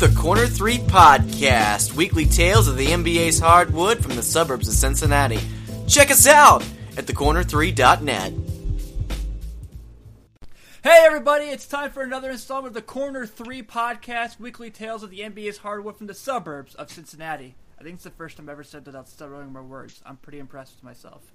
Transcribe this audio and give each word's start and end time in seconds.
the 0.00 0.08
Corner 0.16 0.46
3 0.46 0.78
Podcast, 0.78 1.94
weekly 1.94 2.24
tales 2.24 2.68
of 2.68 2.78
the 2.78 2.86
NBA's 2.86 3.38
hardwood 3.38 4.02
from 4.02 4.16
the 4.16 4.22
suburbs 4.22 4.66
of 4.66 4.72
Cincinnati. 4.72 5.38
Check 5.86 6.10
us 6.10 6.26
out 6.26 6.62
at 6.96 7.04
thecorner3.net. 7.04 8.32
Hey 10.82 11.02
everybody, 11.04 11.44
it's 11.44 11.66
time 11.66 11.90
for 11.90 12.02
another 12.02 12.30
installment 12.30 12.68
of 12.68 12.74
the 12.74 12.80
Corner 12.80 13.26
3 13.26 13.62
Podcast, 13.64 14.40
weekly 14.40 14.70
tales 14.70 15.02
of 15.02 15.10
the 15.10 15.20
NBA's 15.20 15.58
hardwood 15.58 15.98
from 15.98 16.06
the 16.06 16.14
suburbs 16.14 16.74
of 16.76 16.90
Cincinnati. 16.90 17.54
I 17.78 17.82
think 17.82 17.96
it's 17.96 18.04
the 18.04 18.08
first 18.08 18.38
time 18.38 18.46
I've 18.46 18.52
ever 18.52 18.64
said 18.64 18.86
that 18.86 18.92
without 18.92 19.06
stuttering 19.06 19.52
my 19.52 19.60
words. 19.60 20.00
I'm 20.06 20.16
pretty 20.16 20.38
impressed 20.38 20.76
with 20.76 20.84
myself. 20.84 21.30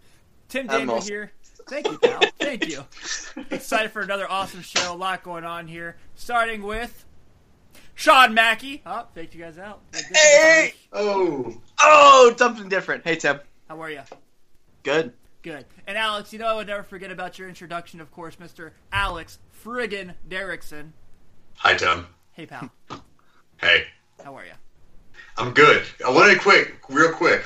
Tim 0.50 0.68
I'm 0.72 0.78
Daniel 0.80 0.96
also- 0.96 1.08
here. 1.08 1.32
Thank 1.70 1.88
you, 1.88 2.00
pal. 2.00 2.22
Thank 2.40 2.68
you. 2.68 2.84
Excited 3.52 3.92
for 3.92 4.02
another 4.02 4.26
awesome 4.28 4.62
show. 4.64 4.92
A 4.92 4.96
lot 4.96 5.22
going 5.22 5.44
on 5.44 5.68
here. 5.68 5.98
Starting 6.16 6.64
with 6.64 7.06
Sean 7.96 8.34
Mackey. 8.34 8.82
Oh, 8.86 9.08
faked 9.14 9.34
you 9.34 9.42
guys 9.42 9.58
out. 9.58 9.80
This 9.92 10.06
Hey! 10.08 10.74
Oh, 10.92 11.60
oh, 11.80 12.36
something 12.38 12.70
different. 12.70 13.04
Hey, 13.06 13.16
Tim. 13.16 13.40
How 13.68 13.82
are 13.82 13.90
you? 13.90 14.02
Good. 14.84 15.14
Good. 15.42 15.66
And 15.88 15.98
Alex, 15.98 16.34
you 16.34 16.40
know 16.40 16.48
I 16.48 16.54
would 16.56 16.68
never 16.68 16.84
forget 16.84 17.10
about 17.10 17.40
your 17.40 17.48
introduction, 17.48 18.02
of 18.02 18.12
course, 18.12 18.36
Mr. 18.36 18.72
Alex 18.92 19.40
Friggin 19.64 20.14
Derrickson. 20.30 20.92
Hi, 21.56 21.74
Tim. 21.76 22.08
Hey, 22.34 22.46
pal. 22.46 22.70
Hey, 23.58 23.86
How 24.24 24.36
are 24.36 24.44
you? 24.44 24.52
I'm 25.38 25.54
good. 25.54 25.84
I 26.06 26.12
wanted 26.12 26.36
to 26.36 26.40
quick, 26.42 26.78
real 26.90 27.12
quick. 27.12 27.44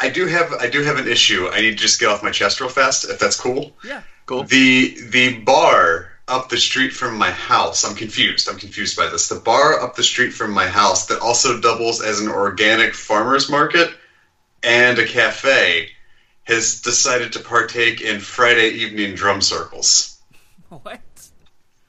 I 0.00 0.08
do 0.08 0.26
have, 0.26 0.52
I 0.54 0.68
do 0.68 0.82
have 0.82 0.96
an 0.96 1.06
issue. 1.06 1.48
I 1.48 1.60
need 1.60 1.70
to 1.70 1.76
just 1.76 2.00
get 2.00 2.08
off 2.08 2.22
my 2.22 2.30
chest 2.30 2.60
real 2.60 2.70
fast, 2.70 3.08
if 3.08 3.18
that's 3.18 3.38
cool. 3.38 3.72
Yeah. 3.84 4.02
Cool. 4.26 4.44
The 4.44 4.96
the 5.10 5.38
bar 5.40 6.11
up 6.28 6.48
the 6.48 6.56
street 6.56 6.92
from 6.92 7.16
my 7.16 7.30
house. 7.30 7.84
I'm 7.84 7.96
confused. 7.96 8.48
I'm 8.48 8.58
confused 8.58 8.96
by 8.96 9.08
this. 9.08 9.28
The 9.28 9.40
bar 9.40 9.80
up 9.80 9.96
the 9.96 10.02
street 10.02 10.32
from 10.32 10.52
my 10.52 10.66
house 10.66 11.06
that 11.06 11.20
also 11.20 11.60
doubles 11.60 12.00
as 12.00 12.20
an 12.20 12.28
organic 12.28 12.94
farmers 12.94 13.50
market 13.50 13.92
and 14.62 14.98
a 14.98 15.06
cafe 15.06 15.90
has 16.44 16.80
decided 16.80 17.32
to 17.32 17.40
partake 17.40 18.00
in 18.00 18.20
Friday 18.20 18.68
evening 18.68 19.14
drum 19.14 19.40
circles. 19.40 20.20
What? 20.68 21.00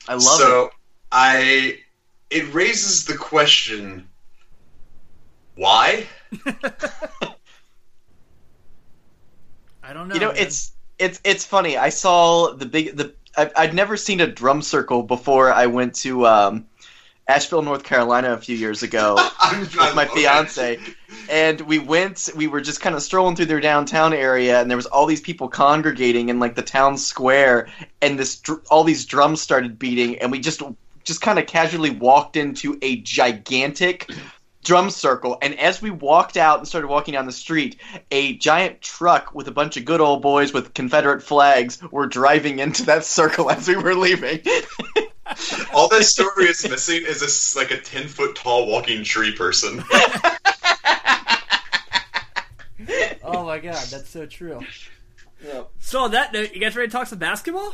I 0.07 0.13
love 0.13 0.21
it. 0.21 0.43
so 0.43 0.65
it. 0.65 0.71
I 1.11 1.79
it 2.29 2.53
raises 2.53 3.05
the 3.05 3.15
question 3.15 4.09
why? 5.55 6.07
I 9.83 9.93
don't 9.93 10.07
know. 10.07 10.15
You 10.15 10.21
know, 10.21 10.27
man. 10.29 10.37
it's 10.37 10.71
it's 10.97 11.21
it's 11.23 11.45
funny. 11.45 11.77
I 11.77 11.89
saw 11.89 12.53
the 12.53 12.65
big 12.65 12.97
the 12.97 13.03
I've, 13.03 13.13
I'd 13.35 13.73
never 13.73 13.97
seen 13.97 14.21
a 14.21 14.27
drum 14.27 14.61
circle 14.61 15.03
before. 15.03 15.51
I 15.51 15.65
went 15.67 15.95
to 15.95 16.27
um, 16.27 16.65
Asheville, 17.27 17.63
North 17.63 17.83
Carolina, 17.83 18.33
a 18.33 18.37
few 18.37 18.55
years 18.55 18.83
ago. 18.83 19.15
With 19.59 19.95
my 19.95 20.05
fiance 20.05 20.79
and 21.29 21.61
we 21.61 21.79
went 21.79 22.29
we 22.35 22.47
were 22.47 22.61
just 22.61 22.81
kind 22.81 22.95
of 22.95 23.01
strolling 23.01 23.35
through 23.35 23.45
their 23.45 23.59
downtown 23.59 24.13
area 24.13 24.59
and 24.59 24.69
there 24.69 24.77
was 24.77 24.85
all 24.85 25.05
these 25.05 25.21
people 25.21 25.47
congregating 25.47 26.29
in 26.29 26.39
like 26.39 26.55
the 26.55 26.61
town 26.61 26.97
square 26.97 27.67
and 28.01 28.17
this 28.19 28.37
dr- 28.37 28.61
all 28.69 28.83
these 28.83 29.05
drums 29.05 29.41
started 29.41 29.79
beating 29.79 30.19
and 30.19 30.31
we 30.31 30.39
just 30.39 30.61
just 31.03 31.21
kind 31.21 31.39
of 31.39 31.47
casually 31.47 31.89
walked 31.89 32.37
into 32.37 32.77
a 32.81 32.97
gigantic 32.97 34.09
drum 34.63 34.89
circle 34.89 35.37
and 35.41 35.57
as 35.59 35.81
we 35.81 35.89
walked 35.89 36.37
out 36.37 36.59
and 36.59 36.67
started 36.67 36.87
walking 36.87 37.13
down 37.13 37.25
the 37.25 37.31
street 37.31 37.79
a 38.11 38.35
giant 38.37 38.81
truck 38.81 39.33
with 39.35 39.47
a 39.47 39.51
bunch 39.51 39.77
of 39.77 39.85
good 39.85 40.01
old 40.01 40.21
boys 40.21 40.53
with 40.53 40.73
confederate 40.73 41.21
flags 41.21 41.81
were 41.91 42.07
driving 42.07 42.59
into 42.59 42.83
that 42.83 43.03
circle 43.05 43.49
as 43.51 43.67
we 43.67 43.75
were 43.75 43.95
leaving 43.95 44.39
All 45.73 45.87
that 45.89 46.03
story 46.03 46.45
is 46.45 46.67
missing 46.69 47.03
is 47.07 47.21
this 47.21 47.55
like 47.55 47.71
a 47.71 47.79
ten 47.79 48.07
foot 48.07 48.35
tall 48.35 48.67
walking 48.67 49.03
tree 49.03 49.33
person. 49.35 49.83
Oh 53.25 53.45
my 53.45 53.57
god, 53.57 53.85
that's 53.87 54.09
so 54.09 54.25
true. 54.25 54.59
Yep. 55.43 55.69
So 55.79 56.01
on 56.01 56.11
that 56.11 56.33
note, 56.33 56.53
you 56.53 56.59
guys 56.59 56.75
ready 56.75 56.89
to 56.89 56.91
talk 56.91 57.07
some 57.07 57.19
basketball? 57.19 57.73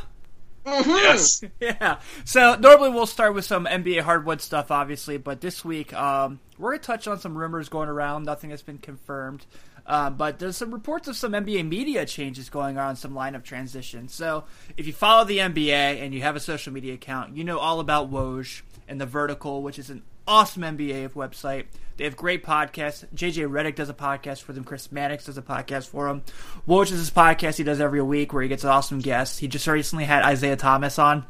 Yes. 0.66 1.42
Yeah. 1.60 2.00
So 2.24 2.56
normally 2.56 2.90
we'll 2.90 3.06
start 3.06 3.34
with 3.34 3.44
some 3.44 3.66
NBA 3.66 4.00
hardwood 4.00 4.40
stuff, 4.40 4.70
obviously, 4.70 5.18
but 5.18 5.40
this 5.40 5.64
week 5.64 5.92
um, 5.92 6.40
we're 6.58 6.72
gonna 6.72 6.82
touch 6.82 7.06
on 7.08 7.18
some 7.18 7.36
rumors 7.36 7.68
going 7.68 7.88
around. 7.88 8.24
Nothing 8.24 8.50
has 8.50 8.62
been 8.62 8.78
confirmed, 8.78 9.44
um, 9.86 10.16
but 10.16 10.38
there's 10.38 10.56
some 10.56 10.72
reports 10.72 11.08
of 11.08 11.16
some 11.16 11.32
NBA 11.32 11.68
media 11.68 12.06
changes 12.06 12.48
going 12.48 12.78
on, 12.78 12.96
some 12.96 13.12
lineup 13.12 13.44
transitions. 13.44 14.14
So 14.14 14.44
if 14.76 14.86
you 14.86 14.92
follow 14.92 15.24
the 15.24 15.38
NBA 15.38 16.02
and 16.02 16.14
you 16.14 16.22
have 16.22 16.36
a 16.36 16.40
social 16.40 16.72
media 16.72 16.94
account, 16.94 17.36
you 17.36 17.44
know 17.44 17.58
all 17.58 17.80
about 17.80 18.10
Woj 18.10 18.62
and 18.88 19.00
the 19.00 19.06
Vertical, 19.06 19.62
which 19.62 19.78
is 19.78 19.90
an 19.90 20.02
awesome 20.30 20.62
NBA 20.62 21.10
website. 21.10 21.64
They 21.96 22.04
have 22.04 22.16
great 22.16 22.44
podcasts. 22.44 23.04
JJ 23.12 23.50
Redick 23.50 23.74
does 23.74 23.88
a 23.88 23.94
podcast 23.94 24.42
for 24.42 24.52
them. 24.52 24.62
Chris 24.62 24.92
Mannix 24.92 25.24
does 25.24 25.36
a 25.36 25.42
podcast 25.42 25.88
for 25.88 26.06
them. 26.06 26.22
Woj 26.68 26.84
is 26.84 26.90
his 26.92 27.10
podcast 27.10 27.56
he 27.56 27.64
does 27.64 27.80
every 27.80 28.00
week 28.00 28.32
where 28.32 28.42
he 28.42 28.48
gets 28.48 28.64
awesome 28.64 29.00
guests. 29.00 29.38
He 29.38 29.48
just 29.48 29.66
recently 29.66 30.04
had 30.04 30.22
Isaiah 30.22 30.56
Thomas 30.56 31.00
on. 31.00 31.26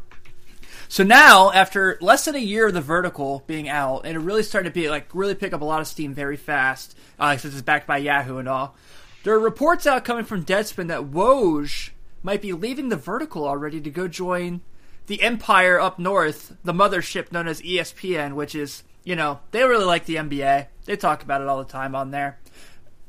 So 0.89 1.03
now, 1.03 1.51
after 1.51 1.97
less 2.03 2.27
than 2.27 2.35
a 2.35 2.41
year 2.41 2.67
of 2.67 2.75
the 2.75 2.83
vertical 2.83 3.43
being 3.47 3.69
out, 3.69 4.03
and 4.05 4.15
it 4.15 4.21
really 4.21 4.43
started 4.43 4.69
to 4.69 4.75
be 4.75 4.91
like 4.91 5.15
really 5.15 5.35
pick 5.35 5.55
up 5.55 5.63
a 5.63 5.65
lot 5.65 5.81
of 5.81 5.87
steam 5.87 6.13
very 6.13 6.37
fast, 6.37 6.95
uh, 7.19 7.37
since 7.39 7.55
it's 7.55 7.63
backed 7.63 7.87
by 7.87 7.97
Yahoo 7.97 8.37
and 8.37 8.49
all. 8.49 8.77
There 9.25 9.35
are 9.35 9.41
reports 9.41 9.87
out 9.87 10.05
coming 10.05 10.25
from 10.25 10.45
Deadspin 10.45 10.89
that 10.89 11.11
Woj 11.11 11.91
might 12.23 12.43
be 12.43 12.53
leaving 12.53 12.91
the 12.91 12.97
vertical 12.97 13.47
already 13.47 13.81
to 13.81 13.91
go 13.91 14.09
join 14.09 14.61
the 15.07 15.23
empire 15.23 15.81
up 15.81 15.99
north, 15.99 16.57
the 16.65 16.75
mothership 16.75 17.33
known 17.33 17.49
as 17.49 17.63
ESPN, 17.63 18.35
which 18.35 18.55
is 18.55 18.85
you 19.05 19.17
know 19.17 19.41
they 19.51 19.65
really 19.65 19.85
like 19.85 20.05
the 20.05 20.17
NBA. 20.17 20.67
They 20.85 20.97
talk 20.97 21.23
about 21.23 21.41
it 21.41 21.49
all 21.49 21.59
the 21.59 21.71
time 21.71 21.95
on 21.95 22.11
there. 22.11 22.39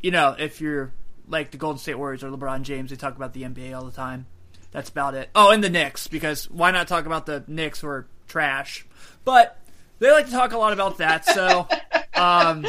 You 0.02 0.12
know, 0.12 0.36
if 0.38 0.62
you're 0.62 0.92
like 1.28 1.52
the 1.52 1.58
Golden 1.58 1.80
State 1.80 1.96
Warriors 1.96 2.24
or 2.24 2.30
LeBron 2.30 2.64
James, 2.64 2.90
they 2.90 2.96
talk 2.96 3.16
about 3.16 3.34
the 3.34 3.44
NBA 3.44 3.76
all 3.76 3.86
the 3.86 3.92
time. 3.92 4.26
That's 4.72 4.90
about 4.90 5.16
it. 5.16 5.30
Oh, 5.36 5.52
and 5.52 5.64
the 5.64 5.70
Knicks, 5.70 6.08
because 6.08 6.50
why 6.50 6.72
not 6.72 6.88
talk 6.88 7.06
about 7.06 7.26
the 7.26 7.44
Knicks 7.48 7.82
who 7.82 7.88
are 7.88 8.08
trash? 8.28 8.86
But 9.26 9.60
they 10.00 10.12
like 10.12 10.26
to 10.26 10.32
talk 10.32 10.54
a 10.54 10.58
lot 10.58 10.74
about 10.74 10.98
that. 10.98 11.26
So, 11.26 11.68
um, 12.16 12.66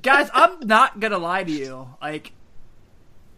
guys, 0.00 0.30
I'm 0.32 0.60
not 0.60 1.00
gonna 1.00 1.18
lie 1.18 1.44
to 1.44 1.52
you. 1.52 1.88
Like, 2.02 2.32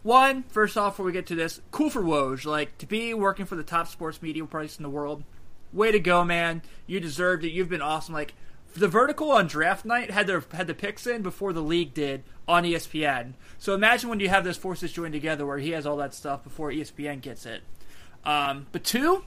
one, 0.03 0.43
first 0.43 0.77
off, 0.77 0.93
before 0.93 1.05
we 1.05 1.11
get 1.11 1.27
to 1.27 1.35
this, 1.35 1.61
cool 1.71 1.89
for 1.89 2.01
Woj. 2.01 2.45
Like 2.45 2.77
to 2.79 2.85
be 2.85 3.13
working 3.13 3.45
for 3.45 3.55
the 3.55 3.63
top 3.63 3.87
sports 3.87 4.21
media 4.21 4.45
place 4.45 4.77
in 4.77 4.83
the 4.83 4.89
world. 4.89 5.23
Way 5.73 5.93
to 5.93 5.99
go, 5.99 6.25
man! 6.25 6.61
You 6.85 6.99
deserved 6.99 7.45
it. 7.45 7.51
You've 7.51 7.69
been 7.69 7.81
awesome. 7.81 8.13
Like 8.13 8.33
the 8.73 8.87
vertical 8.87 9.31
on 9.31 9.47
draft 9.47 9.85
night 9.85 10.11
had 10.11 10.27
their 10.27 10.43
had 10.53 10.67
the 10.67 10.73
picks 10.73 11.05
in 11.07 11.21
before 11.21 11.53
the 11.53 11.61
league 11.61 11.93
did 11.93 12.23
on 12.47 12.63
ESPN. 12.63 13.33
So 13.57 13.73
imagine 13.73 14.09
when 14.09 14.19
you 14.19 14.29
have 14.29 14.43
those 14.43 14.57
forces 14.57 14.91
joined 14.91 15.13
together, 15.13 15.45
where 15.45 15.57
he 15.57 15.71
has 15.71 15.85
all 15.85 15.97
that 15.97 16.13
stuff 16.13 16.43
before 16.43 16.71
ESPN 16.71 17.21
gets 17.21 17.45
it. 17.45 17.63
Um, 18.23 18.67
but 18.71 18.83
two, 18.83 19.23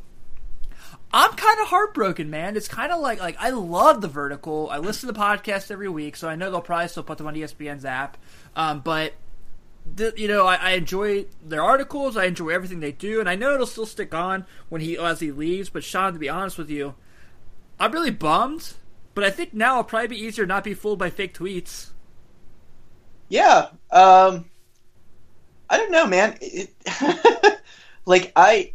I'm 1.13 1.33
kind 1.33 1.61
of 1.61 1.69
heartbroken, 1.69 2.31
man. 2.31 2.57
It's 2.57 2.69
kind 2.69 2.93
of 2.93 3.01
like 3.01 3.21
like 3.21 3.37
I 3.39 3.51
love 3.51 4.01
the 4.01 4.09
vertical. 4.09 4.69
I 4.71 4.79
listen 4.79 5.09
to 5.09 5.13
the 5.13 5.19
podcast 5.19 5.71
every 5.71 5.89
week, 5.89 6.17
so 6.17 6.29
I 6.29 6.37
know 6.37 6.51
they'll 6.51 6.61
probably 6.61 6.89
still 6.89 7.03
put 7.03 7.19
them 7.19 7.27
on 7.27 7.35
ESPN's 7.35 7.85
app. 7.85 8.17
Um, 8.57 8.81
but 8.81 9.15
the, 9.95 10.15
you 10.17 10.29
know, 10.29 10.47
I, 10.47 10.57
I 10.57 10.71
enjoy 10.73 11.27
their 11.45 11.63
articles. 11.63 12.17
I 12.17 12.25
enjoy 12.25 12.51
everything 12.51 12.81
they 12.81 12.93
do, 12.93 13.21
and 13.21 13.29
I 13.29 13.35
know 13.35 13.55
it'll 13.55 13.67
still 13.67 13.87
stick 13.87 14.15
on 14.15 14.47
when 14.69 14.81
he 14.81 14.97
as 14.97 15.21
he 15.21 15.31
leaves. 15.31 15.69
But 15.69 15.85
Sean, 15.85 16.13
to 16.13 16.19
be 16.19 16.29
honest 16.29 16.59
with 16.59 16.71
you, 16.71 16.95
I'm 17.79 17.93
really 17.93 18.11
bummed. 18.11 18.75
But 19.15 19.25
I 19.25 19.31
think 19.31 19.55
now 19.55 19.75
it'll 19.75 19.85
probably 19.85 20.09
be 20.09 20.21
easier 20.21 20.45
to 20.45 20.49
not 20.49 20.65
be 20.65 20.75
fooled 20.75 20.99
by 20.99 21.11
fake 21.11 21.35
tweets. 21.35 21.91
Yeah. 23.29 23.69
Um, 23.91 24.51
I 25.71 25.77
don't 25.79 25.93
know, 25.93 26.07
man. 26.07 26.37
It, 26.41 26.71
like 28.05 28.33
I, 28.37 28.73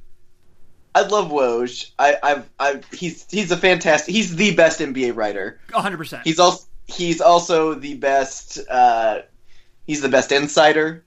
I 0.95 1.01
love 1.01 1.30
Woj. 1.30 1.91
I, 2.00 2.18
I've, 2.24 2.50
I've, 2.59 2.86
he's, 2.91 3.25
he's 3.30 3.51
a 3.51 3.57
fantastic. 3.57 4.13
He's 4.13 4.36
the 4.36 4.56
best 4.56 4.80
NBA 4.80 5.15
writer. 5.15 5.59
100. 5.71 5.97
percent 5.97 6.24
He's 6.24 6.39
also, 6.39 6.65
he's 6.88 7.21
also 7.21 7.74
the 7.74 7.95
best. 7.95 8.59
Uh, 8.69 9.19
he's 9.85 10.01
the 10.01 10.09
best 10.09 10.31
insider 10.31 11.03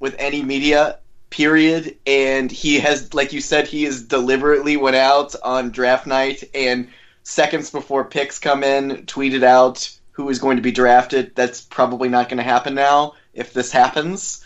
with 0.00 0.16
any 0.18 0.42
media. 0.42 0.98
Period. 1.30 1.98
And 2.06 2.50
he 2.50 2.80
has, 2.80 3.12
like 3.12 3.34
you 3.34 3.42
said, 3.42 3.68
he 3.68 3.84
has 3.84 4.02
deliberately 4.02 4.78
went 4.78 4.96
out 4.96 5.34
on 5.44 5.70
draft 5.70 6.06
night 6.06 6.44
and 6.54 6.88
seconds 7.28 7.70
before 7.70 8.04
picks 8.04 8.38
come 8.38 8.64
in, 8.64 9.04
tweeted 9.04 9.42
out 9.42 9.90
who 10.12 10.30
is 10.30 10.38
going 10.38 10.56
to 10.56 10.62
be 10.62 10.72
drafted. 10.72 11.34
That's 11.36 11.60
probably 11.60 12.08
not 12.08 12.28
going 12.28 12.38
to 12.38 12.42
happen 12.42 12.74
now 12.74 13.14
if 13.34 13.52
this 13.52 13.70
happens. 13.70 14.44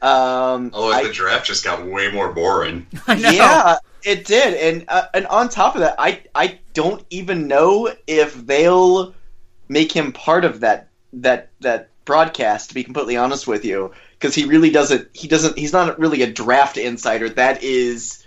Um, 0.00 0.70
Although 0.72 0.92
I- 0.92 1.04
the 1.04 1.12
draft 1.12 1.46
just 1.46 1.62
got 1.62 1.86
way 1.86 2.10
more 2.10 2.32
boring. 2.32 2.86
Yeah, 3.08 3.76
it 4.02 4.24
did, 4.24 4.54
and 4.54 4.84
uh, 4.88 5.06
and 5.14 5.26
on 5.26 5.48
top 5.48 5.74
of 5.76 5.82
that, 5.82 5.94
I 5.98 6.22
I 6.34 6.58
don't 6.74 7.04
even 7.10 7.46
know 7.46 7.92
if 8.06 8.34
they'll 8.34 9.14
make 9.68 9.92
him 9.92 10.10
part 10.12 10.44
of 10.44 10.60
that 10.60 10.88
that 11.12 11.50
that 11.60 11.90
broadcast. 12.04 12.70
To 12.70 12.74
be 12.74 12.82
completely 12.82 13.16
honest 13.16 13.46
with 13.46 13.64
you, 13.64 13.92
because 14.18 14.34
he 14.34 14.46
really 14.46 14.70
doesn't. 14.70 15.08
He 15.12 15.28
doesn't. 15.28 15.56
He's 15.56 15.72
not 15.72 16.00
really 16.00 16.22
a 16.22 16.32
draft 16.32 16.78
insider. 16.78 17.28
That 17.28 17.62
is 17.62 18.21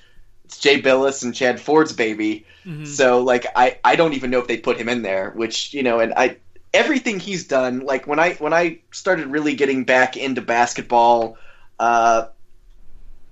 it's 0.45 0.57
Jay 0.59 0.81
Bilas 0.81 1.23
and 1.23 1.33
Chad 1.33 1.59
Ford's 1.59 1.93
baby. 1.93 2.45
Mhm. 2.65 2.87
So 2.87 3.21
like 3.21 3.45
I 3.55 3.77
I 3.83 3.95
don't 3.95 4.13
even 4.13 4.31
know 4.31 4.39
if 4.39 4.47
they 4.47 4.57
put 4.57 4.77
him 4.77 4.89
in 4.89 5.01
there, 5.01 5.31
which 5.31 5.73
you 5.73 5.83
know, 5.83 5.99
and 5.99 6.13
I 6.15 6.37
everything 6.73 7.19
he's 7.19 7.47
done. 7.47 7.81
Like 7.81 8.07
when 8.07 8.19
I 8.19 8.33
when 8.35 8.53
I 8.53 8.79
started 8.91 9.27
really 9.27 9.55
getting 9.55 9.83
back 9.83 10.17
into 10.17 10.41
basketball, 10.41 11.37
uh, 11.79 12.27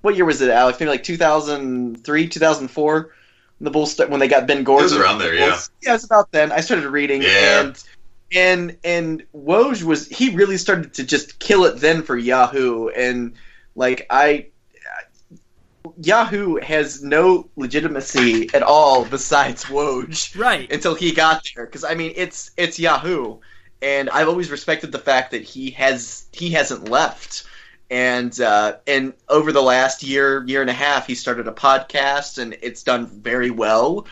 what 0.02 0.16
year 0.16 0.26
was 0.26 0.42
it, 0.42 0.50
Alex? 0.50 0.80
Maybe 0.80 0.90
like 0.90 1.04
two 1.04 1.18
thousand 1.18 2.04
three, 2.04 2.28
two 2.28 2.40
thousand 2.40 2.68
four. 2.70 3.12
The 3.62 3.70
Bulls 3.70 3.98
when 3.98 4.20
they 4.20 4.28
got 4.28 4.46
Ben 4.46 4.64
Gordon. 4.64 4.84
was 4.84 4.94
around 4.98 5.20
there, 5.20 5.34
yeah. 5.34 5.58
Yeah, 5.82 5.96
it's 5.96 6.04
about 6.04 6.32
then. 6.32 6.52
I 6.52 6.60
started 6.62 6.86
reading 6.88 7.22
Yeah. 7.22 7.62
and. 7.62 7.84
And 8.36 8.78
and 8.84 9.24
Woj 9.36 9.84
was 9.84 10.08
he 10.08 10.32
really 10.36 10.58
started 10.58 10.96
to 10.96 11.04
just 11.04 11.38
kill 11.38 11.66
it 11.66 11.78
then 11.78 12.02
for 12.02 12.18
Yahoo 12.18 12.88
and 12.88 13.34
like 13.76 14.08
I 14.10 14.48
Yahoo 16.02 16.56
has 16.62 17.04
no 17.04 17.50
legitimacy 17.56 18.50
at 18.54 18.64
all 18.64 19.06
besides 19.06 19.66
Woj 19.66 20.38
Right. 20.40 20.72
until 20.72 20.96
he 20.96 21.12
got 21.12 21.50
there. 21.56 21.66
Because 21.66 21.84
I 21.84 21.96
mean 21.96 22.14
it's 22.16 22.52
it's 22.58 22.80
Yahoo. 22.80 23.40
And 23.82 24.10
I've 24.10 24.30
always 24.30 24.50
respected 24.50 24.92
the 24.92 25.00
fact 25.00 25.32
that 25.32 25.44
he 25.44 25.72
has 25.72 26.26
he 26.32 26.52
hasn't 26.52 26.90
left. 26.90 27.44
And 27.90 28.40
uh, 28.40 28.78
and 28.88 29.14
over 29.30 29.52
the 29.52 29.62
last 29.62 30.04
year 30.04 30.44
year 30.46 30.62
and 30.62 30.70
a 30.70 30.74
half 30.74 31.06
he 31.06 31.16
started 31.16 31.48
a 31.48 31.52
podcast 31.52 32.38
and 32.38 32.56
it's 32.62 32.84
done 32.84 33.06
very 33.08 33.50
well. 33.52 34.08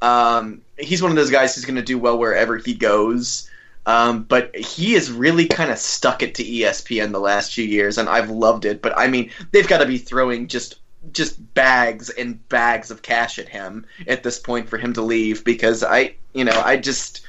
Um, 0.00 0.62
he's 0.76 1.00
one 1.02 1.12
of 1.12 1.16
those 1.16 1.30
guys 1.30 1.54
who's 1.54 1.64
going 1.64 1.76
to 1.76 1.82
do 1.82 1.98
well 1.98 2.18
wherever 2.18 2.56
he 2.58 2.74
goes. 2.74 3.48
Um, 3.86 4.22
but 4.24 4.54
he 4.56 4.92
has 4.94 5.10
really 5.10 5.46
kind 5.46 5.70
of 5.70 5.78
stuck 5.78 6.22
it 6.22 6.36
to 6.36 6.44
ESPN 6.44 7.10
the 7.12 7.18
last 7.20 7.52
few 7.54 7.64
years 7.64 7.98
and 7.98 8.08
I've 8.08 8.30
loved 8.30 8.64
it. 8.64 8.82
But 8.82 8.98
I 8.98 9.06
mean 9.08 9.30
they've 9.52 9.66
got 9.66 9.78
to 9.78 9.86
be 9.86 9.98
throwing 9.98 10.48
just 10.48 10.76
just 11.10 11.54
bags 11.54 12.10
and 12.10 12.46
bags 12.48 12.90
of 12.90 13.02
cash 13.02 13.38
at 13.38 13.48
him 13.48 13.86
at 14.06 14.22
this 14.22 14.38
point 14.38 14.68
for 14.68 14.78
him 14.78 14.92
to 14.94 15.02
leave 15.02 15.44
because 15.44 15.82
I, 15.82 16.14
you 16.32 16.44
know, 16.44 16.60
I 16.64 16.76
just, 16.76 17.22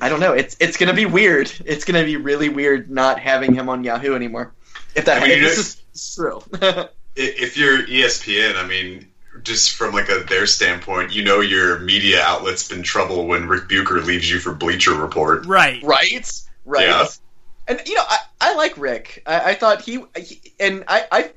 I 0.00 0.08
don't 0.08 0.20
know. 0.20 0.32
It's 0.32 0.56
it's 0.60 0.76
gonna 0.76 0.94
be 0.94 1.06
weird. 1.06 1.50
It's 1.64 1.84
gonna 1.84 2.04
be 2.04 2.16
really 2.16 2.48
weird 2.48 2.90
not 2.90 3.18
having 3.18 3.54
him 3.54 3.68
on 3.68 3.84
Yahoo 3.84 4.14
anymore. 4.14 4.52
If 4.94 5.06
that 5.06 5.22
I 5.22 5.26
mean, 5.26 5.30
if 5.32 5.36
you 5.38 5.42
this 5.48 5.56
know- 6.18 6.40
is 6.40 6.44
this 6.52 6.60
true. 6.60 6.84
If 7.16 7.56
you're 7.56 7.78
ESPN, 7.86 8.56
I 8.56 8.66
mean, 8.66 9.06
just 9.44 9.76
from 9.76 9.94
like 9.94 10.08
a 10.08 10.24
their 10.28 10.46
standpoint, 10.46 11.12
you 11.14 11.22
know 11.22 11.40
your 11.40 11.78
media 11.78 12.20
outlet's 12.20 12.68
been 12.68 12.82
trouble 12.82 13.28
when 13.28 13.46
Rick 13.46 13.68
Bucher 13.68 14.00
leaves 14.00 14.28
you 14.28 14.40
for 14.40 14.52
Bleacher 14.52 14.94
Report. 14.94 15.46
Right. 15.46 15.80
right, 15.84 16.42
right. 16.64 16.88
Yeah. 16.88 17.06
And 17.68 17.80
you 17.86 17.94
know, 17.94 18.02
I, 18.04 18.18
I 18.40 18.54
like 18.56 18.76
Rick. 18.76 19.22
I, 19.26 19.50
I 19.50 19.54
thought 19.54 19.80
he, 19.82 20.04
he 20.16 20.40
and 20.58 20.82
I, 20.88 21.06
I, 21.12 21.30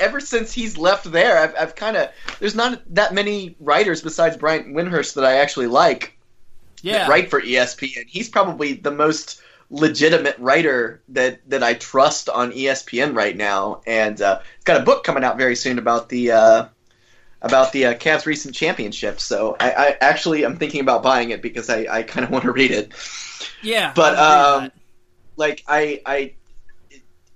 ever 0.00 0.20
since 0.20 0.52
he's 0.52 0.76
left 0.76 1.10
there, 1.10 1.38
I've, 1.38 1.54
I've 1.58 1.74
kind 1.74 1.96
of 1.96 2.10
there's 2.38 2.54
not 2.54 2.82
that 2.94 3.14
many 3.14 3.56
writers 3.60 4.02
besides 4.02 4.36
Brian 4.36 4.74
Windhorst 4.74 5.14
that 5.14 5.24
I 5.24 5.38
actually 5.38 5.66
like. 5.66 6.12
Yeah. 6.82 7.08
write 7.08 7.30
for 7.30 7.40
ESPN. 7.40 8.06
He's 8.06 8.28
probably 8.28 8.74
the 8.74 8.90
most 8.90 9.40
legitimate 9.70 10.38
writer 10.38 11.02
that 11.08 11.40
that 11.50 11.62
I 11.62 11.74
trust 11.74 12.28
on 12.28 12.52
ESPN 12.52 13.16
right 13.16 13.36
now, 13.36 13.82
and 13.86 14.20
uh, 14.20 14.40
he's 14.56 14.64
got 14.64 14.80
a 14.80 14.84
book 14.84 15.04
coming 15.04 15.24
out 15.24 15.36
very 15.36 15.56
soon 15.56 15.78
about 15.78 16.08
the 16.08 16.32
uh, 16.32 16.66
about 17.42 17.72
the 17.72 17.86
uh, 17.86 17.94
Cavs' 17.94 18.26
recent 18.26 18.54
championship. 18.54 19.20
So 19.20 19.56
I, 19.58 19.72
I 19.72 19.96
actually 20.00 20.44
I'm 20.44 20.56
thinking 20.56 20.80
about 20.80 21.02
buying 21.02 21.30
it 21.30 21.42
because 21.42 21.70
I, 21.70 21.86
I 21.90 22.02
kind 22.02 22.24
of 22.24 22.30
want 22.30 22.44
to 22.44 22.52
read 22.52 22.70
it. 22.70 22.92
Yeah. 23.62 23.92
But, 23.94 24.16
I 24.16 24.54
agree 24.54 24.64
with 24.64 24.72
um. 24.72 24.80
Like 25.38 25.64
I 25.68 26.00
I 26.06 26.34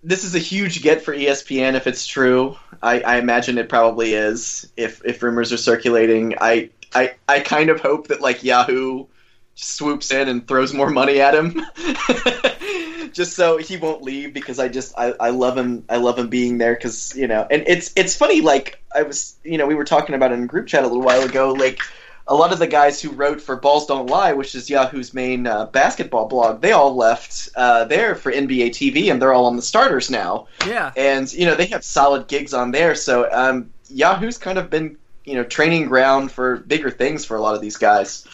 this 0.02 0.24
is 0.24 0.34
a 0.34 0.38
huge 0.38 0.82
get 0.82 1.02
for 1.02 1.14
ESPN 1.14 1.74
if 1.74 1.86
it's 1.86 2.06
true. 2.06 2.56
I, 2.82 3.00
I 3.00 3.16
imagine 3.16 3.58
it 3.58 3.68
probably 3.68 4.14
is 4.14 4.70
if 4.76 5.04
if 5.04 5.22
rumors 5.22 5.52
are 5.52 5.58
circulating. 5.58 6.34
I 6.40 6.70
I 6.94 7.14
I 7.28 7.40
kind 7.40 7.70
of 7.70 7.80
hope 7.80 8.08
that 8.08 8.20
like 8.20 8.42
Yahoo 8.42 9.06
swoops 9.54 10.10
in 10.10 10.28
and 10.28 10.46
throws 10.46 10.72
more 10.72 10.90
money 10.90 11.20
at 11.20 11.34
him. 11.34 11.62
just 13.12 13.34
so 13.34 13.58
he 13.58 13.76
won't 13.76 14.02
leave 14.02 14.32
because 14.32 14.58
I 14.58 14.68
just 14.68 14.94
I, 14.96 15.14
I 15.20 15.30
love 15.30 15.56
him 15.56 15.84
I 15.88 15.96
love 15.96 16.18
him 16.18 16.28
being 16.28 16.58
there 16.58 16.74
because 16.74 17.14
you 17.16 17.26
know 17.26 17.46
and 17.50 17.64
it's 17.66 17.92
it's 17.96 18.16
funny 18.16 18.40
like 18.40 18.82
I 18.94 19.02
was 19.02 19.36
you 19.44 19.58
know 19.58 19.66
we 19.66 19.74
were 19.74 19.84
talking 19.84 20.14
about 20.14 20.32
it 20.32 20.36
in 20.36 20.46
group 20.46 20.66
chat 20.66 20.84
a 20.84 20.86
little 20.86 21.02
while 21.02 21.22
ago 21.22 21.52
like 21.52 21.80
a 22.26 22.34
lot 22.34 22.52
of 22.52 22.58
the 22.58 22.66
guys 22.66 23.00
who 23.00 23.10
wrote 23.10 23.40
for 23.40 23.56
Balls 23.56 23.86
Don't 23.86 24.06
Lie, 24.06 24.32
which 24.32 24.54
is 24.54 24.70
Yahoo's 24.70 25.12
main 25.12 25.46
uh, 25.46 25.66
basketball 25.66 26.28
blog, 26.28 26.60
they 26.60 26.72
all 26.72 26.94
left 26.94 27.48
uh, 27.56 27.84
there 27.84 28.14
for 28.14 28.30
NBA 28.30 28.68
TV, 28.68 29.10
and 29.10 29.20
they're 29.20 29.32
all 29.32 29.46
on 29.46 29.56
the 29.56 29.62
starters 29.62 30.10
now. 30.10 30.46
yeah. 30.66 30.92
And 30.96 31.32
you 31.32 31.46
know 31.46 31.54
they 31.54 31.66
have 31.66 31.84
solid 31.84 32.28
gigs 32.28 32.54
on 32.54 32.70
there, 32.70 32.94
so 32.94 33.28
um, 33.32 33.70
Yahoo's 33.88 34.38
kind 34.38 34.58
of 34.58 34.70
been 34.70 34.96
you 35.24 35.34
know 35.34 35.44
training 35.44 35.86
ground 35.86 36.30
for 36.30 36.56
bigger 36.58 36.90
things 36.90 37.24
for 37.24 37.36
a 37.36 37.40
lot 37.40 37.54
of 37.54 37.60
these 37.60 37.76
guys. 37.76 38.26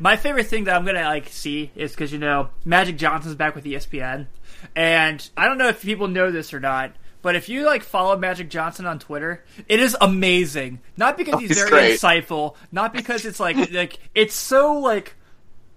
My 0.00 0.16
favorite 0.16 0.46
thing 0.46 0.64
that 0.64 0.74
I'm 0.74 0.84
gonna 0.84 1.02
like 1.02 1.28
see 1.28 1.70
is 1.76 1.92
because 1.92 2.12
you 2.12 2.18
know 2.18 2.48
Magic 2.64 2.96
Johnson's 2.96 3.36
back 3.36 3.54
with 3.54 3.64
ESPN, 3.64 4.26
and 4.74 5.30
I 5.36 5.46
don't 5.46 5.58
know 5.58 5.68
if 5.68 5.82
people 5.82 6.08
know 6.08 6.30
this 6.30 6.52
or 6.52 6.60
not, 6.60 6.92
but 7.22 7.36
if 7.36 7.48
you 7.48 7.64
like 7.64 7.82
follow 7.82 8.16
Magic 8.18 8.50
Johnson 8.50 8.84
on 8.86 8.98
Twitter, 8.98 9.44
it 9.68 9.80
is 9.80 9.96
amazing. 10.00 10.80
Not 10.96 11.16
because 11.16 11.34
Oh, 11.34 11.38
he's 11.38 11.56
very 11.56 11.70
great. 11.70 11.98
insightful, 12.00 12.56
not 12.70 12.92
because 12.92 13.24
it's 13.24 13.40
like 13.40 13.56
like 13.72 13.98
it's 14.14 14.34
so 14.34 14.74
like 14.78 15.14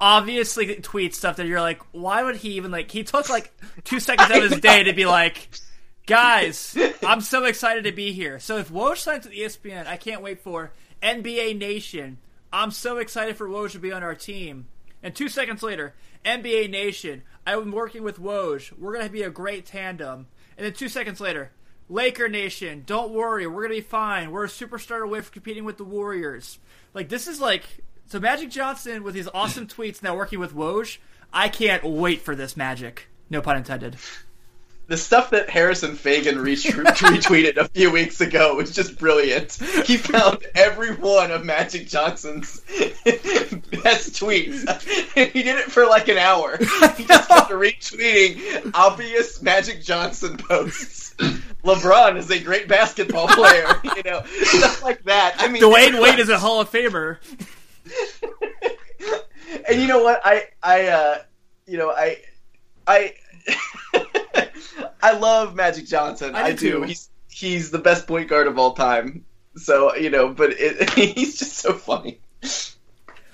obviously 0.02 0.76
tweet 0.76 1.16
stuff 1.16 1.38
that 1.38 1.48
you're 1.48 1.62
like, 1.62 1.82
why 1.92 2.24
would 2.24 2.36
he 2.38 2.52
even 2.54 2.72
like? 2.72 2.92
He 2.92 3.04
took 3.04 3.30
like 3.30 3.52
two 3.84 4.00
seconds 4.00 4.30
out 4.32 4.44
of 4.44 4.52
his 4.52 4.60
day 4.60 4.84
to 4.84 4.94
be 4.94 5.06
like. 5.06 5.50
Guys, 6.08 6.78
I'm 7.04 7.20
so 7.22 7.46
excited 7.46 7.86
to 7.86 7.92
be 7.92 8.12
here. 8.14 8.38
So 8.38 8.58
if 8.60 8.70
Woj 8.70 8.98
signs 8.98 9.26
with 9.26 9.34
ESPN, 9.34 9.88
I 9.88 9.98
can't 9.98 10.22
wait 10.22 10.40
for 10.40 10.72
NBA 11.02 11.58
Nation. 11.58 12.20
I'm 12.54 12.70
so 12.70 12.98
excited 12.98 13.38
for 13.38 13.50
Woj 13.50 13.72
to 13.72 13.80
be 13.80 13.92
on 13.92 14.04
our 14.04 14.14
team. 14.14 14.68
And 15.02 15.16
two 15.16 15.28
seconds 15.30 15.64
later, 15.64 15.96
NBA 16.24 16.70
Nation. 16.70 17.24
I'm 17.48 17.72
working 17.72 18.04
with 18.04 18.22
Woj. 18.22 18.72
We're 18.78 18.94
gonna 18.94 19.10
be 19.10 19.24
a 19.24 19.32
great 19.32 19.66
tandem. 19.66 20.28
And 20.58 20.66
then 20.66 20.74
two 20.74 20.90
seconds 20.90 21.20
later, 21.20 21.52
Laker 21.90 22.28
Nation. 22.28 22.84
Don't 22.86 23.12
worry, 23.12 23.46
we're 23.48 23.64
gonna 23.64 23.76
be 23.76 23.82
fine. 23.82 24.32
We're 24.32 24.46
a 24.46 24.50
superstar 24.50 25.04
away 25.04 25.22
from 25.22 25.34
competing 25.34 25.66
with 25.66 25.78
the 25.78 25.84
Warriors. 25.84 26.60
Like 26.94 27.10
this 27.10 27.28
is 27.28 27.40
like 27.40 27.64
so 28.08 28.20
Magic 28.20 28.50
Johnson 28.50 29.04
with 29.04 29.16
his 29.16 29.30
awesome 29.34 29.68
tweets 29.68 30.02
now 30.02 30.16
working 30.16 30.40
with 30.40 30.54
Woj. 30.56 30.98
I 31.34 31.50
can't 31.50 31.84
wait 31.84 32.22
for 32.22 32.36
this 32.36 32.56
magic. 32.56 33.08
No 33.30 33.42
pun 33.42 33.58
intended. 33.58 33.98
The 34.88 34.98
stuff 34.98 35.32
that 35.32 35.50
Harrison 35.50 35.96
Faigen 35.96 36.36
retweeted 36.38 37.58
a 37.58 37.68
few 37.70 37.92
weeks 37.92 38.22
ago 38.22 38.56
was 38.56 38.72
just 38.72 39.00
brilliant. 39.00 39.54
He 39.86 39.98
found 39.98 40.46
every 40.54 40.96
one 40.96 41.32
of 41.32 41.44
Magic 41.44 41.88
Johnson's 41.88 42.60
best 43.06 44.14
tweets. 44.14 44.66
And 45.16 45.32
he 45.32 45.42
did 45.44 45.58
it 45.58 45.72
for 45.72 45.86
like 45.88 46.08
an 46.08 46.18
hour. 46.18 46.58
He 46.58 47.06
just 47.06 47.30
kept 47.30 47.52
retweeting 47.52 48.72
obvious 48.76 49.42
Magic 49.42 49.82
Johnson 49.82 50.38
posts. 50.38 51.16
LeBron 51.64 52.18
is 52.18 52.30
a 52.30 52.40
great 52.40 52.68
basketball 52.68 53.28
player, 53.28 53.68
you 53.96 54.04
know, 54.04 54.24
stuff 54.26 54.84
like 54.84 55.04
that. 55.06 55.36
I 55.40 55.48
mean, 55.48 55.64
Dwyane 55.64 56.00
Wade 56.02 56.20
is 56.20 56.30
a 56.30 56.38
Hall 56.38 56.62
of 56.62 56.72
Famer. 56.72 57.18
and 59.68 59.82
you 59.82 59.88
know 59.88 60.04
what? 60.04 60.22
I 60.24 60.46
I 60.62 60.88
uh, 60.88 61.18
you 61.66 61.78
know 61.78 61.90
I 61.90 62.20
I 62.86 63.14
I 65.02 65.18
love 65.18 65.56
Magic 65.56 65.86
Johnson. 65.86 66.36
I 66.36 66.44
I, 66.44 66.52
do 66.52 66.58
do. 66.58 66.72
too. 66.72 66.82
He's 66.84 67.10
he's 67.30 67.72
the 67.72 67.80
best 67.80 68.08
point 68.08 68.30
guard 68.30 68.48
of 68.48 68.58
all 68.58 68.74
time. 68.74 69.26
So 69.56 69.96
you 69.96 70.10
know, 70.10 70.30
but 70.30 70.52
it, 70.54 70.90
he's 70.94 71.38
just 71.38 71.54
so 71.54 71.74
funny. 71.74 72.20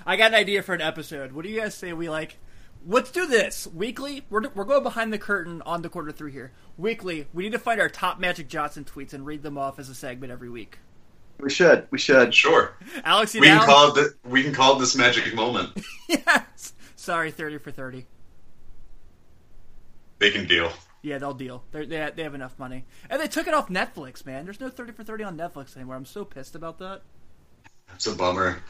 I 0.04 0.16
got 0.16 0.32
an 0.32 0.34
idea 0.34 0.62
for 0.62 0.74
an 0.74 0.80
episode. 0.80 1.32
What 1.32 1.44
do 1.44 1.50
you 1.50 1.60
guys 1.60 1.74
say 1.74 1.92
we 1.92 2.08
like? 2.08 2.38
Let's 2.84 3.12
do 3.12 3.26
this 3.26 3.68
weekly. 3.68 4.24
We're 4.28 4.48
we're 4.54 4.64
going 4.64 4.82
behind 4.82 5.12
the 5.12 5.18
curtain 5.18 5.62
on 5.62 5.82
the 5.82 5.88
Corner 5.88 6.10
3 6.10 6.32
here. 6.32 6.52
Weekly, 6.76 7.28
we 7.32 7.44
need 7.44 7.52
to 7.52 7.58
find 7.58 7.80
our 7.80 7.88
top 7.88 8.18
Magic 8.18 8.48
Johnson 8.48 8.84
tweets 8.84 9.12
and 9.12 9.24
read 9.24 9.42
them 9.42 9.56
off 9.56 9.78
as 9.78 9.88
a 9.88 9.94
segment 9.94 10.32
every 10.32 10.50
week. 10.50 10.78
We 11.38 11.50
should. 11.50 11.86
We 11.90 11.98
should. 11.98 12.34
Sure, 12.34 12.76
Alex, 13.04 13.34
you 13.34 13.40
we 13.40 13.48
down? 13.48 13.60
can 13.60 13.68
call 13.68 13.88
it. 13.88 13.94
The, 13.94 14.28
we 14.28 14.42
can 14.42 14.52
call 14.52 14.76
it 14.76 14.80
this 14.80 14.96
magic 14.96 15.32
moment. 15.34 15.70
yes. 16.08 16.72
Sorry, 16.96 17.30
thirty 17.30 17.58
for 17.58 17.70
thirty. 17.70 18.06
They 20.18 20.30
can 20.30 20.46
deal. 20.46 20.72
Yeah, 21.02 21.18
they'll 21.18 21.34
deal. 21.34 21.64
They're, 21.72 21.84
they 21.84 22.10
they 22.14 22.22
have 22.22 22.34
enough 22.34 22.58
money, 22.58 22.84
and 23.10 23.20
they 23.20 23.26
took 23.26 23.48
it 23.48 23.54
off 23.54 23.68
Netflix. 23.68 24.24
Man, 24.24 24.44
there's 24.44 24.60
no 24.60 24.68
thirty 24.68 24.92
for 24.92 25.02
thirty 25.02 25.24
on 25.24 25.36
Netflix 25.36 25.76
anymore. 25.76 25.96
I'm 25.96 26.04
so 26.06 26.24
pissed 26.24 26.54
about 26.54 26.78
that. 26.78 27.02
It's 27.94 28.06
a 28.06 28.14
bummer. 28.14 28.62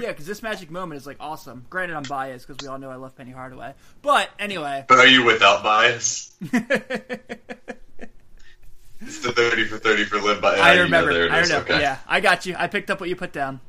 Yeah, 0.00 0.08
because 0.08 0.26
this 0.26 0.42
magic 0.42 0.70
moment 0.70 1.00
is 1.00 1.06
like 1.06 1.16
awesome. 1.20 1.66
Granted, 1.70 1.96
I'm 1.96 2.02
biased 2.04 2.46
because 2.46 2.62
we 2.62 2.68
all 2.68 2.78
know 2.78 2.90
I 2.90 2.96
love 2.96 3.16
Penny 3.16 3.32
Hardaway. 3.32 3.74
But 4.02 4.30
anyway, 4.38 4.84
But 4.88 4.98
are 4.98 5.06
you 5.06 5.24
without 5.24 5.62
bias? 5.62 6.36
It's 9.02 9.20
the 9.20 9.32
thirty 9.32 9.64
for 9.64 9.78
thirty 9.78 10.04
for 10.04 10.20
live 10.20 10.42
by. 10.42 10.56
I 10.56 10.76
remember. 10.80 11.12
there 11.12 11.24
it 11.26 11.32
I 11.32 11.40
remember. 11.40 11.72
Okay. 11.72 11.80
Yeah, 11.80 11.98
I 12.06 12.20
got 12.20 12.44
you. 12.44 12.54
I 12.58 12.66
picked 12.66 12.90
up 12.90 13.00
what 13.00 13.08
you 13.08 13.16
put 13.16 13.32
down. 13.32 13.60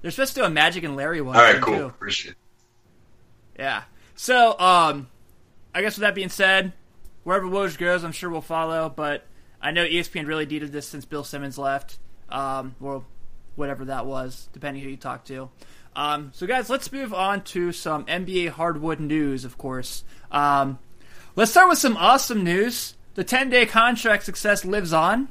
They're 0.00 0.10
supposed 0.10 0.34
to 0.34 0.40
do 0.40 0.46
a 0.46 0.50
Magic 0.50 0.82
and 0.84 0.96
Larry 0.96 1.20
one. 1.20 1.36
All 1.36 1.42
right. 1.42 1.60
Cool. 1.60 1.76
too. 1.76 1.86
Appreciate. 1.86 2.32
it. 2.32 2.36
Yeah. 3.58 3.82
So, 4.14 4.58
um, 4.58 5.08
I 5.74 5.82
guess 5.82 5.96
with 5.96 6.02
that 6.02 6.14
being 6.14 6.28
said, 6.30 6.72
wherever 7.28 7.46
Woj 7.46 7.76
goes, 7.76 8.04
I'm 8.04 8.12
sure 8.12 8.30
we'll 8.30 8.40
follow. 8.40 8.88
But 8.88 9.26
I 9.60 9.70
know 9.70 9.84
ESPN 9.84 10.26
really 10.26 10.46
needed 10.46 10.72
this 10.72 10.88
since 10.88 11.04
Bill 11.04 11.24
Simmons 11.24 11.58
left. 11.58 11.98
Um, 12.30 12.74
well, 12.80 13.04
whatever 13.54 13.84
that 13.84 14.06
was, 14.06 14.48
depending 14.54 14.82
who 14.82 14.88
you 14.88 14.96
talk 14.96 15.26
to. 15.26 15.50
Um, 15.94 16.30
so, 16.32 16.46
guys, 16.46 16.70
let's 16.70 16.90
move 16.90 17.12
on 17.12 17.44
to 17.44 17.70
some 17.72 18.06
NBA 18.06 18.48
hardwood 18.48 18.98
news, 18.98 19.44
of 19.44 19.58
course. 19.58 20.04
Um, 20.32 20.78
let's 21.36 21.50
start 21.50 21.68
with 21.68 21.76
some 21.76 21.98
awesome 21.98 22.44
news. 22.44 22.94
The 23.12 23.24
10 23.24 23.50
day 23.50 23.66
contract 23.66 24.24
success 24.24 24.64
lives 24.64 24.94
on 24.94 25.28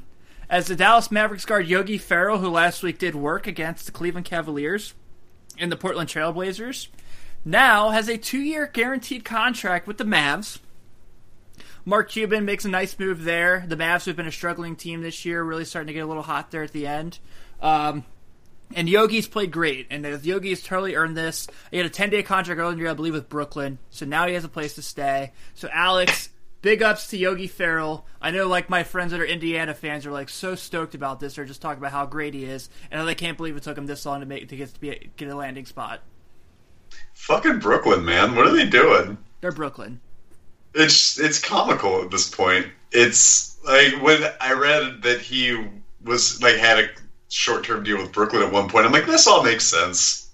as 0.48 0.68
the 0.68 0.76
Dallas 0.76 1.10
Mavericks 1.10 1.46
guard 1.46 1.66
Yogi 1.66 1.98
Ferrell, 1.98 2.38
who 2.38 2.48
last 2.48 2.80
week 2.80 2.98
did 2.98 3.16
work 3.16 3.48
against 3.48 3.86
the 3.86 3.92
Cleveland 3.92 4.26
Cavaliers 4.26 4.94
and 5.58 5.72
the 5.72 5.76
Portland 5.76 6.08
Trailblazers, 6.08 6.88
now 7.44 7.90
has 7.90 8.08
a 8.08 8.16
two 8.16 8.38
year 8.38 8.68
guaranteed 8.72 9.24
contract 9.24 9.88
with 9.88 9.98
the 9.98 10.04
Mavs. 10.04 10.60
Mark 11.88 12.10
Cuban 12.10 12.44
makes 12.44 12.66
a 12.66 12.68
nice 12.68 12.98
move 12.98 13.24
there. 13.24 13.64
The 13.66 13.74
Mavs 13.74 14.04
have 14.04 14.14
been 14.14 14.26
a 14.26 14.30
struggling 14.30 14.76
team 14.76 15.00
this 15.00 15.24
year, 15.24 15.42
really 15.42 15.64
starting 15.64 15.86
to 15.86 15.94
get 15.94 16.00
a 16.00 16.06
little 16.06 16.22
hot 16.22 16.50
there 16.50 16.62
at 16.62 16.72
the 16.72 16.86
end. 16.86 17.18
Um, 17.62 18.04
and 18.74 18.90
Yogi's 18.90 19.26
played 19.26 19.50
great, 19.50 19.86
and 19.88 20.04
Yogi's 20.22 20.62
totally 20.62 20.96
earned 20.96 21.16
this. 21.16 21.46
He 21.70 21.78
had 21.78 21.86
a 21.86 21.90
10 21.90 22.10
day 22.10 22.22
contract 22.22 22.60
earlier, 22.60 22.90
I 22.90 22.92
believe, 22.92 23.14
with 23.14 23.30
Brooklyn, 23.30 23.78
so 23.88 24.04
now 24.04 24.26
he 24.26 24.34
has 24.34 24.44
a 24.44 24.50
place 24.50 24.74
to 24.74 24.82
stay. 24.82 25.32
So, 25.54 25.70
Alex, 25.72 26.28
big 26.60 26.82
ups 26.82 27.06
to 27.06 27.16
Yogi 27.16 27.46
Ferrell. 27.46 28.06
I 28.20 28.32
know, 28.32 28.48
like, 28.48 28.68
my 28.68 28.82
friends 28.82 29.12
that 29.12 29.20
are 29.20 29.24
Indiana 29.24 29.72
fans 29.72 30.04
are, 30.04 30.12
like, 30.12 30.28
so 30.28 30.56
stoked 30.56 30.94
about 30.94 31.20
this. 31.20 31.36
They're 31.36 31.46
just 31.46 31.62
talking 31.62 31.78
about 31.78 31.92
how 31.92 32.04
great 32.04 32.34
he 32.34 32.44
is, 32.44 32.68
and 32.90 33.08
they 33.08 33.14
can't 33.14 33.38
believe 33.38 33.56
it 33.56 33.62
took 33.62 33.78
him 33.78 33.86
this 33.86 34.04
long 34.04 34.20
to 34.20 34.26
make 34.26 34.50
to 34.50 34.56
get 34.56 34.74
to 34.74 34.78
be, 34.80 35.10
get 35.16 35.30
a 35.30 35.34
landing 35.34 35.64
spot. 35.64 36.02
Fucking 37.14 37.60
Brooklyn, 37.60 38.04
man. 38.04 38.36
What 38.36 38.46
are 38.46 38.54
they 38.54 38.68
doing? 38.68 39.16
They're 39.40 39.52
Brooklyn. 39.52 40.02
It's 40.74 41.18
it's 41.18 41.38
comical 41.38 42.02
at 42.02 42.10
this 42.10 42.28
point. 42.28 42.66
It's 42.92 43.56
like 43.64 44.00
when 44.02 44.24
I 44.40 44.52
read 44.52 45.02
that 45.02 45.20
he 45.20 45.68
was 46.02 46.40
like 46.42 46.56
had 46.56 46.78
a 46.78 46.88
short 47.28 47.64
term 47.64 47.82
deal 47.82 47.98
with 47.98 48.12
Brooklyn 48.12 48.42
at 48.42 48.52
one 48.52 48.68
point. 48.68 48.86
I'm 48.86 48.92
like, 48.92 49.06
this 49.06 49.26
all 49.26 49.42
makes 49.42 49.64
sense. 49.64 50.26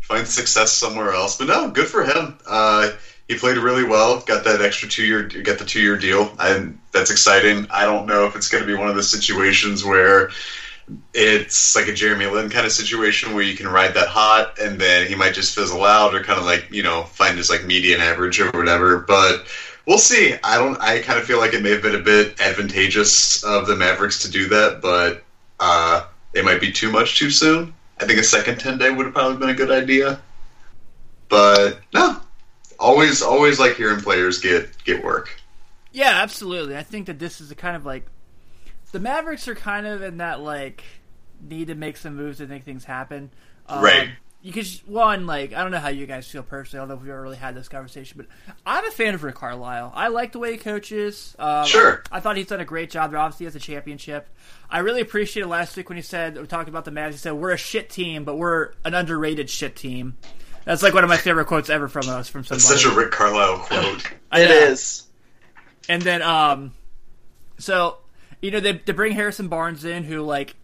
Find 0.00 0.26
success 0.26 0.70
somewhere 0.70 1.12
else, 1.12 1.34
but 1.34 1.46
no, 1.46 1.66
good 1.68 1.88
for 1.88 2.02
him. 2.04 2.34
Uh, 2.46 2.88
he 3.28 3.34
played 3.34 3.56
really 3.56 3.84
well. 3.84 4.16
Got 4.26 4.44
that 4.44 4.60
extra 4.60 4.86
two 4.86 5.02
year, 5.02 5.22
got 5.22 5.56
the 5.56 5.64
two 5.64 5.80
year 5.80 5.96
deal, 5.96 6.28
and 6.38 6.74
that's 6.92 7.08
exciting. 7.10 7.64
I 7.70 7.84
don't 7.84 8.04
know 8.04 8.24
if 8.24 8.36
it's 8.36 8.48
going 8.48 8.60
to 8.60 8.66
be 8.66 8.74
one 8.74 8.88
of 8.88 8.94
the 8.94 9.02
situations 9.02 9.82
where 9.82 10.26
it's 11.14 11.74
like 11.74 11.88
a 11.88 11.94
Jeremy 11.94 12.26
Lin 12.26 12.50
kind 12.50 12.66
of 12.66 12.72
situation 12.72 13.34
where 13.34 13.42
you 13.42 13.56
can 13.56 13.68
ride 13.68 13.94
that 13.94 14.08
hot 14.08 14.58
and 14.60 14.78
then 14.80 15.06
he 15.06 15.14
might 15.14 15.34
just 15.34 15.54
fizzle 15.54 15.84
out 15.84 16.14
or 16.14 16.22
kind 16.22 16.38
of 16.38 16.44
like 16.44 16.68
you 16.70 16.82
know 16.82 17.04
find 17.04 17.38
his 17.38 17.50
like 17.50 17.64
median 17.64 18.00
average 18.00 18.40
or 18.40 18.50
whatever. 18.50 18.98
But 18.98 19.46
we'll 19.86 19.98
see. 19.98 20.36
I 20.42 20.58
don't. 20.58 20.80
I 20.80 21.00
kind 21.00 21.18
of 21.18 21.24
feel 21.24 21.38
like 21.38 21.54
it 21.54 21.62
may 21.62 21.70
have 21.70 21.82
been 21.82 21.94
a 21.94 22.00
bit 22.00 22.40
advantageous 22.40 23.42
of 23.44 23.66
the 23.66 23.76
Mavericks 23.76 24.22
to 24.22 24.30
do 24.30 24.48
that, 24.48 24.80
but 24.82 25.24
uh, 25.60 26.06
it 26.34 26.44
might 26.44 26.60
be 26.60 26.72
too 26.72 26.90
much 26.90 27.18
too 27.18 27.30
soon. 27.30 27.74
I 28.00 28.06
think 28.06 28.18
a 28.18 28.24
second 28.24 28.58
ten 28.58 28.78
day 28.78 28.90
would 28.90 29.06
have 29.06 29.14
probably 29.14 29.38
been 29.38 29.50
a 29.50 29.54
good 29.54 29.70
idea. 29.70 30.20
But 31.28 31.80
no, 31.92 32.20
always 32.78 33.22
always 33.22 33.58
like 33.58 33.76
hearing 33.76 34.00
players 34.00 34.38
get 34.38 34.70
get 34.84 35.02
work. 35.02 35.40
Yeah, 35.92 36.20
absolutely. 36.22 36.76
I 36.76 36.82
think 36.82 37.06
that 37.06 37.18
this 37.18 37.40
is 37.40 37.50
a 37.50 37.54
kind 37.54 37.76
of 37.76 37.86
like 37.86 38.06
the 38.94 39.00
Mavericks 39.00 39.48
are 39.48 39.56
kind 39.56 39.88
of 39.88 40.02
in 40.02 40.18
that 40.18 40.40
like 40.40 40.84
need 41.42 41.66
to 41.66 41.74
make 41.74 41.96
some 41.96 42.14
moves 42.14 42.38
to 42.38 42.46
make 42.46 42.62
things 42.62 42.84
happen. 42.84 43.32
Um, 43.68 43.82
right. 43.82 44.10
Because 44.40 44.86
one, 44.86 45.26
like, 45.26 45.52
I 45.52 45.62
don't 45.62 45.72
know 45.72 45.78
how 45.78 45.88
you 45.88 46.06
guys 46.06 46.28
feel 46.28 46.44
personally. 46.44 46.78
I 46.78 46.82
don't 46.82 46.88
know 46.90 46.94
if 46.94 47.00
we've 47.00 47.10
ever 47.10 47.22
really 47.22 47.36
had 47.36 47.56
this 47.56 47.68
conversation, 47.68 48.18
but 48.18 48.26
I'm 48.64 48.86
a 48.86 48.90
fan 48.92 49.14
of 49.14 49.24
Rick 49.24 49.34
Carlisle. 49.34 49.90
I 49.96 50.08
like 50.08 50.30
the 50.30 50.38
way 50.38 50.52
he 50.52 50.58
coaches. 50.58 51.34
Um, 51.40 51.66
sure. 51.66 52.04
I, 52.12 52.18
I, 52.18 52.20
thought 52.20 52.36
he's 52.36 52.46
done 52.46 52.60
a 52.60 52.64
great 52.64 52.90
job 52.90 53.10
there. 53.10 53.18
Obviously, 53.18 53.46
has 53.46 53.56
a 53.56 53.58
championship. 53.58 54.28
I 54.70 54.78
really 54.78 55.00
appreciated 55.00 55.48
last 55.48 55.76
week 55.76 55.88
when 55.88 55.96
he 55.96 56.02
said 56.02 56.38
we 56.38 56.46
talked 56.46 56.68
about 56.68 56.84
the 56.84 56.92
Mavs. 56.92 57.12
He 57.12 57.16
said 57.16 57.32
we're 57.32 57.52
a 57.52 57.56
shit 57.56 57.90
team, 57.90 58.22
but 58.22 58.36
we're 58.36 58.72
an 58.84 58.94
underrated 58.94 59.50
shit 59.50 59.74
team. 59.74 60.18
That's 60.66 60.84
like 60.84 60.94
one 60.94 61.02
of 61.02 61.10
my 61.10 61.16
favorite 61.16 61.46
quotes 61.46 61.68
ever 61.68 61.88
from 61.88 62.08
us 62.10 62.28
from 62.28 62.44
somebody. 62.44 62.68
That's 62.68 62.82
such 62.82 62.92
a 62.92 62.94
Rick 62.94 63.10
Carlisle 63.10 63.58
quote. 63.60 64.12
it 64.34 64.50
is. 64.50 65.08
And 65.88 66.00
then, 66.00 66.22
um, 66.22 66.74
so 67.58 67.96
you 68.40 68.50
know, 68.50 68.60
they, 68.60 68.72
they 68.72 68.92
bring 68.92 69.12
Harrison 69.12 69.48
Barnes 69.48 69.84
in, 69.84 70.04
who, 70.04 70.22
like, 70.22 70.56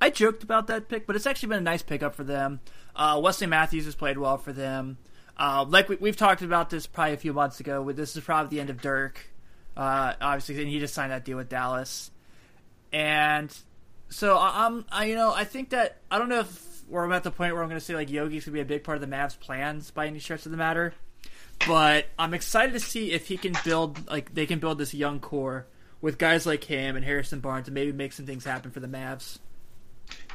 I 0.00 0.10
joked 0.10 0.42
about 0.42 0.66
that 0.68 0.88
pick, 0.88 1.06
but 1.06 1.16
it's 1.16 1.26
actually 1.26 1.50
been 1.50 1.58
a 1.58 1.62
nice 1.62 1.82
pickup 1.82 2.14
for 2.14 2.24
them. 2.24 2.60
Uh, 2.94 3.20
Wesley 3.22 3.46
Matthews 3.46 3.86
has 3.86 3.94
played 3.94 4.18
well 4.18 4.38
for 4.38 4.52
them. 4.52 4.98
Uh, 5.38 5.64
like 5.68 5.88
we, 5.88 6.08
have 6.08 6.16
talked 6.16 6.42
about 6.42 6.70
this 6.70 6.86
probably 6.86 7.14
a 7.14 7.18
few 7.18 7.32
months 7.32 7.60
ago. 7.60 7.90
This 7.92 8.16
is 8.16 8.24
probably 8.24 8.56
the 8.56 8.60
end 8.60 8.70
of 8.70 8.80
Dirk, 8.80 9.26
uh, 9.76 10.14
obviously, 10.20 10.60
and 10.60 10.70
he 10.70 10.78
just 10.78 10.94
signed 10.94 11.12
that 11.12 11.24
deal 11.24 11.36
with 11.36 11.48
Dallas. 11.48 12.10
And 12.92 13.54
so 14.08 14.38
I'm, 14.38 14.86
I, 14.90 15.06
you 15.06 15.14
know, 15.14 15.32
I 15.34 15.44
think 15.44 15.70
that 15.70 15.98
I 16.10 16.18
don't 16.18 16.30
know 16.30 16.40
if 16.40 16.84
we're 16.88 17.10
at 17.12 17.24
the 17.24 17.30
point 17.30 17.52
where 17.52 17.62
I'm 17.62 17.68
going 17.68 17.80
to 17.80 17.84
say 17.84 17.94
like 17.94 18.08
Yogi's 18.08 18.44
going 18.44 18.52
to 18.52 18.52
be 18.52 18.60
a 18.60 18.64
big 18.64 18.84
part 18.84 18.96
of 18.96 19.02
the 19.02 19.14
Mavs' 19.14 19.38
plans 19.38 19.90
by 19.90 20.06
any 20.06 20.20
stretch 20.20 20.46
of 20.46 20.52
the 20.52 20.58
matter. 20.58 20.94
But 21.66 22.06
I'm 22.18 22.32
excited 22.32 22.72
to 22.72 22.80
see 22.80 23.12
if 23.12 23.28
he 23.28 23.36
can 23.36 23.54
build 23.64 24.08
like 24.08 24.34
they 24.34 24.46
can 24.46 24.58
build 24.58 24.78
this 24.78 24.94
young 24.94 25.20
core 25.20 25.66
with 26.00 26.18
guys 26.18 26.46
like 26.46 26.64
him 26.64 26.96
and 26.96 27.04
Harrison 27.04 27.40
Barnes 27.40 27.68
and 27.68 27.74
maybe 27.74 27.92
make 27.92 28.12
some 28.12 28.26
things 28.26 28.44
happen 28.44 28.70
for 28.70 28.80
the 28.80 28.86
Mavs. 28.86 29.38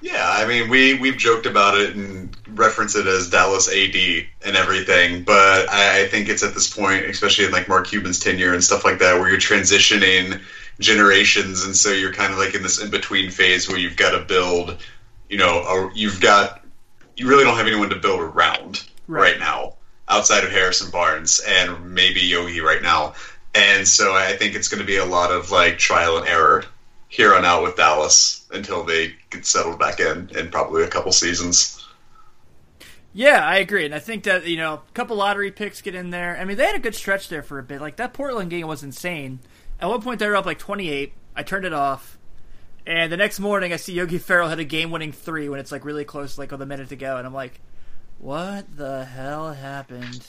Yeah, 0.01 0.25
I 0.25 0.47
mean, 0.47 0.69
we 0.69 0.95
we've 0.95 1.15
joked 1.15 1.45
about 1.45 1.79
it 1.79 1.95
and 1.95 2.35
reference 2.49 2.95
it 2.95 3.05
as 3.05 3.29
Dallas 3.29 3.69
AD 3.69 3.95
and 4.43 4.55
everything, 4.55 5.23
but 5.23 5.69
I, 5.69 6.01
I 6.01 6.07
think 6.07 6.27
it's 6.27 6.43
at 6.43 6.55
this 6.55 6.73
point, 6.73 7.05
especially 7.05 7.45
in 7.45 7.51
like 7.51 7.69
Mark 7.69 7.87
Cuban's 7.87 8.19
tenure 8.19 8.53
and 8.53 8.63
stuff 8.63 8.83
like 8.83 8.99
that, 8.99 9.19
where 9.19 9.29
you're 9.29 9.39
transitioning 9.39 10.41
generations, 10.79 11.65
and 11.65 11.75
so 11.75 11.91
you're 11.91 12.13
kind 12.13 12.33
of 12.33 12.39
like 12.39 12.55
in 12.55 12.63
this 12.63 12.81
in 12.81 12.89
between 12.89 13.29
phase 13.29 13.69
where 13.69 13.77
you've 13.77 13.95
got 13.95 14.17
to 14.17 14.25
build, 14.25 14.77
you 15.29 15.37
know, 15.37 15.59
a, 15.59 15.91
you've 15.93 16.19
got 16.19 16.65
you 17.15 17.27
really 17.27 17.43
don't 17.43 17.55
have 17.55 17.67
anyone 17.67 17.89
to 17.89 17.95
build 17.95 18.19
around 18.19 18.83
right, 19.07 19.33
right 19.33 19.39
now 19.39 19.75
outside 20.09 20.43
of 20.43 20.51
Harrison 20.51 20.89
Barnes 20.91 21.39
and 21.47 21.93
maybe 21.93 22.21
Yogi 22.21 22.59
right 22.61 22.81
now. 22.81 23.13
And 23.53 23.87
so 23.87 24.13
I 24.13 24.37
think 24.37 24.55
it's 24.55 24.67
going 24.69 24.79
to 24.79 24.87
be 24.87 24.97
a 24.97 25.05
lot 25.05 25.31
of 25.31 25.51
like 25.51 25.77
trial 25.77 26.17
and 26.17 26.27
error 26.27 26.63
here 27.09 27.35
on 27.35 27.43
out 27.43 27.63
with 27.63 27.75
Dallas 27.75 28.47
until 28.51 28.83
they 28.83 29.13
get 29.29 29.45
settled 29.45 29.77
back 29.77 29.99
in 29.99 30.29
in 30.37 30.49
probably 30.49 30.83
a 30.83 30.87
couple 30.87 31.11
seasons. 31.11 31.77
Yeah, 33.13 33.45
I 33.45 33.57
agree, 33.57 33.83
and 33.83 33.93
I 33.93 33.99
think 33.99 34.23
that 34.23 34.47
you 34.47 34.55
know 34.55 34.75
a 34.75 34.91
couple 34.93 35.17
lottery 35.17 35.51
picks 35.51 35.81
get 35.81 35.95
in 35.95 36.11
there. 36.11 36.37
I 36.37 36.45
mean, 36.45 36.55
they 36.55 36.65
had 36.65 36.75
a 36.75 36.79
good 36.79 36.95
stretch 36.95 37.27
there 37.27 37.43
for 37.43 37.59
a 37.59 37.63
bit. 37.63 37.81
Like 37.81 37.97
that 37.97 38.13
Portland 38.13 38.49
game 38.49 38.67
was 38.67 38.83
insane. 38.83 39.41
At 39.81 39.89
one 39.89 40.01
point, 40.01 40.19
they 40.19 40.27
were 40.27 40.37
up 40.37 40.45
like 40.45 40.59
twenty-eight. 40.59 41.11
I 41.35 41.43
turned 41.43 41.65
it 41.65 41.73
off, 41.73 42.17
and 42.87 43.11
the 43.11 43.17
next 43.17 43.39
morning, 43.41 43.73
I 43.73 43.75
see 43.75 43.93
Yogi 43.93 44.17
Ferrell 44.17 44.47
had 44.47 44.59
a 44.59 44.63
game-winning 44.63 45.11
three 45.11 45.49
when 45.49 45.59
it's 45.59 45.73
like 45.73 45.83
really 45.83 46.05
close, 46.05 46.37
like 46.37 46.51
with 46.51 46.61
a 46.61 46.65
minute 46.65 46.87
to 46.89 46.95
go, 46.95 47.17
and 47.17 47.27
I'm 47.27 47.33
like, 47.33 47.59
"What 48.17 48.77
the 48.77 49.03
hell 49.03 49.51
happened?" 49.53 50.25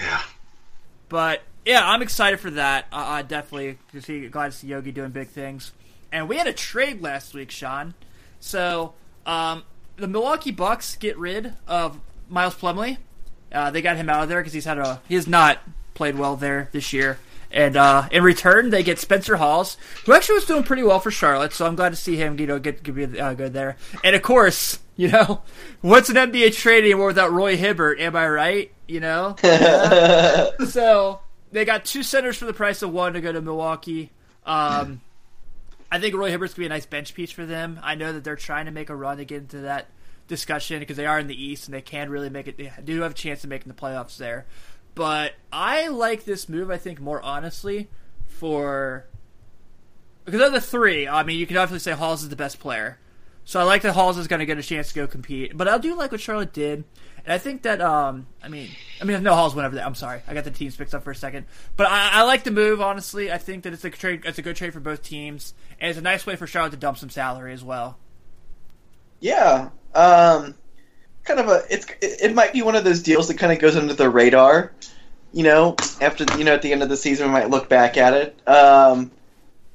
Yeah. 0.00 0.22
But 1.08 1.42
yeah, 1.66 1.86
I'm 1.86 2.00
excited 2.00 2.38
for 2.38 2.50
that. 2.52 2.86
Uh, 2.92 2.96
uh, 2.96 3.22
definitely 3.22 3.78
to 3.92 4.00
see, 4.00 4.28
glad 4.28 4.52
to 4.52 4.56
see 4.56 4.68
Yogi 4.68 4.92
doing 4.92 5.10
big 5.10 5.28
things. 5.28 5.72
And 6.12 6.28
we 6.28 6.36
had 6.36 6.46
a 6.46 6.52
trade 6.52 7.02
last 7.02 7.34
week, 7.34 7.50
Sean. 7.50 7.94
So 8.38 8.94
um, 9.26 9.64
the 9.96 10.06
Milwaukee 10.06 10.52
Bucks 10.52 10.94
get 10.96 11.18
rid 11.18 11.54
of 11.66 12.00
Miles 12.28 12.54
Plumlee. 12.54 12.98
Uh, 13.52 13.70
they 13.70 13.82
got 13.82 13.96
him 13.96 14.08
out 14.08 14.22
of 14.22 14.28
there 14.28 14.40
because 14.40 14.52
he's 14.52 14.64
had 14.64 14.78
a 14.78 15.00
he 15.08 15.14
has 15.16 15.26
not 15.26 15.58
played 15.94 16.16
well 16.16 16.36
there 16.36 16.68
this 16.72 16.92
year. 16.92 17.18
And 17.50 17.76
uh, 17.76 18.08
in 18.10 18.22
return, 18.22 18.70
they 18.70 18.82
get 18.82 18.98
Spencer 18.98 19.36
Hawes, 19.36 19.76
who 20.04 20.12
actually 20.12 20.36
was 20.36 20.44
doing 20.44 20.62
pretty 20.62 20.82
well 20.82 21.00
for 21.00 21.10
Charlotte. 21.10 21.52
So 21.52 21.64
I'm 21.66 21.76
glad 21.76 21.90
to 21.90 21.96
see 21.96 22.16
him, 22.16 22.38
you 22.38 22.46
know, 22.46 22.58
get, 22.58 22.82
get 22.82 23.18
uh, 23.18 23.34
good 23.34 23.52
there. 23.52 23.76
And 24.04 24.14
of 24.16 24.22
course, 24.22 24.78
you 24.96 25.08
know, 25.08 25.42
what's 25.80 26.08
an 26.08 26.16
NBA 26.16 26.54
trade 26.54 26.84
anymore 26.84 27.08
without 27.08 27.32
Roy 27.32 27.56
Hibbert? 27.56 28.00
Am 28.00 28.14
I 28.14 28.28
right? 28.28 28.72
You 28.86 29.00
know. 29.00 29.36
so 30.68 31.20
they 31.52 31.64
got 31.64 31.84
two 31.84 32.02
centers 32.02 32.36
for 32.36 32.44
the 32.44 32.52
price 32.52 32.82
of 32.82 32.92
one 32.92 33.14
to 33.14 33.20
go 33.20 33.32
to 33.32 33.40
Milwaukee. 33.40 34.10
Um, 34.44 35.00
I 35.90 35.98
think 35.98 36.14
Roy 36.14 36.30
Hibbert's 36.30 36.54
gonna 36.54 36.64
be 36.64 36.66
a 36.66 36.70
nice 36.70 36.86
bench 36.86 37.14
piece 37.14 37.30
for 37.30 37.46
them. 37.46 37.80
I 37.82 37.94
know 37.94 38.12
that 38.12 38.24
they're 38.24 38.36
trying 38.36 38.66
to 38.66 38.72
make 38.72 38.90
a 38.90 38.96
run 38.96 39.18
to 39.18 39.24
get 39.24 39.38
into 39.38 39.58
that 39.58 39.86
discussion 40.28 40.80
because 40.80 40.96
they 40.96 41.06
are 41.06 41.18
in 41.18 41.26
the 41.26 41.44
East 41.44 41.66
and 41.66 41.74
they 41.74 41.82
can 41.82 42.10
really 42.10 42.30
make 42.30 42.48
it. 42.48 42.56
They 42.56 42.72
do 42.84 43.00
have 43.02 43.12
a 43.12 43.14
chance 43.14 43.44
of 43.44 43.50
making 43.50 43.68
the 43.68 43.80
playoffs 43.80 44.16
there. 44.16 44.46
But 44.94 45.34
I 45.52 45.88
like 45.88 46.24
this 46.24 46.48
move. 46.48 46.70
I 46.70 46.78
think 46.78 47.00
more 47.00 47.22
honestly 47.22 47.88
for 48.26 49.06
because 50.24 50.40
of 50.40 50.52
the 50.52 50.60
three. 50.60 51.06
I 51.06 51.22
mean, 51.22 51.38
you 51.38 51.46
can 51.46 51.54
definitely 51.54 51.80
say 51.80 51.92
Hawes 51.92 52.22
is 52.22 52.28
the 52.28 52.36
best 52.36 52.58
player. 52.58 52.98
So 53.44 53.60
I 53.60 53.62
like 53.62 53.82
that 53.82 53.92
Hawes 53.92 54.18
is 54.18 54.26
going 54.26 54.40
to 54.40 54.46
get 54.46 54.58
a 54.58 54.62
chance 54.62 54.88
to 54.88 54.94
go 54.94 55.06
compete. 55.06 55.56
But 55.56 55.68
I 55.68 55.78
do 55.78 55.94
like 55.94 56.10
what 56.10 56.20
Charlotte 56.20 56.52
did. 56.52 56.82
And 57.26 57.32
I 57.32 57.38
think 57.38 57.62
that 57.62 57.80
um, 57.80 58.28
I 58.40 58.48
mean, 58.48 58.70
I 59.00 59.04
mean, 59.04 59.20
no 59.24 59.34
Hawes 59.34 59.52
went 59.52 59.66
over 59.66 59.74
there. 59.74 59.84
I'm 59.84 59.96
sorry, 59.96 60.20
I 60.28 60.34
got 60.34 60.44
the 60.44 60.52
teams 60.52 60.78
mixed 60.78 60.94
up 60.94 61.02
for 61.02 61.10
a 61.10 61.14
second. 61.14 61.46
But 61.76 61.88
I, 61.88 62.20
I 62.20 62.22
like 62.22 62.44
the 62.44 62.52
move. 62.52 62.80
Honestly, 62.80 63.32
I 63.32 63.38
think 63.38 63.64
that 63.64 63.72
it's 63.72 63.84
a 63.84 63.90
trade. 63.90 64.22
It's 64.24 64.38
a 64.38 64.42
good 64.42 64.54
trade 64.54 64.72
for 64.72 64.78
both 64.78 65.02
teams, 65.02 65.52
and 65.80 65.90
it's 65.90 65.98
a 65.98 66.02
nice 66.02 66.24
way 66.24 66.36
for 66.36 66.46
Charlotte 66.46 66.70
to 66.70 66.76
dump 66.76 66.98
some 66.98 67.10
salary 67.10 67.52
as 67.52 67.64
well. 67.64 67.98
Yeah, 69.18 69.70
um, 69.92 70.54
kind 71.24 71.40
of 71.40 71.48
a. 71.48 71.62
It's 71.68 71.86
it, 72.00 72.30
it 72.30 72.34
might 72.34 72.52
be 72.52 72.62
one 72.62 72.76
of 72.76 72.84
those 72.84 73.02
deals 73.02 73.26
that 73.26 73.38
kind 73.38 73.52
of 73.52 73.58
goes 73.58 73.76
under 73.76 73.94
the 73.94 74.08
radar. 74.08 74.72
You 75.32 75.42
know, 75.42 75.74
after 76.00 76.24
you 76.38 76.44
know 76.44 76.54
at 76.54 76.62
the 76.62 76.72
end 76.72 76.84
of 76.84 76.88
the 76.88 76.96
season, 76.96 77.26
we 77.26 77.32
might 77.32 77.50
look 77.50 77.68
back 77.68 77.96
at 77.96 78.14
it. 78.14 78.48
Um, 78.48 79.10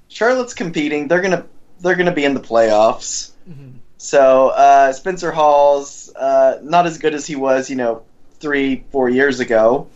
Charlotte's 0.07 0.53
competing. 0.53 1.09
They're 1.09 1.21
gonna 1.21 1.45
they're 1.81 1.95
gonna 1.95 2.13
be 2.13 2.23
in 2.23 2.33
the 2.33 2.39
playoffs. 2.39 3.31
Mm-hmm. 3.49 3.79
So 4.01 4.47
uh, 4.49 4.93
Spencer 4.93 5.31
Hawes 5.31 6.11
uh, 6.15 6.57
not 6.63 6.87
as 6.87 6.97
good 6.97 7.13
as 7.13 7.27
he 7.27 7.35
was, 7.35 7.69
you 7.69 7.75
know, 7.75 8.01
three, 8.39 8.83
four 8.91 9.09
years 9.09 9.39
ago. 9.39 9.89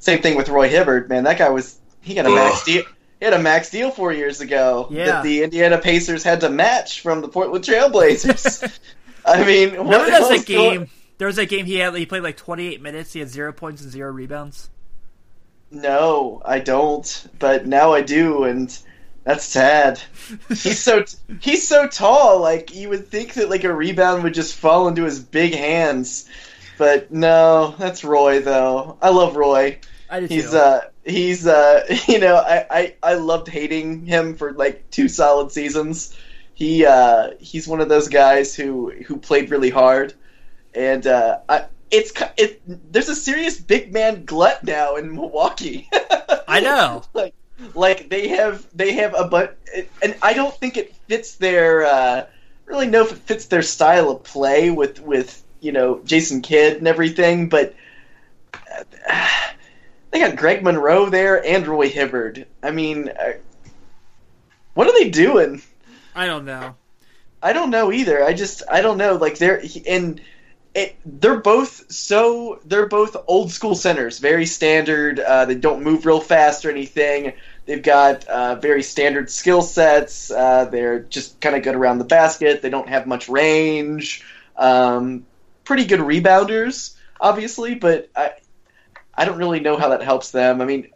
Same 0.00 0.20
thing 0.20 0.36
with 0.36 0.48
Roy 0.48 0.68
Hibbert. 0.68 1.08
Man, 1.08 1.22
that 1.24 1.38
guy 1.38 1.48
was 1.50 1.78
he 2.00 2.14
got 2.14 2.26
a 2.26 2.30
max 2.30 2.64
deal. 2.64 2.82
He 3.20 3.24
had 3.24 3.34
a 3.34 3.38
max 3.38 3.70
deal 3.70 3.92
four 3.92 4.12
years 4.12 4.40
ago 4.40 4.88
Yeah. 4.90 5.06
that 5.06 5.22
the 5.22 5.44
Indiana 5.44 5.78
Pacers 5.78 6.24
had 6.24 6.40
to 6.40 6.50
match 6.50 7.02
from 7.02 7.20
the 7.20 7.28
Portland 7.28 7.64
Trailblazers. 7.64 8.78
I 9.24 9.44
mean, 9.44 9.70
what, 9.76 9.84
Remember 9.84 10.06
there 10.06 10.20
was 10.20 10.28
what 10.28 10.38
that 10.38 10.46
game? 10.46 10.90
There 11.18 11.26
was 11.28 11.36
that 11.36 11.48
game 11.48 11.66
he 11.66 11.76
had. 11.76 11.94
He 11.94 12.04
played 12.04 12.24
like 12.24 12.36
28 12.36 12.82
minutes. 12.82 13.12
He 13.12 13.20
had 13.20 13.28
zero 13.28 13.52
points 13.52 13.80
and 13.80 13.92
zero 13.92 14.10
rebounds. 14.10 14.70
No, 15.70 16.42
I 16.44 16.58
don't. 16.58 17.28
But 17.38 17.64
now 17.64 17.92
I 17.92 18.02
do, 18.02 18.42
and 18.42 18.76
that's 19.26 19.44
sad. 19.44 20.00
He's 20.48 20.78
so 20.78 21.04
he's 21.40 21.66
so 21.66 21.88
tall. 21.88 22.40
Like 22.40 22.74
you 22.74 22.88
would 22.90 23.08
think 23.08 23.34
that 23.34 23.50
like 23.50 23.64
a 23.64 23.74
rebound 23.74 24.22
would 24.22 24.34
just 24.34 24.54
fall 24.54 24.86
into 24.86 25.02
his 25.02 25.18
big 25.18 25.52
hands, 25.52 26.28
but 26.78 27.10
no, 27.10 27.74
that's 27.76 28.04
Roy 28.04 28.40
though. 28.40 28.96
I 29.02 29.10
love 29.10 29.34
Roy. 29.36 29.80
I 30.08 30.20
did 30.20 30.30
He's 30.30 30.52
too. 30.52 30.56
uh 30.56 30.80
he's 31.04 31.44
uh 31.46 31.84
you 32.08 32.20
know 32.20 32.36
I, 32.36 32.66
I 32.70 32.94
I 33.02 33.14
loved 33.14 33.48
hating 33.48 34.06
him 34.06 34.36
for 34.36 34.52
like 34.52 34.88
two 34.92 35.08
solid 35.08 35.50
seasons. 35.50 36.16
He 36.54 36.86
uh 36.86 37.30
he's 37.40 37.66
one 37.66 37.80
of 37.80 37.88
those 37.88 38.06
guys 38.08 38.54
who 38.54 38.92
who 38.92 39.16
played 39.16 39.50
really 39.50 39.70
hard, 39.70 40.14
and 40.72 41.04
uh 41.06 41.40
I. 41.48 41.66
It's 41.88 42.12
it. 42.36 42.60
There's 42.92 43.08
a 43.08 43.14
serious 43.14 43.60
big 43.60 43.92
man 43.92 44.24
glut 44.24 44.64
now 44.64 44.96
in 44.96 45.14
Milwaukee. 45.14 45.88
I 46.48 46.58
know. 46.60 47.02
like 47.14 47.32
like 47.74 48.08
they 48.08 48.28
have 48.28 48.66
they 48.74 48.92
have 48.94 49.14
a 49.16 49.24
but 49.24 49.56
and 50.02 50.16
I 50.22 50.34
don't 50.34 50.54
think 50.54 50.76
it 50.76 50.94
fits 51.08 51.36
their 51.36 51.84
uh 51.84 52.26
really 52.66 52.86
know 52.86 53.02
if 53.02 53.12
it 53.12 53.18
fits 53.18 53.46
their 53.46 53.62
style 53.62 54.10
of 54.10 54.24
play 54.24 54.70
with 54.70 55.00
with 55.00 55.42
you 55.60 55.72
know 55.72 56.00
Jason 56.04 56.42
Kidd 56.42 56.78
and 56.78 56.88
everything 56.88 57.48
but 57.48 57.74
uh, 59.08 59.28
they 60.10 60.20
got 60.20 60.36
Greg 60.36 60.62
Monroe 60.62 61.08
there 61.08 61.44
and 61.44 61.66
Roy 61.66 61.88
Hibbert 61.88 62.46
I 62.62 62.70
mean 62.70 63.08
uh, 63.08 63.32
what 64.74 64.86
are 64.86 64.92
they 64.92 65.08
doing 65.08 65.62
I 66.16 66.24
don't 66.24 66.46
know. 66.46 66.74
I 67.42 67.52
don't 67.52 67.68
know 67.68 67.92
either. 67.92 68.24
I 68.24 68.32
just 68.32 68.62
I 68.70 68.80
don't 68.80 68.96
know. 68.96 69.16
Like 69.16 69.36
they're 69.36 69.62
and 69.86 70.20
it, 70.76 70.96
they're 71.06 71.40
both 71.40 71.90
so 71.90 72.60
they're 72.66 72.86
both 72.86 73.16
old 73.26 73.50
school 73.50 73.74
centers, 73.74 74.18
very 74.18 74.44
standard. 74.44 75.18
Uh, 75.18 75.46
they 75.46 75.54
don't 75.54 75.82
move 75.82 76.04
real 76.04 76.20
fast 76.20 76.66
or 76.66 76.70
anything. 76.70 77.32
They've 77.64 77.82
got 77.82 78.26
uh, 78.28 78.56
very 78.56 78.82
standard 78.82 79.30
skill 79.30 79.62
sets. 79.62 80.30
Uh, 80.30 80.66
they're 80.66 81.00
just 81.00 81.40
kind 81.40 81.56
of 81.56 81.62
good 81.62 81.74
around 81.74 81.96
the 81.96 82.04
basket. 82.04 82.60
They 82.60 82.68
don't 82.68 82.90
have 82.90 83.06
much 83.06 83.26
range. 83.26 84.22
Um, 84.54 85.24
pretty 85.64 85.86
good 85.86 86.00
rebounders, 86.00 86.94
obviously, 87.18 87.74
but 87.74 88.10
I 88.14 88.32
I 89.14 89.24
don't 89.24 89.38
really 89.38 89.60
know 89.60 89.78
how 89.78 89.88
that 89.88 90.02
helps 90.02 90.30
them. 90.30 90.60
I 90.60 90.66
mean, 90.66 90.90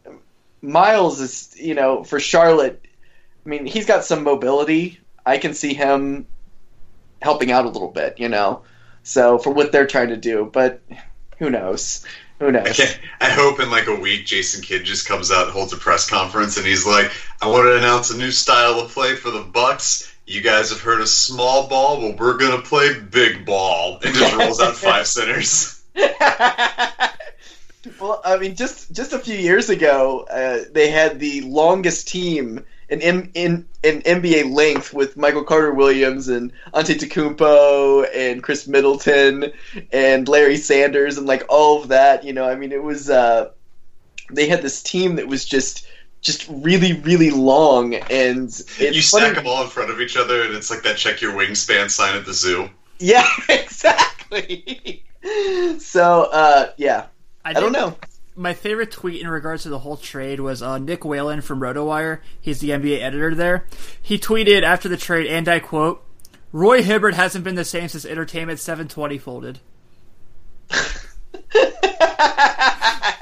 Miles 0.61 1.23
is 1.23 1.57
you 1.59 1.75
know 1.75 2.05
for 2.05 2.21
Charlotte. 2.21 2.85
I 3.47 3.49
mean, 3.49 3.65
he's 3.65 3.87
got 3.87 4.05
some 4.05 4.25
mobility. 4.25 5.01
I 5.25 5.39
can 5.39 5.55
see 5.55 5.73
him 5.73 6.27
helping 7.23 7.51
out 7.51 7.65
a 7.65 7.71
little 7.71 7.91
bit, 7.91 8.21
you 8.21 8.29
know. 8.29 8.63
So 9.11 9.39
for 9.39 9.51
what 9.51 9.73
they're 9.73 9.89
trying 9.89 10.11
to 10.11 10.17
do, 10.17 10.49
but 10.53 10.83
who 11.39 11.51
knows? 11.51 12.07
Who 12.39 12.53
knows? 12.53 12.81
I 13.21 13.29
hope 13.29 13.59
in 13.59 13.69
like 13.69 13.89
a 13.89 13.95
week 13.97 14.25
Jason 14.25 14.63
Kidd 14.63 14.85
just 14.85 15.09
comes 15.09 15.33
out 15.33 15.47
and 15.47 15.53
holds 15.53 15.73
a 15.73 15.77
press 15.77 16.09
conference 16.09 16.57
and 16.57 16.65
he's 16.65 16.87
like, 16.87 17.11
I 17.43 17.49
want 17.49 17.65
to 17.65 17.77
announce 17.77 18.13
a 18.13 18.17
new 18.17 18.31
style 18.31 18.79
of 18.79 18.93
play 18.93 19.17
for 19.17 19.33
the 19.33 19.41
Bucks. 19.43 20.15
You 20.29 20.43
guys 20.43 20.71
have 20.71 20.81
heard 20.81 21.01
of 21.01 21.09
small 21.09 21.67
ball, 21.67 21.99
well 22.01 22.15
we're 22.17 22.37
gonna 22.37 22.63
play 22.63 23.01
big 23.01 23.45
ball 23.45 23.99
and 24.01 24.15
just 24.15 24.37
rolls 24.37 24.61
out 24.61 24.77
five 24.77 25.09
centers. 25.09 25.83
well, 28.01 28.23
I 28.25 28.39
mean, 28.39 28.55
just 28.55 28.93
just 28.93 29.13
a 29.13 29.19
few 29.19 29.37
years 29.37 29.71
ago, 29.71 30.25
uh, 30.31 30.61
they 30.71 30.89
had 30.89 31.19
the 31.19 31.41
longest 31.41 32.07
team 32.07 32.65
in 32.91 33.01
in 33.01 33.31
in, 33.35 33.67
in 33.83 34.03
NBA 34.03 34.53
length 34.53 34.93
with 34.93 35.17
Michael 35.17 35.45
Carter 35.45 35.73
Williams 35.73 36.29
and 36.29 36.53
Antetokounmpo 36.75 38.09
and 38.15 38.43
Khris 38.43 38.67
Middleton 38.67 39.53
and 39.93 40.29
Larry 40.29 40.57
Sanders 40.57 41.17
and 41.17 41.27
like 41.27 41.45
all 41.49 41.81
of 41.81 41.89
that. 41.89 42.25
You 42.25 42.33
know, 42.33 42.49
I 42.49 42.57
mean, 42.57 42.73
it 42.73 42.83
was 42.83 43.09
uh, 43.09 43.51
they 44.31 44.49
had 44.49 44.63
this 44.63 44.83
team 44.83 45.17
that 45.17 45.29
was 45.29 45.45
just 45.45 45.87
just 46.21 46.47
really 46.51 46.95
really 47.01 47.31
long 47.31 47.95
and 47.95 48.49
it's 48.49 48.79
you 48.79 48.87
funny- 48.87 49.01
stack 49.01 49.35
them 49.37 49.47
all 49.47 49.63
in 49.63 49.71
front 49.71 49.91
of 49.91 50.03
each 50.03 50.19
other 50.19 50.43
and 50.43 50.55
it's 50.55 50.71
like 50.71 50.83
that 50.83 50.99
check 50.99 51.23
your 51.23 51.33
wingspan 51.33 51.91
sign 51.91 52.15
at 52.15 52.27
the 52.27 52.35
zoo. 52.35 52.69
Yeah, 52.99 53.27
exactly. 53.49 55.03
so, 55.79 56.29
uh, 56.31 56.73
yeah, 56.77 57.07
I, 57.45 57.55
don't 57.55 57.73
know. 57.73 57.97
My 58.41 58.55
favorite 58.55 58.91
tweet 58.91 59.21
in 59.21 59.29
regards 59.29 59.65
to 59.65 59.69
the 59.69 59.81
whole 59.81 59.99
trade 59.99 60.41
was 60.41 60.63
uh, 60.63 60.79
Nick 60.79 61.05
Whalen 61.05 61.43
from 61.43 61.61
RotoWire. 61.61 62.21
He's 62.41 62.61
the 62.61 62.71
NBA 62.71 63.03
editor 63.03 63.35
there. 63.35 63.67
He 64.01 64.19
tweeted 64.19 64.63
after 64.63 64.89
the 64.89 64.97
trade, 64.97 65.27
and 65.27 65.47
I 65.47 65.59
quote, 65.59 66.03
Roy 66.51 66.83
Hibbert 66.83 67.13
hasn't 67.13 67.45
been 67.45 67.55
the 67.55 67.67
same 67.67 67.89
since 67.89 68.07
Entertainment 68.07 68.59
720 68.59 69.19
folded. 69.19 69.59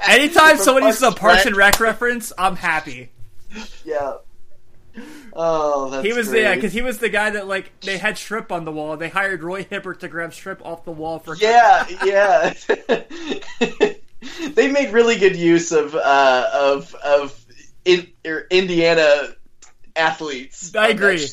Anytime 0.07 0.55
someone 0.55 0.83
uses 0.85 1.03
a 1.03 1.11
Parks 1.11 1.45
and 1.45 1.57
Rec 1.57 1.81
reference, 1.81 2.31
I'm 2.37 2.55
happy. 2.55 3.11
Yeah. 3.83 4.13
Oh, 5.33 5.89
that's 5.89 6.07
He 6.07 6.13
was 6.13 6.29
great. 6.29 6.43
yeah, 6.43 6.55
because 6.55 6.71
he 6.71 6.81
was 6.81 6.99
the 6.99 7.09
guy 7.09 7.31
that 7.31 7.45
like 7.45 7.77
they 7.81 7.97
had 7.97 8.17
strip 8.17 8.53
on 8.53 8.63
the 8.63 8.71
wall. 8.71 8.95
They 8.95 9.09
hired 9.09 9.43
Roy 9.43 9.65
Hibbert 9.65 9.99
to 9.99 10.07
grab 10.07 10.33
strip 10.33 10.65
off 10.65 10.85
the 10.85 10.91
wall 10.91 11.19
for 11.19 11.35
Yeah, 11.35 11.85
yeah. 12.05 12.53
they 14.53 14.69
made 14.69 14.91
really 14.91 15.17
good 15.17 15.35
use 15.35 15.71
of 15.71 15.95
uh, 15.95 16.49
of 16.53 16.93
of 16.95 17.45
in, 17.85 18.07
er, 18.25 18.47
Indiana 18.49 19.29
athletes. 19.95 20.75
I 20.75 20.89
agree. 20.89 21.27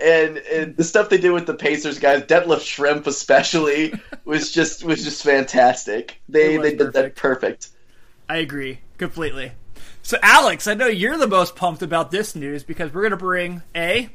And, 0.00 0.36
and 0.36 0.76
the 0.76 0.84
stuff 0.84 1.08
they 1.08 1.16
did 1.18 1.30
with 1.30 1.46
the 1.46 1.54
Pacers 1.54 1.98
guys, 1.98 2.22
Detlef 2.24 2.58
Schrempf 2.58 3.06
especially, 3.06 3.94
was 4.24 4.52
just 4.52 4.84
was 4.84 5.04
just 5.04 5.22
fantastic. 5.22 6.20
They 6.28 6.56
they 6.58 6.76
did 6.76 6.92
that 6.92 7.16
perfect. 7.16 7.18
perfect. 7.18 7.68
I 8.28 8.36
agree 8.36 8.80
completely. 8.98 9.52
So, 10.02 10.18
Alex, 10.22 10.66
I 10.66 10.74
know 10.74 10.86
you're 10.86 11.16
the 11.16 11.26
most 11.26 11.56
pumped 11.56 11.82
about 11.82 12.10
this 12.10 12.34
news 12.34 12.62
because 12.62 12.92
we're 12.92 13.02
going 13.02 13.10
to 13.10 13.16
bring 13.16 13.62
A, 13.74 14.08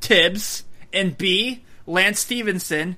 Tibbs, 0.00 0.64
and 0.92 1.16
B, 1.16 1.64
Lance 1.86 2.20
Stephenson 2.20 2.96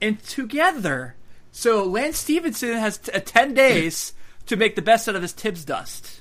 and 0.00 0.22
together. 0.22 1.15
So, 1.58 1.84
Lance 1.84 2.18
Stephenson 2.18 2.74
has 2.74 2.98
t- 2.98 3.10
uh, 3.12 3.18
10 3.24 3.54
days 3.54 4.12
to 4.44 4.56
make 4.56 4.76
the 4.76 4.82
best 4.82 5.08
out 5.08 5.16
of 5.16 5.22
his 5.22 5.32
Tibbs 5.32 5.64
dust. 5.64 6.20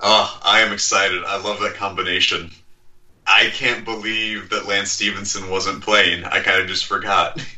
Oh, 0.00 0.36
I 0.42 0.62
am 0.62 0.72
excited. 0.72 1.22
I 1.24 1.40
love 1.40 1.60
that 1.60 1.74
combination. 1.74 2.50
I 3.24 3.50
can't 3.50 3.84
believe 3.84 4.50
that 4.50 4.66
Lance 4.66 4.90
Stephenson 4.90 5.48
wasn't 5.48 5.84
playing. 5.84 6.24
I 6.24 6.40
kind 6.40 6.60
of 6.60 6.66
just 6.66 6.86
forgot. 6.86 7.40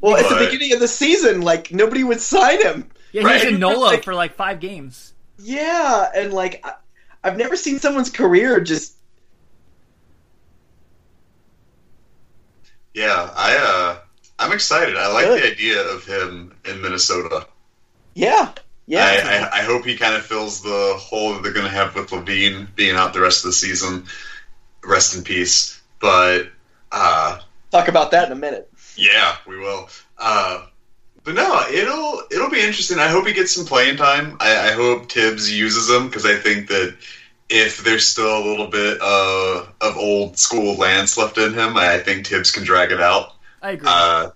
Well, 0.00 0.16
at 0.16 0.28
the 0.28 0.44
beginning 0.46 0.72
of 0.72 0.80
the 0.80 0.88
season, 0.88 1.42
like 1.42 1.70
nobody 1.72 2.02
would 2.02 2.20
sign 2.20 2.60
him. 2.60 2.90
Yeah, 3.12 3.22
Right. 3.22 3.40
he 3.40 3.46
was 3.46 3.54
in 3.54 3.60
NOLA 3.60 3.78
Like- 3.84 4.02
for 4.04 4.14
like 4.14 4.34
five 4.34 4.58
games. 4.58 5.14
Yeah, 5.38 6.10
and 6.14 6.32
like 6.32 6.60
I, 6.64 6.72
I've 7.22 7.36
never 7.36 7.54
seen 7.56 7.78
someone's 7.78 8.10
career 8.10 8.58
just 8.60 8.96
Yeah, 12.94 13.30
I 13.36 13.56
uh, 13.56 14.01
I'm 14.42 14.52
excited. 14.52 14.96
I 14.96 15.12
like 15.12 15.26
Good. 15.26 15.42
the 15.42 15.50
idea 15.52 15.80
of 15.82 16.04
him 16.04 16.54
in 16.68 16.82
Minnesota. 16.82 17.46
yeah, 18.14 18.52
yeah. 18.86 19.48
I, 19.52 19.58
I, 19.58 19.60
I 19.60 19.62
hope 19.62 19.84
he 19.84 19.96
kind 19.96 20.14
of 20.14 20.24
fills 20.24 20.62
the 20.62 20.94
hole 20.98 21.34
that 21.34 21.42
they're 21.42 21.52
going 21.52 21.66
to 21.66 21.72
have 21.72 21.94
with 21.94 22.10
LaVine 22.10 22.74
being 22.74 22.96
out 22.96 23.12
the 23.14 23.20
rest 23.20 23.44
of 23.44 23.48
the 23.48 23.52
season. 23.54 24.04
Rest 24.84 25.16
in 25.16 25.22
peace. 25.24 25.80
But 26.00 26.48
uh, 26.90 27.38
Talk 27.70 27.88
about 27.88 28.10
that 28.10 28.26
in 28.26 28.32
a 28.32 28.36
minute. 28.40 28.70
yeah, 28.96 29.36
we 29.46 29.56
will. 29.58 29.88
Uh, 30.18 30.66
but 31.24 31.34
no, 31.36 31.64
it'll 31.70 32.22
it'll 32.32 32.50
be 32.50 32.60
interesting. 32.60 32.98
I 32.98 33.06
hope 33.08 33.26
he 33.26 33.32
gets 33.32 33.54
some 33.54 33.64
playing 33.64 33.96
time. 33.96 34.36
I, 34.40 34.70
I 34.70 34.72
hope 34.72 35.08
Tibbs 35.08 35.50
uses 35.56 35.88
him 35.88 36.08
because 36.08 36.26
I 36.26 36.34
think 36.34 36.68
that 36.68 36.96
if 37.48 37.84
there's 37.84 38.06
still 38.06 38.38
a 38.38 38.44
little 38.44 38.66
bit 38.66 38.98
uh, 39.00 39.66
of 39.80 39.96
old 39.96 40.36
school 40.38 40.74
Lance 40.74 41.16
left 41.16 41.38
in 41.38 41.54
him, 41.54 41.76
I 41.76 41.98
think 41.98 42.26
Tibbs 42.26 42.50
can 42.50 42.64
drag 42.64 42.90
it 42.90 43.00
out. 43.00 43.34
I 43.62 43.70
agree. 43.70 43.88
Uh, 43.90 44.30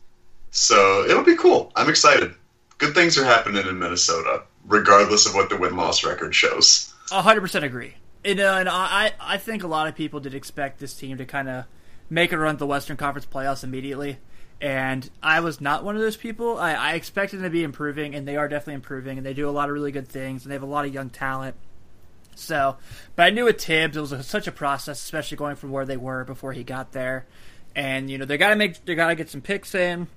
so 0.50 1.04
it'll 1.04 1.24
be 1.24 1.36
cool. 1.36 1.72
I'm 1.76 1.88
excited. 1.88 2.34
Good 2.78 2.94
things 2.94 3.18
are 3.18 3.24
happening 3.24 3.66
in 3.66 3.78
Minnesota, 3.78 4.44
regardless 4.66 5.26
of 5.26 5.34
what 5.34 5.50
the 5.50 5.56
win 5.56 5.76
loss 5.76 6.04
record 6.04 6.34
shows. 6.34 6.94
Hundred 7.10 7.40
percent 7.40 7.64
agree. 7.64 7.94
And, 8.24 8.40
uh, 8.40 8.56
and 8.58 8.68
I, 8.68 9.12
I 9.20 9.38
think 9.38 9.62
a 9.62 9.68
lot 9.68 9.86
of 9.86 9.94
people 9.94 10.18
did 10.18 10.34
expect 10.34 10.80
this 10.80 10.94
team 10.94 11.18
to 11.18 11.24
kind 11.24 11.48
of 11.48 11.64
make 12.10 12.32
a 12.32 12.38
run 12.38 12.54
at 12.54 12.58
the 12.58 12.66
Western 12.66 12.96
Conference 12.96 13.26
playoffs 13.26 13.62
immediately, 13.62 14.18
and 14.60 15.08
I 15.22 15.40
was 15.40 15.60
not 15.60 15.84
one 15.84 15.94
of 15.94 16.02
those 16.02 16.16
people. 16.16 16.58
I, 16.58 16.72
I 16.72 16.92
expected 16.94 17.36
them 17.36 17.44
to 17.44 17.50
be 17.50 17.62
improving, 17.62 18.14
and 18.14 18.26
they 18.26 18.36
are 18.36 18.48
definitely 18.48 18.74
improving, 18.74 19.18
and 19.18 19.26
they 19.26 19.34
do 19.34 19.48
a 19.48 19.50
lot 19.50 19.68
of 19.68 19.74
really 19.74 19.92
good 19.92 20.08
things, 20.08 20.44
and 20.44 20.50
they 20.50 20.54
have 20.54 20.62
a 20.62 20.66
lot 20.66 20.84
of 20.84 20.94
young 20.94 21.10
talent. 21.10 21.56
So, 22.34 22.76
but 23.14 23.24
I 23.24 23.30
knew 23.30 23.44
with 23.44 23.58
Tibbs, 23.58 23.96
it 23.96 24.00
was 24.00 24.12
a, 24.12 24.22
such 24.22 24.46
a 24.46 24.52
process, 24.52 25.02
especially 25.02 25.36
going 25.36 25.56
from 25.56 25.70
where 25.70 25.86
they 25.86 25.96
were 25.96 26.24
before 26.24 26.52
he 26.52 26.64
got 26.64 26.92
there. 26.92 27.26
And 27.76 28.10
you 28.10 28.18
know 28.18 28.24
they 28.24 28.38
got 28.38 28.50
to 28.50 28.56
make 28.56 28.84
they 28.84 28.96
got 28.96 29.08
to 29.08 29.14
get 29.14 29.30
some 29.30 29.42
picks 29.42 29.74
in. 29.76 30.08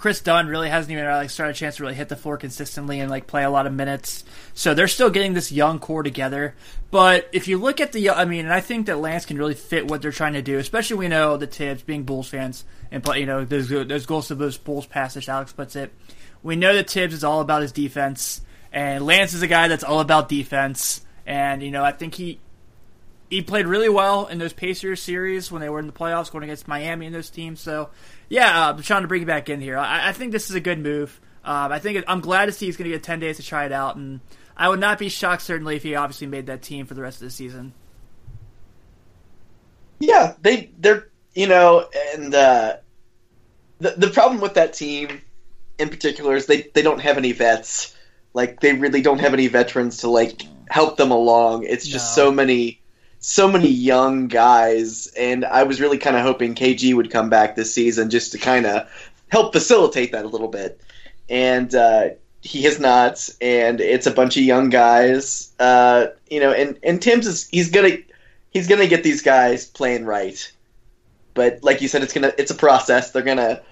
Kris 0.00 0.22
Dunn 0.22 0.46
really 0.46 0.70
hasn't 0.70 0.90
even 0.90 1.04
like 1.04 1.28
started 1.28 1.54
a 1.54 1.58
chance 1.58 1.76
to 1.76 1.82
really 1.82 1.94
hit 1.94 2.08
the 2.08 2.16
floor 2.16 2.38
consistently 2.38 3.00
and 3.00 3.10
like 3.10 3.26
play 3.26 3.44
a 3.44 3.50
lot 3.50 3.66
of 3.66 3.74
minutes. 3.74 4.24
So 4.54 4.72
they're 4.72 4.88
still 4.88 5.10
getting 5.10 5.34
this 5.34 5.52
young 5.52 5.78
core 5.78 6.02
together. 6.02 6.54
But 6.90 7.28
if 7.32 7.48
you 7.48 7.58
look 7.58 7.82
at 7.82 7.92
the, 7.92 8.08
I 8.08 8.24
mean, 8.24 8.46
and 8.46 8.54
I 8.54 8.62
think 8.62 8.86
that 8.86 8.98
Lance 8.98 9.26
can 9.26 9.36
really 9.36 9.54
fit 9.54 9.88
what 9.88 10.00
they're 10.00 10.10
trying 10.10 10.32
to 10.32 10.42
do. 10.42 10.56
Especially 10.56 10.96
we 10.96 11.08
know 11.08 11.36
the 11.36 11.46
Tibbs 11.46 11.82
being 11.82 12.04
Bulls 12.04 12.28
fans 12.28 12.64
and 12.90 13.04
play, 13.04 13.20
you 13.20 13.26
know, 13.26 13.44
there's 13.44 13.68
there's 13.68 14.06
goals 14.06 14.28
to 14.28 14.34
those 14.34 14.56
Bulls 14.56 14.86
pass 14.86 15.18
as 15.18 15.28
Alex 15.28 15.52
puts 15.52 15.76
it. 15.76 15.92
We 16.42 16.56
know 16.56 16.74
that 16.74 16.88
Tibbs 16.88 17.12
is 17.12 17.22
all 17.22 17.42
about 17.42 17.60
his 17.60 17.72
defense, 17.72 18.40
and 18.72 19.04
Lance 19.04 19.34
is 19.34 19.42
a 19.42 19.46
guy 19.46 19.68
that's 19.68 19.84
all 19.84 20.00
about 20.00 20.30
defense. 20.30 21.04
And 21.26 21.62
you 21.62 21.70
know, 21.70 21.84
I 21.84 21.92
think 21.92 22.14
he 22.14 22.40
he 23.30 23.42
played 23.42 23.66
really 23.66 23.88
well 23.88 24.26
in 24.26 24.38
those 24.38 24.52
Pacers 24.52 25.00
series 25.00 25.50
when 25.50 25.62
they 25.62 25.68
were 25.68 25.78
in 25.78 25.86
the 25.86 25.92
playoffs, 25.92 26.30
going 26.30 26.44
against 26.44 26.68
Miami 26.68 27.06
and 27.06 27.14
those 27.14 27.30
teams. 27.30 27.60
So 27.60 27.90
yeah, 28.28 28.66
uh, 28.66 28.72
I'm 28.72 28.82
trying 28.82 29.02
to 29.02 29.08
bring 29.08 29.22
you 29.22 29.26
back 29.26 29.48
in 29.48 29.60
here. 29.60 29.78
I, 29.78 30.08
I 30.08 30.12
think 30.12 30.32
this 30.32 30.50
is 30.50 30.56
a 30.56 30.60
good 30.60 30.78
move. 30.80 31.20
Um, 31.44 31.72
I 31.72 31.78
think 31.78 31.98
it, 31.98 32.04
I'm 32.06 32.20
glad 32.20 32.46
to 32.46 32.52
see 32.52 32.66
he's 32.66 32.76
going 32.76 32.90
to 32.90 32.94
get 32.96 33.02
10 33.02 33.20
days 33.20 33.36
to 33.38 33.42
try 33.42 33.64
it 33.64 33.72
out, 33.72 33.96
and 33.96 34.20
I 34.56 34.68
would 34.68 34.80
not 34.80 34.98
be 34.98 35.08
shocked 35.08 35.42
certainly 35.42 35.76
if 35.76 35.82
he 35.82 35.94
obviously 35.94 36.26
made 36.26 36.46
that 36.46 36.60
team 36.60 36.84
for 36.84 36.92
the 36.94 37.00
rest 37.00 37.22
of 37.22 37.28
the 37.28 37.30
season. 37.30 37.72
Yeah, 39.98 40.34
they 40.42 40.70
they're 40.78 41.08
you 41.34 41.46
know, 41.46 41.86
and 42.14 42.34
uh, 42.34 42.76
the 43.78 43.90
the 43.96 44.08
problem 44.10 44.40
with 44.40 44.54
that 44.54 44.72
team 44.72 45.20
in 45.78 45.88
particular 45.88 46.36
is 46.36 46.46
they 46.46 46.62
they 46.74 46.82
don't 46.82 47.00
have 47.00 47.16
any 47.18 47.32
vets. 47.32 47.96
Like 48.32 48.60
they 48.60 48.72
really 48.74 49.02
don't 49.02 49.18
have 49.18 49.34
any 49.34 49.46
veterans 49.48 49.98
to 49.98 50.08
like 50.10 50.42
help 50.68 50.96
them 50.96 51.10
along. 51.10 51.64
It's 51.64 51.86
just 51.86 52.16
No. 52.16 52.24
so 52.24 52.30
many 52.32 52.79
so 53.20 53.46
many 53.46 53.68
young 53.68 54.28
guys 54.28 55.06
and 55.16 55.44
I 55.44 55.62
was 55.62 55.80
really 55.80 55.98
kind 55.98 56.16
of 56.16 56.22
hoping 56.22 56.54
KG 56.54 56.94
would 56.94 57.10
come 57.10 57.30
back 57.30 57.54
this 57.54 57.72
season 57.72 58.10
just 58.10 58.32
to 58.32 58.38
kind 58.38 58.66
of 58.66 58.88
help 59.28 59.52
facilitate 59.52 60.12
that 60.12 60.24
a 60.24 60.28
little 60.28 60.48
bit. 60.48 60.80
And 61.28 61.74
uh 61.74 62.10
he 62.42 62.62
has 62.62 62.80
not, 62.80 63.28
and 63.40 63.80
it's 63.80 64.06
a 64.06 64.10
bunch 64.10 64.36
of 64.36 64.42
young 64.42 64.70
guys. 64.70 65.52
Uh, 65.58 66.06
you 66.30 66.40
know, 66.40 66.52
and 66.52 66.78
and 66.82 67.00
Tim's 67.00 67.26
is 67.26 67.48
he's 67.48 67.70
gonna 67.70 67.98
he's 68.50 68.66
gonna 68.66 68.86
get 68.86 69.02
these 69.02 69.22
guys 69.22 69.66
playing 69.66 70.04
right. 70.04 70.50
But 71.34 71.62
like 71.62 71.82
you 71.82 71.88
said, 71.88 72.02
it's 72.02 72.12
gonna 72.12 72.32
it's 72.38 72.50
a 72.50 72.54
process. 72.54 73.10
They're 73.10 73.22
gonna 73.22 73.62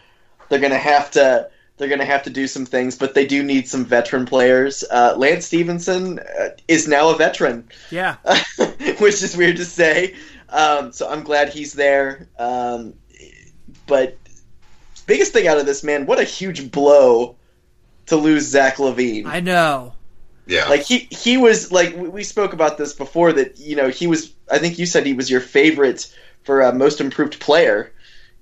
they're 0.49 0.61
gonna 0.61 0.79
have 0.79 1.11
to 1.13 1.51
they're 1.79 1.89
gonna 1.89 2.05
have 2.05 2.25
to 2.25 2.31
do 2.31 2.47
some 2.47 2.67
things, 2.67 2.97
but 2.97 3.15
they 3.15 3.27
do 3.27 3.43
need 3.43 3.69
some 3.69 3.85
veteran 3.85 4.27
players. 4.27 4.85
Uh, 4.91 5.15
Lance 5.17 5.47
Stephenson 5.47 6.19
uh, 6.19 6.49
is 6.67 6.89
now 6.89 7.11
a 7.11 7.17
veteran, 7.17 7.69
Yeah, 7.91 8.17
which 8.99 9.23
is 9.23 9.37
weird 9.37 9.57
to 9.57 9.65
say. 9.65 10.15
Um, 10.49 10.93
so 10.93 11.09
I'm 11.09 11.23
glad 11.23 11.51
he's 11.51 11.73
there. 11.75 12.29
Um, 12.39 12.95
but 13.87 14.17
biggest 15.07 15.33
thing 15.33 15.47
out 15.47 15.59
of 15.59 15.67
this 15.67 15.83
man, 15.85 16.07
what 16.07 16.19
a 16.19 16.25
huge 16.25 16.71
blow 16.71 17.37
to 18.07 18.17
lose 18.17 18.45
Zach 18.47 18.77
LaVine. 18.77 19.27
I 19.27 19.41
know. 19.41 19.95
Yeah. 20.47 20.67
Like 20.69 20.83
he 20.83 21.09
he 21.11 21.37
was 21.37 21.71
like 21.71 21.95
we- 21.95 22.09
we 22.09 22.25
spoke 22.25 22.55
about 22.55 22.79
this 22.79 22.95
before 22.95 23.35
that 23.35 23.59
you 23.61 23.77
know 23.77 23.89
he 23.91 24.07
was 24.07 24.33
I 24.51 24.59
think 24.59 24.79
you 24.79 24.87
said 24.87 25.05
he 25.05 25.13
was 25.13 25.31
your 25.31 25.43
favorite 25.43 26.11
for 26.45 26.63
uh, 26.63 26.73
most 26.73 27.03
improved 27.03 27.39
player, 27.39 27.93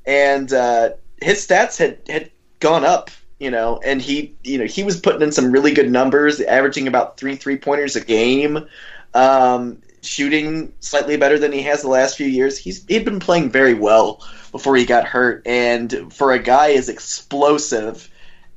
and 0.07 0.53
uh, 0.53 0.90
his 1.20 1.44
stats 1.44 1.77
had 1.79 1.99
had 2.09 2.31
gone 2.61 2.85
up. 2.85 3.11
You 3.38 3.51
know, 3.51 3.81
and 3.85 4.01
he 4.01 4.35
you 4.42 4.59
know 4.59 4.64
he 4.64 4.83
was 4.83 4.99
putting 4.99 5.22
in 5.22 5.33
some 5.33 5.53
really 5.53 5.72
good 5.72 5.90
numbers, 5.90 6.40
averaging 6.40 6.88
about 6.88 7.18
three 7.18 7.37
three 7.37 7.57
pointers 7.57 7.96
a 7.96 8.05
game, 8.05 8.66
um, 9.12 9.83
shooting 10.03 10.72
slightly 10.81 11.16
better 11.16 11.38
than 11.38 11.53
he 11.53 11.62
has 11.62 11.83
the 11.83 11.88
last 11.88 12.16
few 12.16 12.27
years. 12.27 12.57
He's 12.57 12.85
he'd 12.87 13.05
been 13.05 13.20
playing 13.20 13.51
very 13.51 13.75
well 13.75 14.27
before 14.53 14.77
he 14.77 14.87
got 14.87 15.05
hurt, 15.05 15.46
and 15.46 16.12
for 16.12 16.33
a 16.33 16.38
guy 16.38 16.72
as 16.72 16.88
explosive 16.88 18.09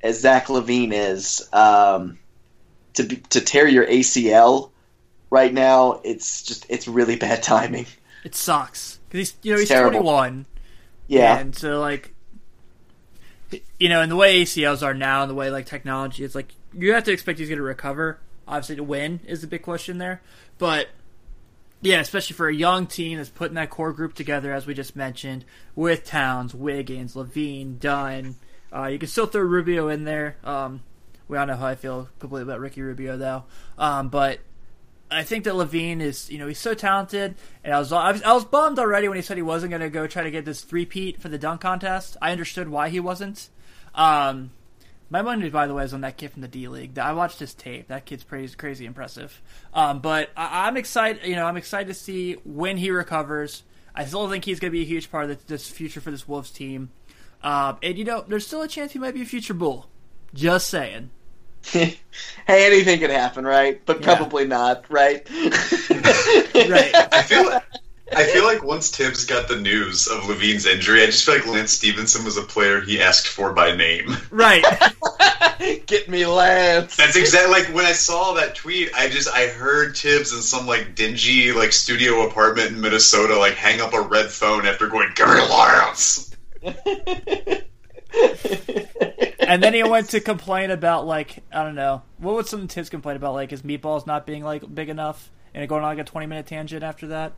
as 0.02 0.22
Zach 0.22 0.48
LaVine 0.48 0.94
is. 0.94 1.48
Um, 1.52 2.18
to 2.94 3.08
to 3.08 3.42
tear 3.42 3.68
your 3.68 3.86
ACL 3.86 4.72
right 5.30 5.54
now, 5.54 6.02
it's 6.04 6.44
just 6.44 6.66
it's 6.70 6.88
really 6.88 7.16
bad 7.28 7.44
timing. 7.44 7.86
It 8.24 8.36
sucks 8.36 9.00
because 9.10 9.30
he's 9.30 9.38
you 9.44 9.54
know 9.54 9.60
It's 9.60 9.70
he's 9.70 9.70
terrible. 9.70 10.02
21, 10.02 10.46
Yeah, 11.08 11.38
and 11.38 11.56
so 11.56 11.80
like 11.80 12.14
you 13.80 13.90
know, 13.90 14.02
and 14.02 14.12
the 14.12 14.16
way 14.16 14.44
ACLs 14.44 14.84
are 14.84 14.94
now, 14.94 15.22
and 15.22 15.30
the 15.30 15.36
way 15.36 15.50
like 15.50 15.66
technology, 15.66 16.24
it's 16.24 16.36
like 16.36 16.54
you 16.74 16.94
have 16.94 17.04
to 17.06 17.12
expect 17.12 17.40
he's 17.40 17.50
going 17.50 17.58
to 17.58 17.64
recover. 17.64 18.20
Obviously, 18.48 18.78
to 18.78 18.84
win 18.84 19.20
is 19.28 19.42
the 19.42 19.48
big 19.48 19.62
question 19.62 20.00
there, 20.00 20.22
but 20.58 20.88
yeah, 21.82 22.00
especially 22.00 22.36
for 22.36 22.48
a 22.48 22.54
young 22.54 22.88
team 22.88 23.18
that's 23.18 23.30
putting 23.30 23.56
that 23.56 23.70
core 23.70 23.94
group 23.94 24.14
together, 24.14 24.54
as 24.54 24.66
we 24.66 24.74
just 24.74 24.96
mentioned, 24.96 25.46
with 25.76 26.04
Towns, 26.04 26.54
Wiggins, 26.54 27.16
LaVine, 27.16 27.80
Dunn. 27.80 28.36
Uh, 28.74 28.86
you 28.86 29.00
can 29.00 29.08
still 29.08 29.26
throw 29.26 29.42
Rubio 29.42 29.88
in 29.88 30.04
there. 30.04 30.38
Um, 30.44 30.84
we 31.28 31.38
all 31.38 31.46
know 31.46 31.56
how 31.56 31.68
I 31.68 31.76
feel 31.76 32.10
completely 32.20 32.44
about 32.44 32.60
Ricky 32.60 32.82
Rubio, 32.82 33.18
though. 33.18 33.46
Um, 33.78 34.10
but 34.10 34.40
I 35.12 35.24
think 35.24 35.44
that 35.46 35.54
LaVine 35.54 36.02
is, 36.02 36.30
you 36.30 36.38
know, 36.38 36.48
he's 36.48 36.60
so 36.60 36.74
talented, 36.74 37.36
and 37.64 37.74
I 37.74 37.80
was, 37.80 37.92
I 37.92 38.12
was, 38.12 38.22
I 38.22 38.34
was 38.34 38.46
bummed 38.46 38.78
already 38.78 39.08
when 39.08 39.18
he 39.18 39.24
said 39.24 39.38
he 39.38 39.44
wasn't 39.44 39.72
going 39.72 39.82
to 39.82 39.90
go 39.90 40.06
try 40.06 40.24
to 40.24 40.32
get 40.32 40.46
this 40.46 40.62
three-peat 40.62 41.20
for 41.20 41.30
the 41.30 41.38
dunk 41.38 41.62
contest. 41.62 42.16
I 42.22 42.32
understood 42.32 42.70
why 42.70 42.90
he 42.90 43.00
wasn't. 43.00 43.50
Um, 43.96 44.52
my 45.10 45.24
money, 45.24 45.50
by 45.50 45.66
the 45.66 45.74
way, 45.74 45.84
is 45.84 45.94
on 45.94 46.02
that 46.02 46.18
kid 46.18 46.32
from 46.32 46.44
the 46.44 46.48
D 46.48 46.68
League. 46.68 46.98
I 47.00 47.14
watched 47.14 47.40
his 47.40 47.56
tape. 47.56 47.88
That 47.88 48.06
kid's 48.06 48.24
crazy, 48.24 48.56
crazy 48.56 48.86
impressive. 48.86 49.42
Um, 49.74 50.00
but 50.00 50.30
I, 50.38 50.68
I'm 50.68 50.78
excited. 50.78 51.26
You 51.26 51.36
know, 51.36 51.46
I'm 51.46 51.58
excited 51.58 51.88
to 51.88 51.96
see 51.96 52.34
when 52.44 52.78
he 52.78 52.92
recovers. 52.92 53.64
I 53.96 54.06
still 54.06 54.30
think 54.30 54.46
he's 54.46 54.60
going 54.60 54.72
to 54.72 54.78
be 54.78 54.84
a 54.84 54.86
huge 54.86 55.10
part 55.10 55.30
of 55.30 55.30
this, 55.30 55.46
this 55.46 55.68
future 55.68 56.00
for 56.00 56.12
this 56.12 56.28
Wolves 56.28 56.52
team. 56.52 56.92
Um, 57.42 57.78
and 57.82 57.98
you 57.98 58.04
know, 58.04 58.24
there's 58.28 58.46
still 58.46 58.62
a 58.62 58.68
chance 58.68 58.92
he 58.92 59.00
might 59.00 59.16
be 59.16 59.24
a 59.24 59.26
future 59.26 59.56
Bull. 59.56 59.90
Just 60.34 60.68
saying. 60.68 61.10
hey, 61.72 61.98
anything 62.48 63.00
could 63.00 63.10
happen, 63.10 63.46
right? 63.46 63.82
But 63.86 64.00
Yeah. 64.00 64.16
probably 64.16 64.48
not, 64.48 64.86
right? 64.90 65.28
Right. 66.70 66.94
I 67.12 67.22
feel 67.22 67.60
I 68.16 68.24
feel 68.26 68.44
like 68.44 68.64
once 68.64 68.90
Tibbs 68.92 69.26
got 69.26 69.48
the 69.48 69.56
news 69.60 70.08
of 70.08 70.24
LaVine's 70.24 70.66
injury, 70.66 71.04
I 71.04 71.08
just 71.08 71.26
feel 71.26 71.36
like 71.36 71.48
Lance 71.48 71.72
Stephenson 71.72 72.26
was 72.26 72.38
a 72.38 72.42
player 72.42 72.82
he 72.82 73.02
asked 73.02 73.28
for 73.28 73.54
by 73.54 73.76
name. 73.76 74.18
Right. 74.32 74.66
Get 75.86 76.10
me 76.10 76.26
Lance. 76.26 76.96
That's 76.96 77.16
exactly 77.16 77.52
like 77.52 77.74
when 77.74 77.86
I 77.86 77.92
saw 77.92 78.34
that 78.34 78.56
tweet. 78.56 78.90
I 78.96 79.10
just 79.10 79.30
I 79.30 79.48
heard 79.48 79.96
Tibbs 79.96 80.34
in 80.34 80.42
some 80.42 80.66
like 80.66 80.96
dingy 80.96 81.52
like 81.52 81.72
studio 81.72 82.28
apartment 82.28 82.72
in 82.72 82.82
Minnesota 82.82 83.38
like 83.38 83.54
hang 83.54 83.80
up 83.82 83.94
a 83.94 84.02
red 84.02 84.30
phone 84.32 84.66
after 84.66 84.88
going 84.88 85.12
Gary 85.16 85.42
Lance. 85.42 86.36
and 89.40 89.62
then 89.62 89.74
he 89.74 89.84
went 89.84 90.10
to 90.10 90.20
complain 90.20 90.72
about 90.72 91.06
like 91.06 91.44
I 91.52 91.64
don't 91.64 91.76
know 91.76 92.02
what 92.18 92.36
would 92.36 92.48
some 92.48 92.68
tips 92.68 92.90
complain 92.90 93.16
about 93.16 93.34
like 93.34 93.52
his 93.52 93.62
meatballs 93.62 94.08
not 94.08 94.26
being 94.26 94.44
like 94.44 94.74
big 94.74 94.90
enough 94.90 95.32
and 95.54 95.68
going 95.68 95.84
on 95.84 95.90
like 95.90 96.00
a 96.00 96.10
20 96.10 96.28
minute 96.28 96.48
tangent 96.48 96.84
after 96.84 97.08
that. 97.08 97.34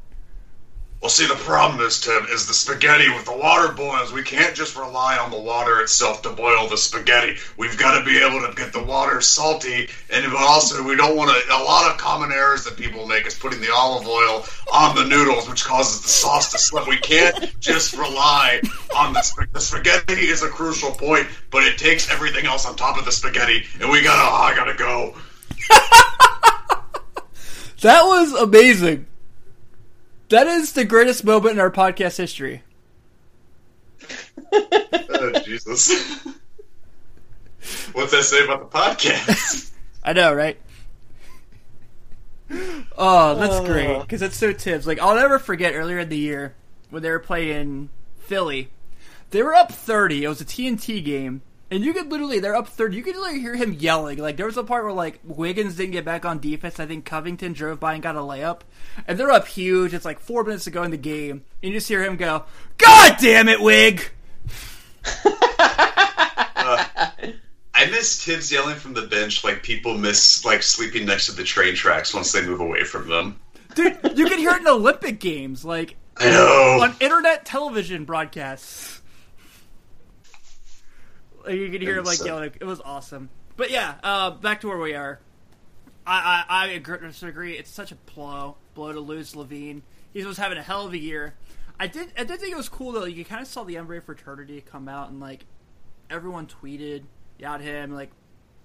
Well, 1.01 1.09
see, 1.09 1.25
the 1.25 1.33
problem 1.33 1.81
is, 1.81 1.99
Tim, 1.99 2.27
is 2.29 2.45
the 2.45 2.53
spaghetti 2.53 3.09
with 3.09 3.25
the 3.25 3.35
water 3.35 3.73
boils. 3.73 4.13
We 4.13 4.21
can't 4.21 4.55
just 4.55 4.75
rely 4.75 5.17
on 5.17 5.31
the 5.31 5.39
water 5.39 5.81
itself 5.81 6.21
to 6.21 6.29
boil 6.29 6.67
the 6.67 6.77
spaghetti. 6.77 7.37
We've 7.57 7.75
got 7.75 7.97
to 7.97 8.05
be 8.05 8.19
able 8.19 8.39
to 8.47 8.53
get 8.53 8.71
the 8.71 8.83
water 8.83 9.19
salty, 9.19 9.89
and 10.11 10.31
but 10.31 10.43
also 10.43 10.83
we 10.83 10.95
don't 10.95 11.17
want 11.17 11.31
to. 11.31 11.55
A 11.55 11.63
lot 11.63 11.89
of 11.89 11.97
common 11.97 12.31
errors 12.31 12.63
that 12.65 12.77
people 12.77 13.07
make 13.07 13.25
is 13.25 13.33
putting 13.33 13.59
the 13.61 13.73
olive 13.73 14.07
oil 14.07 14.45
on 14.71 14.95
the 14.95 15.03
noodles, 15.05 15.49
which 15.49 15.65
causes 15.65 16.03
the 16.03 16.07
sauce 16.07 16.51
to 16.51 16.59
slip. 16.59 16.87
We 16.87 16.97
can't 16.97 17.59
just 17.59 17.97
rely 17.97 18.61
on 18.95 19.13
the 19.13 19.47
the 19.53 19.59
spaghetti. 19.59 20.27
Is 20.29 20.43
a 20.43 20.49
crucial 20.49 20.91
point, 20.91 21.25
but 21.49 21.63
it 21.63 21.79
takes 21.79 22.11
everything 22.11 22.45
else 22.45 22.67
on 22.67 22.75
top 22.75 22.99
of 22.99 23.05
the 23.05 23.11
spaghetti, 23.11 23.63
and 23.79 23.89
we 23.89 24.03
gotta. 24.03 24.21
Oh, 24.21 24.35
I 24.35 24.55
gotta 24.55 24.75
go. 24.75 25.15
That 27.81 28.03
was 28.03 28.31
amazing. 28.33 29.07
That 30.31 30.47
is 30.47 30.71
the 30.73 30.85
greatest 30.85 31.23
moment 31.25 31.53
in 31.55 31.59
our 31.59 31.69
podcast 31.71 32.17
history. 32.17 32.63
Oh, 35.13 35.31
Jesus. 35.45 36.25
What's 37.93 38.11
that 38.11 38.23
say 38.23 38.43
about 38.43 38.71
the 38.71 38.77
podcast? 38.77 39.71
I 40.03 40.13
know, 40.13 40.33
right? 40.33 40.59
Oh, 42.97 43.35
that's 43.35 43.55
Oh. 43.57 43.65
great 43.65 44.01
because 44.01 44.21
it's 44.23 44.35
so 44.37 44.51
Tibbs. 44.51 44.87
Like 44.87 44.99
I'll 44.99 45.15
never 45.15 45.37
forget 45.37 45.75
earlier 45.75 45.99
in 45.99 46.09
the 46.09 46.17
year 46.17 46.55
when 46.89 47.03
they 47.03 47.11
were 47.11 47.19
playing 47.19 47.89
Philly. 48.21 48.71
They 49.29 49.43
were 49.43 49.53
up 49.53 49.71
thirty. 49.71 50.23
It 50.23 50.27
was 50.27 50.41
a 50.41 50.45
TNT 50.45 51.03
game, 51.05 51.43
and 51.71 51.83
you 51.85 51.93
could 51.93 52.11
literally 52.11 52.39
they're 52.39 52.55
up 52.55 52.67
thirty. 52.67 52.97
You 52.97 53.03
could 53.03 53.15
literally 53.15 53.39
hear 53.39 53.55
him 53.55 53.73
yelling. 53.73 54.19
Like 54.19 54.35
there 54.35 54.45
was 54.45 54.57
a 54.57 54.63
part 54.63 54.83
where 54.83 54.93
like 54.93 55.19
Wiggins 55.23 55.77
didn't 55.77 55.93
get 55.93 56.03
back 56.05 56.25
on 56.25 56.39
defense. 56.39 56.79
I 56.79 56.85
think 56.85 57.05
Covington 57.05 57.53
drove 57.53 57.79
by 57.79 57.93
and 57.93 58.03
got 58.03 58.17
a 58.17 58.19
layup, 58.19 58.61
and 59.07 59.17
they're 59.17 59.31
up 59.31 59.47
huge. 59.47 59.93
It's 59.93 60.05
like 60.05 60.19
four 60.19 60.43
minutes 60.43 60.65
to 60.65 60.71
go 60.71 60.83
in 60.83 60.91
the 60.91 60.97
game, 60.97 61.43
and 61.63 61.71
you 61.71 61.77
just 61.77 61.87
hear 61.87 62.03
him 62.03 62.17
go, 62.17 62.43
"God 62.77 63.15
damn 63.19 63.47
it, 63.47 63.61
Wig!" 63.61 64.11
I 67.73 67.85
miss 67.89 68.23
Tibbs 68.23 68.51
yelling 68.51 68.75
from 68.75 68.93
the 68.93 69.03
bench 69.03 69.43
like 69.43 69.63
people 69.63 69.97
miss 69.97 70.45
like 70.45 70.61
sleeping 70.61 71.05
next 71.05 71.27
to 71.27 71.31
the 71.31 71.43
train 71.43 71.73
tracks 71.73 72.13
once 72.13 72.31
they 72.31 72.45
move 72.45 72.59
away 72.59 72.83
from 72.83 73.07
them. 73.07 73.39
Dude, 73.73 73.97
you 74.15 74.27
can 74.27 74.37
hear 74.37 74.51
it 74.51 74.61
in 74.61 74.67
Olympic 74.67 75.19
games. 75.19 75.63
Like 75.63 75.95
I 76.17 76.29
know. 76.29 76.79
on 76.81 76.95
internet 76.99 77.45
television 77.45 78.03
broadcasts. 78.05 79.00
Like, 81.45 81.55
you 81.55 81.69
could 81.69 81.81
hear 81.81 81.97
him 81.97 82.05
like 82.05 82.17
So- 82.17 82.25
yelling. 82.25 82.51
It 82.59 82.65
was 82.65 82.81
awesome. 82.81 83.29
But 83.57 83.69
yeah, 83.71 83.95
uh, 84.03 84.31
back 84.31 84.61
to 84.61 84.67
where 84.67 84.77
we 84.77 84.95
are. 84.95 85.19
I 86.05 86.43
I, 86.49 86.65
I 86.65 86.67
agree. 86.69 87.53
It's 87.57 87.69
such 87.69 87.91
a 87.91 87.95
blow 87.95 88.55
blow 88.73 88.91
to 88.91 88.99
lose 88.99 89.33
LaVine. 89.33 89.81
He 90.13 90.23
was 90.23 90.37
having 90.37 90.57
a 90.57 90.63
hell 90.63 90.85
of 90.85 90.93
a 90.93 90.97
year. 90.97 91.35
I 91.79 91.87
did 91.87 92.11
I 92.17 92.23
did 92.23 92.39
think 92.39 92.51
it 92.53 92.57
was 92.57 92.69
cool 92.69 92.91
though. 92.93 93.05
You 93.05 93.23
kind 93.25 93.41
of 93.41 93.47
saw 93.47 93.63
the 93.63 93.75
NBA 93.75 94.03
fraternity 94.03 94.61
come 94.61 94.87
out 94.87 95.09
and 95.09 95.19
like 95.19 95.45
everyone 96.09 96.47
tweeted 96.47 97.03
at 97.43 97.61
him. 97.61 97.93
Like 97.93 98.11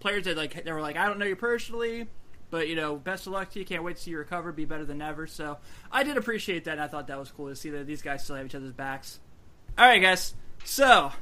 players 0.00 0.24
that 0.24 0.36
like 0.36 0.64
they 0.64 0.72
were 0.72 0.80
like, 0.80 0.96
I 0.96 1.06
don't 1.06 1.18
know 1.18 1.26
you 1.26 1.36
personally, 1.36 2.06
but 2.50 2.68
you 2.68 2.74
know, 2.76 2.96
best 2.96 3.26
of 3.26 3.32
luck 3.34 3.50
to 3.50 3.58
you. 3.58 3.64
Can't 3.66 3.82
wait 3.84 3.96
to 3.96 4.02
see 4.02 4.12
you 4.12 4.18
recover. 4.18 4.50
Be 4.52 4.64
better 4.64 4.84
than 4.84 5.02
ever. 5.02 5.26
So 5.26 5.58
I 5.92 6.04
did 6.04 6.16
appreciate 6.16 6.64
that. 6.64 6.72
and 6.72 6.80
I 6.80 6.88
thought 6.88 7.08
that 7.08 7.18
was 7.18 7.30
cool 7.30 7.48
to 7.48 7.56
see 7.56 7.70
that 7.70 7.86
these 7.86 8.02
guys 8.02 8.24
still 8.24 8.36
have 8.36 8.46
each 8.46 8.54
other's 8.54 8.72
backs. 8.72 9.20
All 9.78 9.86
right, 9.86 10.00
guys. 10.00 10.34
So 10.64 11.12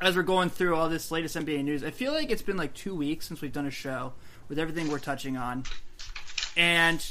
as 0.00 0.16
we're 0.16 0.22
going 0.22 0.50
through 0.50 0.76
all 0.76 0.88
this 0.88 1.10
latest 1.10 1.36
NBA 1.36 1.64
news, 1.64 1.82
I 1.82 1.90
feel 1.90 2.12
like 2.12 2.30
it's 2.30 2.42
been 2.42 2.56
like 2.56 2.74
two 2.74 2.94
weeks 2.94 3.26
since 3.26 3.40
we've 3.40 3.52
done 3.52 3.66
a 3.66 3.70
show 3.70 4.12
with 4.48 4.58
everything 4.58 4.90
we're 4.90 4.98
touching 4.98 5.36
on. 5.36 5.64
And 6.56 7.04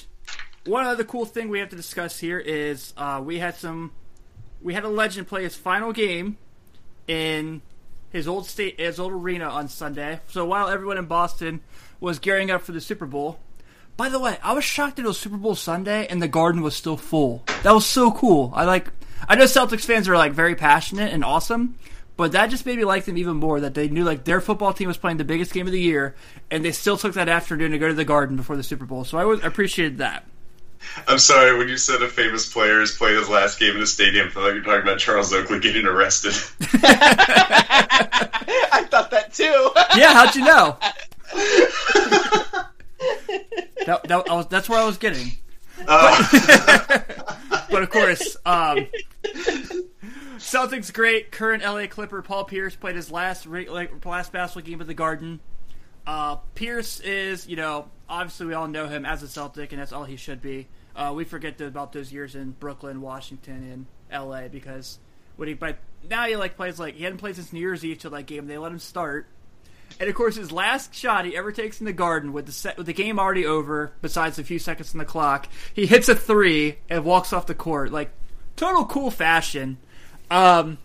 one 0.66 0.86
other 0.86 1.04
cool 1.04 1.26
thing 1.26 1.50
we 1.50 1.60
have 1.60 1.70
to 1.70 1.76
discuss 1.76 2.20
here 2.20 2.40
is 2.40 2.94
uh, 2.98 3.22
we 3.24 3.40
had 3.40 3.56
some, 3.56 3.92
we 4.62 4.74
had 4.74 4.84
a 4.84 4.90
legend 4.90 5.28
play 5.28 5.44
his 5.44 5.56
final 5.56 5.94
game 5.94 6.38
in 7.08 7.62
his 8.10 8.28
old 8.28 8.46
state, 8.46 8.80
his 8.80 9.00
old 9.00 9.12
arena 9.12 9.46
on 9.46 9.68
Sunday. 9.68 10.20
So 10.28 10.46
while 10.46 10.70
everyone 10.70 10.98
in 10.98 11.06
Boston 11.06 11.62
was 12.00 12.20
gearing 12.20 12.50
up 12.50 12.62
for 12.62 12.72
the 12.72 12.82
Super 12.82 13.06
Bowl, 13.06 13.40
by 13.98 14.10
the 14.10 14.20
way, 14.20 14.38
I 14.44 14.54
was 14.54 14.64
shocked 14.64 14.98
that 14.98 15.06
it 15.06 15.08
was 15.08 15.20
Super 15.20 15.38
Bowl 15.38 15.56
Sunday 15.56 16.08
and 16.08 16.22
the 16.22 16.28
Garden 16.28 16.62
was 16.62 16.76
still 16.76 16.98
full. 16.98 17.44
That 17.64 17.74
was 17.74 17.86
so 17.86 18.12
cool. 18.12 18.52
I 18.56 18.66
like. 18.66 18.88
I 19.28 19.36
know 19.36 19.46
Celtics 19.46 19.86
fans 19.86 20.08
are 20.10 20.18
like 20.18 20.34
very 20.34 20.56
passionate 20.56 21.14
and 21.14 21.24
awesome, 21.24 21.76
but 22.18 22.32
that 22.32 22.50
just 22.50 22.66
made 22.66 22.78
me 22.78 22.86
like 22.86 23.06
them 23.06 23.18
even 23.18 23.38
more. 23.38 23.60
That 23.60 23.74
they 23.74 23.88
knew 23.88 24.04
like 24.04 24.24
their 24.24 24.42
football 24.42 24.74
team 24.74 24.88
was 24.88 24.98
playing 24.98 25.18
the 25.18 25.24
biggest 25.24 25.54
game 25.54 25.68
of 25.68 25.74
the 25.74 25.80
year, 25.80 26.16
and 26.50 26.64
they 26.64 26.72
still 26.72 26.98
took 26.98 27.14
that 27.14 27.30
afternoon 27.30 27.72
to 27.72 27.78
go 27.78 27.88
to 27.88 27.94
the 27.94 28.06
Garden 28.06 28.38
before 28.38 28.56
the 28.56 28.64
Super 28.64 28.86
Bowl. 28.86 29.04
So 29.04 29.18
I 29.18 29.26
was, 29.26 29.44
appreciated 29.44 30.00
that. 30.00 30.26
I'm 31.08 31.18
sorry, 31.18 31.58
when 31.58 31.68
you 31.68 31.78
said 31.78 32.02
a 32.04 32.08
famous 32.08 32.52
player 32.52 32.80
has 32.80 32.92
played 32.92 33.18
his 33.18 33.28
last 33.28 33.60
game 33.60 33.76
in 33.76 33.82
a 33.82 33.88
stadium, 33.88 34.28
I 34.28 34.30
feel 34.30 34.44
like 34.44 34.54
you're 34.54 34.64
talking 34.64 34.84
about 34.84 35.00
Charles 35.00 35.34
Oakley 35.34 35.60
getting 35.60 35.86
arrested. 35.86 36.34
I 36.84 38.86
thought 38.90 39.12
that 39.12 39.34
too. 39.34 39.72
Yeah, 39.98 40.14
how'd 40.14 40.36
you 40.36 40.46
know? 40.46 40.78
that, 43.86 44.04
that, 44.04 44.30
I 44.30 44.36
was, 44.36 44.48
that's 44.48 44.70
where 44.70 44.80
I 44.80 44.86
was 44.86 44.98
getting. 44.98 45.32
Uh, 45.88 47.00
But 47.76 47.84
of 47.84 47.90
course, 47.90 48.38
um, 48.46 48.88
Celtics 50.38 50.94
great. 50.94 51.32
Current 51.32 51.64
LA 51.64 51.88
Clipper 51.88 52.22
Paul 52.22 52.46
Pierce 52.46 52.76
played 52.76 52.96
his 52.96 53.12
last 53.12 53.46
like 53.48 54.06
last 54.06 54.32
basketball 54.32 54.68
game 54.68 54.82
at 54.82 54.88
the 54.88 54.94
Garden. 54.94 55.40
Uh, 56.06 56.36
Pierce 56.54 57.00
is, 57.00 57.48
you 57.48 57.56
know, 57.56 57.90
obviously 58.08 58.46
we 58.46 58.54
all 58.54 58.68
know 58.68 58.88
him 58.88 59.06
as 59.06 59.24
a 59.24 59.28
Celtic, 59.28 59.72
and 59.72 59.82
that's 59.82 59.92
all 59.92 60.04
he 60.04 60.18
should 60.18 60.42
be. 60.42 60.68
Uh, 60.96 61.14
we 61.16 61.24
forget 61.24 61.58
the, 61.58 61.66
about 61.66 61.92
those 61.92 62.14
years 62.14 62.36
in 62.36 62.52
Brooklyn, 62.52 63.02
Washington, 63.02 63.88
and 64.12 64.26
LA 64.28 64.48
because 64.48 65.00
he 65.44 65.54
but 65.54 65.78
now 66.10 66.26
he 66.26 66.36
like 66.36 66.56
plays 66.56 66.80
like 66.80 66.96
he 66.96 67.04
hadn't 67.04 67.20
played 67.20 67.36
since 67.36 67.52
New 67.52 67.60
Year's 67.60 67.84
Eve 67.84 68.00
till 68.00 68.12
that 68.12 68.26
game. 68.26 68.48
They 68.48 68.58
let 68.58 68.72
him 68.72 68.80
start. 68.80 69.28
And 70.00 70.10
of 70.10 70.16
course, 70.16 70.36
his 70.36 70.52
last 70.52 70.94
shot 70.94 71.26
he 71.26 71.36
ever 71.38 71.52
takes 71.52 71.80
in 71.80 71.86
the 71.86 71.94
Garden, 71.94 72.34
with 72.34 72.46
the 72.46 72.52
set, 72.52 72.78
with 72.78 72.86
the 72.86 72.94
game 72.94 73.20
already 73.20 73.46
over, 73.46 73.94
besides 74.02 74.40
a 74.40 74.44
few 74.44 74.60
seconds 74.60 74.94
on 74.94 75.00
the 75.00 75.06
clock, 75.06 75.48
he 75.74 75.86
hits 75.86 76.10
a 76.10 76.16
three 76.16 76.78
and 76.90 77.06
walks 77.06 77.34
off 77.34 77.46
the 77.46 77.56
court 77.56 77.92
like 77.92 78.12
total 78.56 78.86
cool 78.86 79.12
fashion. 79.12 79.78
Um, 80.30 80.78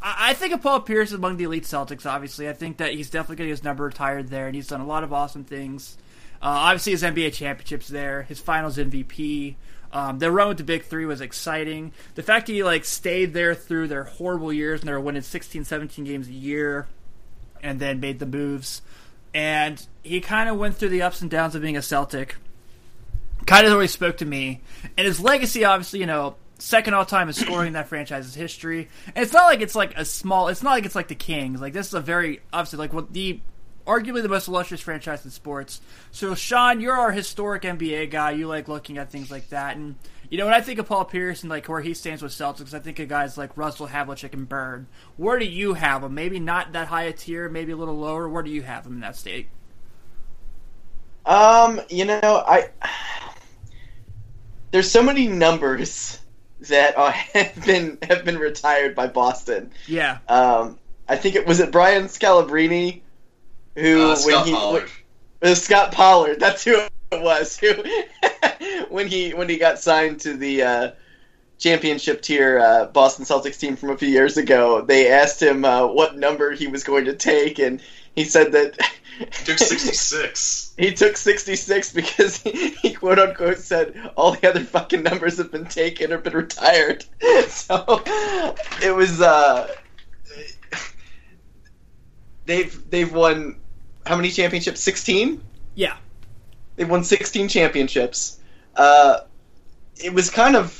I, 0.00 0.34
think 0.34 0.52
of 0.52 0.62
Paul 0.62 0.80
Pierce 0.80 1.12
among 1.12 1.36
the 1.36 1.44
elite 1.44 1.64
Celtics. 1.64 2.06
Obviously, 2.06 2.48
I 2.48 2.52
think 2.52 2.78
that 2.78 2.92
he's 2.92 3.10
definitely 3.10 3.36
getting 3.36 3.50
his 3.50 3.64
number 3.64 3.84
retired 3.84 4.28
there, 4.28 4.46
and 4.46 4.54
he's 4.54 4.68
done 4.68 4.80
a 4.80 4.86
lot 4.86 5.04
of 5.04 5.12
awesome 5.12 5.44
things. 5.44 5.96
Uh, 6.42 6.46
obviously, 6.46 6.92
his 6.92 7.02
NBA 7.02 7.34
championships 7.34 7.88
there, 7.88 8.22
his 8.22 8.40
Finals 8.40 8.76
MVP. 8.76 9.54
Um, 9.92 10.18
their 10.18 10.32
run 10.32 10.48
with 10.48 10.56
the 10.56 10.64
Big 10.64 10.84
Three 10.84 11.04
was 11.04 11.20
exciting. 11.20 11.92
The 12.14 12.22
fact 12.22 12.46
that 12.46 12.54
he 12.54 12.64
like 12.64 12.84
stayed 12.84 13.34
there 13.34 13.54
through 13.54 13.88
their 13.88 14.04
horrible 14.04 14.52
years 14.52 14.80
and 14.80 14.88
they 14.88 14.92
were 14.92 15.00
winning 15.00 15.22
16, 15.22 15.64
17 15.64 16.04
games 16.04 16.28
a 16.28 16.32
year 16.32 16.86
and 17.62 17.78
then 17.78 18.00
made 18.00 18.18
the 18.18 18.26
moves. 18.26 18.80
And 19.34 19.86
he 20.02 20.20
kind 20.20 20.48
of 20.48 20.58
went 20.58 20.76
through 20.76 20.88
the 20.88 21.02
ups 21.02 21.20
and 21.20 21.30
downs 21.30 21.54
of 21.54 21.62
being 21.62 21.76
a 21.76 21.82
Celtic. 21.82 22.36
Kind 23.46 23.66
of 23.66 23.72
always 23.72 23.92
spoke 23.92 24.16
to 24.18 24.24
me. 24.24 24.62
And 24.96 25.06
his 25.06 25.20
legacy, 25.20 25.64
obviously, 25.64 26.00
you 26.00 26.06
know, 26.06 26.36
second 26.62 26.94
all 26.94 27.04
time 27.04 27.28
in 27.28 27.34
scoring 27.34 27.68
in 27.68 27.72
that 27.72 27.88
franchise's 27.88 28.34
history. 28.34 28.88
And 29.14 29.24
it's 29.24 29.32
not 29.32 29.44
like 29.44 29.60
it's 29.60 29.74
like 29.74 29.96
a 29.96 30.04
small, 30.04 30.48
it's 30.48 30.62
not 30.62 30.70
like 30.70 30.86
it's 30.86 30.94
like 30.94 31.08
the 31.08 31.14
Kings. 31.14 31.60
Like, 31.60 31.72
this 31.72 31.88
is 31.88 31.94
a 31.94 32.00
very, 32.00 32.40
obviously, 32.52 32.78
like 32.78 32.92
what 32.92 33.12
the, 33.12 33.40
arguably 33.86 34.22
the 34.22 34.28
most 34.28 34.46
illustrious 34.46 34.80
franchise 34.80 35.24
in 35.24 35.30
sports. 35.32 35.80
So, 36.12 36.34
Sean, 36.34 36.80
you're 36.80 36.96
our 36.96 37.10
historic 37.10 37.62
NBA 37.62 38.10
guy. 38.10 38.30
You 38.30 38.46
like 38.46 38.68
looking 38.68 38.96
at 38.96 39.10
things 39.10 39.30
like 39.30 39.48
that. 39.48 39.76
And, 39.76 39.96
you 40.30 40.38
know, 40.38 40.44
when 40.44 40.54
I 40.54 40.60
think 40.60 40.78
of 40.78 40.86
Paul 40.86 41.04
Pierce 41.04 41.42
and 41.42 41.50
like 41.50 41.68
where 41.68 41.80
he 41.80 41.94
stands 41.94 42.22
with 42.22 42.32
Celtics, 42.32 42.72
I 42.72 42.78
think 42.78 43.00
of 43.00 43.08
guys 43.08 43.36
like 43.36 43.56
Russell 43.56 43.88
Havlicek 43.88 44.32
and 44.32 44.48
Bird. 44.48 44.86
Where 45.16 45.40
do 45.40 45.44
you 45.44 45.74
have 45.74 46.04
him? 46.04 46.14
Maybe 46.14 46.38
not 46.38 46.72
that 46.72 46.86
high 46.86 47.04
a 47.04 47.12
tier, 47.12 47.48
maybe 47.48 47.72
a 47.72 47.76
little 47.76 47.98
lower. 47.98 48.28
Where 48.28 48.42
do 48.44 48.50
you 48.50 48.62
have 48.62 48.86
him 48.86 48.94
in 48.94 49.00
that 49.00 49.16
state? 49.16 49.48
Um, 51.26 51.80
you 51.90 52.04
know, 52.04 52.44
I 52.46 52.70
there's 54.70 54.90
so 54.90 55.02
many 55.02 55.26
numbers 55.26 56.21
that 56.68 56.96
are, 56.96 57.10
have 57.34 57.64
been 57.64 57.98
have 58.02 58.24
been 58.24 58.38
retired 58.38 58.94
by 58.94 59.06
Boston. 59.06 59.70
Yeah. 59.86 60.18
Um, 60.28 60.78
I 61.08 61.16
think 61.16 61.36
it 61.36 61.46
was 61.46 61.60
it 61.60 61.70
Brian 61.70 62.04
Scalabrine 62.04 63.02
who 63.76 64.02
uh, 64.02 64.16
Scott 64.16 64.34
when 64.34 64.46
he 64.46 64.52
Pollard. 64.52 64.90
Uh, 65.42 65.54
Scott 65.54 65.92
Pollard. 65.92 66.40
That's 66.40 66.64
who 66.64 66.76
it 66.76 66.90
was. 67.12 67.58
Who 67.58 67.72
when 68.88 69.08
he 69.08 69.34
when 69.34 69.48
he 69.48 69.58
got 69.58 69.78
signed 69.78 70.20
to 70.20 70.36
the 70.36 70.62
uh, 70.62 70.90
championship 71.58 72.22
tier 72.22 72.58
uh, 72.58 72.86
Boston 72.86 73.24
Celtics 73.24 73.58
team 73.58 73.76
from 73.76 73.90
a 73.90 73.96
few 73.96 74.08
years 74.08 74.36
ago, 74.36 74.82
they 74.82 75.10
asked 75.10 75.42
him 75.42 75.64
uh, 75.64 75.86
what 75.86 76.16
number 76.16 76.52
he 76.52 76.66
was 76.66 76.84
going 76.84 77.06
to 77.06 77.14
take, 77.14 77.58
and 77.58 77.80
he 78.14 78.24
said 78.24 78.52
that 78.52 78.78
He 79.18 79.44
took 79.44 79.58
66. 79.58 80.74
he 80.78 80.92
took 80.92 81.16
66 81.16 81.92
because 81.92 82.38
he, 82.38 82.70
he 82.70 82.94
quote 82.94 83.18
unquote 83.18 83.58
said 83.58 83.94
all 84.16 84.32
the 84.32 84.48
other 84.48 84.60
fucking 84.60 85.02
numbers 85.02 85.38
have 85.38 85.52
been 85.52 85.66
taken 85.66 86.12
or 86.12 86.18
been 86.18 86.34
retired. 86.34 87.04
So 87.48 88.02
it 88.82 88.94
was 88.94 89.20
uh 89.20 89.68
they've 92.46 92.90
they've 92.90 93.12
won 93.12 93.56
how 94.06 94.16
many 94.16 94.30
championships? 94.30 94.80
16? 94.80 95.40
Yeah. 95.74 95.96
They've 96.76 96.88
won 96.88 97.04
16 97.04 97.48
championships. 97.48 98.40
Uh, 98.74 99.20
it 99.96 100.12
was 100.12 100.30
kind 100.30 100.56
of. 100.56 100.78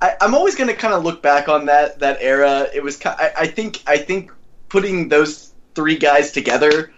I, 0.00 0.14
I'm 0.20 0.34
always 0.34 0.56
going 0.56 0.68
to 0.68 0.76
kind 0.76 0.92
of 0.92 1.04
look 1.04 1.22
back 1.22 1.48
on 1.48 1.66
that 1.66 2.00
that 2.00 2.18
era. 2.20 2.66
It 2.74 2.82
was. 2.82 2.96
ki- 2.96 3.08
I, 3.08 3.32
I 3.38 3.46
think. 3.46 3.82
I 3.86 3.98
think 3.98 4.32
putting 4.68 5.08
those 5.08 5.52
three 5.76 5.96
guys 5.96 6.32
together 6.32 6.92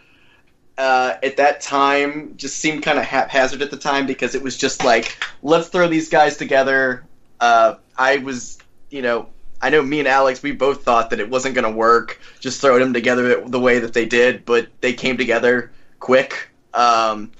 uh, 0.78 1.16
at 1.24 1.36
that 1.36 1.60
time 1.60 2.34
just 2.36 2.58
seemed 2.58 2.84
kind 2.84 2.98
of 2.98 3.04
haphazard 3.04 3.60
at 3.60 3.70
the 3.70 3.76
time 3.76 4.06
because 4.06 4.36
it 4.36 4.42
was 4.42 4.56
just 4.56 4.84
like, 4.84 5.22
let's 5.42 5.68
throw 5.68 5.88
these 5.88 6.08
guys 6.08 6.36
together. 6.36 7.04
Uh, 7.40 7.74
I 7.98 8.18
was, 8.18 8.58
you 8.88 9.02
know, 9.02 9.28
I 9.60 9.70
know 9.70 9.82
me 9.82 9.98
and 9.98 10.06
Alex, 10.06 10.40
we 10.40 10.52
both 10.52 10.84
thought 10.84 11.10
that 11.10 11.18
it 11.18 11.28
wasn't 11.28 11.56
going 11.56 11.64
to 11.64 11.76
work, 11.76 12.20
just 12.38 12.60
throwing 12.60 12.80
them 12.80 12.92
together 12.92 13.44
the 13.44 13.58
way 13.58 13.80
that 13.80 13.92
they 13.92 14.06
did, 14.06 14.44
but 14.44 14.68
they 14.80 14.92
came 14.92 15.16
together 15.16 15.72
quick. 15.98 16.48
Um, 16.72 17.32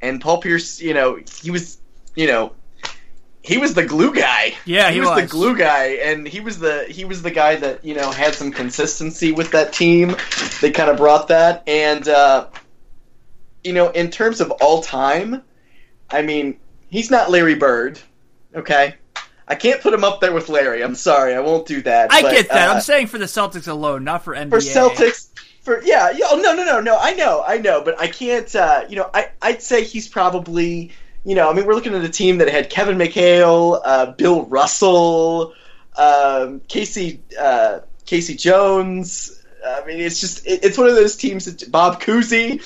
and 0.00 0.20
Paul 0.20 0.40
Pierce, 0.40 0.80
you 0.80 0.94
know, 0.94 1.18
he 1.42 1.50
was, 1.50 1.78
you 2.14 2.28
know, 2.28 2.52
he 3.46 3.58
was 3.58 3.74
the 3.74 3.84
glue 3.84 4.12
guy. 4.12 4.54
Yeah, 4.64 4.90
he 4.90 5.00
was, 5.00 5.14
the 5.14 5.26
glue 5.26 5.56
guy, 5.56 5.98
and 6.02 6.26
he 6.26 6.40
was 6.40 6.58
the 6.58 6.84
he 6.88 7.04
was 7.04 7.22
the 7.22 7.30
guy 7.30 7.54
that 7.54 7.84
you 7.84 7.94
know 7.94 8.10
had 8.10 8.34
some 8.34 8.50
consistency 8.50 9.30
with 9.30 9.52
that 9.52 9.72
team. 9.72 10.16
They 10.60 10.72
kind 10.72 10.90
of 10.90 10.96
brought 10.96 11.28
that, 11.28 11.62
and 11.68 12.06
uh, 12.08 12.48
you 13.62 13.72
know, 13.72 13.90
in 13.90 14.10
terms 14.10 14.40
of 14.40 14.50
all 14.50 14.82
time, 14.82 15.42
I 16.10 16.22
mean, 16.22 16.58
he's 16.88 17.08
not 17.08 17.30
Larry 17.30 17.54
Bird. 17.54 18.00
Okay, 18.52 18.96
I 19.46 19.54
can't 19.54 19.80
put 19.80 19.94
him 19.94 20.02
up 20.02 20.20
there 20.20 20.32
with 20.32 20.48
Larry. 20.48 20.82
I'm 20.82 20.96
sorry, 20.96 21.32
I 21.32 21.40
won't 21.40 21.66
do 21.66 21.82
that. 21.82 22.12
I 22.12 22.22
but, 22.22 22.32
get 22.32 22.48
that. 22.48 22.68
uh, 22.68 22.74
I'm 22.74 22.80
saying 22.80 23.06
for 23.06 23.18
the 23.18 23.26
Celtics 23.26 23.68
alone, 23.68 24.02
not 24.02 24.24
for 24.24 24.34
NBA. 24.34 24.50
for 24.50 24.58
Celtics. 24.58 25.28
For 25.62 25.84
yeah, 25.84 26.10
yeah, 26.10 26.26
oh, 26.30 26.40
no, 26.40 26.54
no, 26.54 26.64
no, 26.64 26.80
no. 26.80 26.98
I 26.98 27.14
know, 27.14 27.44
I 27.46 27.58
know, 27.58 27.82
but 27.84 28.00
I 28.00 28.08
can't. 28.08 28.52
Uh, 28.56 28.86
you 28.88 28.96
know, 28.96 29.08
I 29.14 29.30
I'd 29.40 29.62
say 29.62 29.84
he's 29.84 30.08
probably. 30.08 30.90
You 31.26 31.34
know, 31.34 31.50
I 31.50 31.54
mean, 31.54 31.66
we're 31.66 31.74
looking 31.74 31.92
at 31.92 32.04
a 32.04 32.08
team 32.08 32.38
that 32.38 32.48
had 32.48 32.70
Kevin 32.70 32.96
McHale, 32.96 33.80
uh, 33.84 34.12
Bill 34.12 34.44
Russell, 34.44 35.54
um, 35.96 36.60
K.C. 36.68 37.20
uh, 37.38 37.80
K.C. 38.04 38.36
Jones. 38.36 39.42
I 39.66 39.84
mean, 39.84 39.98
it's 39.98 40.20
just 40.20 40.46
it, 40.46 40.64
it's 40.64 40.78
one 40.78 40.86
of 40.86 40.94
those 40.94 41.16
teams 41.16 41.46
that 41.46 41.68
Bob 41.68 42.00
Cousy, 42.00 42.60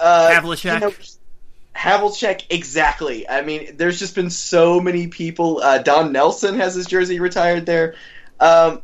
uh, 0.00 0.30
Havlicek. 0.30 0.72
you 0.72 0.80
know, 0.80 0.94
Havlicek, 1.76 2.46
exactly. 2.48 3.28
I 3.28 3.42
mean, 3.42 3.76
there's 3.76 3.98
just 3.98 4.14
been 4.14 4.30
so 4.30 4.80
many 4.80 5.08
people. 5.08 5.58
Uh, 5.58 5.76
Don 5.76 6.10
Nelson 6.10 6.54
has 6.54 6.74
his 6.74 6.86
jersey 6.86 7.20
retired 7.20 7.66
there. 7.66 7.96
Um, 8.40 8.80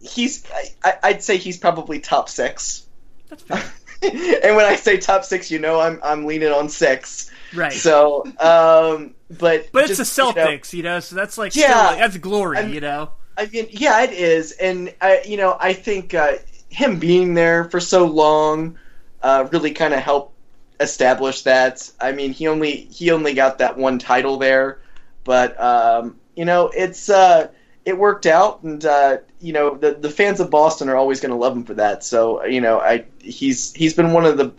he's, 0.00 0.44
I, 0.82 0.94
I'd 1.02 1.22
say 1.22 1.36
he's 1.36 1.58
probably 1.58 2.00
top 2.00 2.30
six. 2.30 2.86
That's 3.28 3.42
fair. 3.42 3.62
and 4.02 4.56
when 4.56 4.64
I 4.64 4.76
say 4.76 4.96
top 4.96 5.24
six, 5.24 5.50
you 5.50 5.58
know 5.58 5.78
I'm 5.78 6.00
I'm 6.02 6.24
leaning 6.24 6.50
on 6.52 6.68
six. 6.68 7.30
Right. 7.54 7.72
So, 7.72 8.24
um, 8.38 9.14
but 9.38 9.70
but 9.72 9.84
it's 9.88 9.98
just, 9.98 10.16
the 10.16 10.22
you 10.22 10.32
know, 10.34 10.40
Celtics, 10.40 10.72
you 10.72 10.82
know, 10.82 11.00
so 11.00 11.16
that's 11.16 11.36
like 11.38 11.54
Yeah. 11.54 11.64
still, 11.72 11.84
like, 11.84 11.98
that's 11.98 12.16
glory, 12.18 12.58
I'm- 12.58 12.72
you 12.72 12.80
know. 12.80 13.10
I 13.36 13.46
mean, 13.46 13.66
yeah, 13.70 14.02
it 14.02 14.12
is, 14.12 14.52
and 14.52 14.92
I, 15.00 15.22
you 15.26 15.38
know, 15.38 15.56
I 15.58 15.72
think 15.72 16.12
uh, 16.12 16.32
him 16.68 16.98
being 16.98 17.32
there 17.34 17.64
for 17.64 17.80
so 17.80 18.04
long 18.04 18.78
uh, 19.22 19.48
really 19.50 19.70
kind 19.72 19.94
of 19.94 20.00
helped 20.00 20.34
establish 20.80 21.42
that. 21.42 21.90
I 22.00 22.12
mean, 22.12 22.32
he 22.32 22.46
only 22.48 22.72
he 22.90 23.10
only 23.10 23.32
got 23.32 23.58
that 23.58 23.78
one 23.78 23.98
title 23.98 24.36
there, 24.36 24.80
but 25.24 25.58
um, 25.60 26.16
you 26.36 26.44
know, 26.44 26.70
it's 26.76 27.08
uh, 27.08 27.48
it 27.86 27.96
worked 27.96 28.26
out, 28.26 28.62
and 28.64 28.84
uh, 28.84 29.18
you 29.40 29.54
know, 29.54 29.76
the 29.76 29.92
the 29.94 30.10
fans 30.10 30.38
of 30.40 30.50
Boston 30.50 30.90
are 30.90 30.96
always 30.96 31.20
going 31.20 31.30
to 31.32 31.36
love 31.38 31.56
him 31.56 31.64
for 31.64 31.74
that. 31.74 32.04
So, 32.04 32.44
you 32.44 32.60
know, 32.60 32.80
I 32.80 33.06
he's 33.20 33.72
he's 33.72 33.94
been 33.94 34.12
one 34.12 34.26
of 34.26 34.36
the 34.36 34.52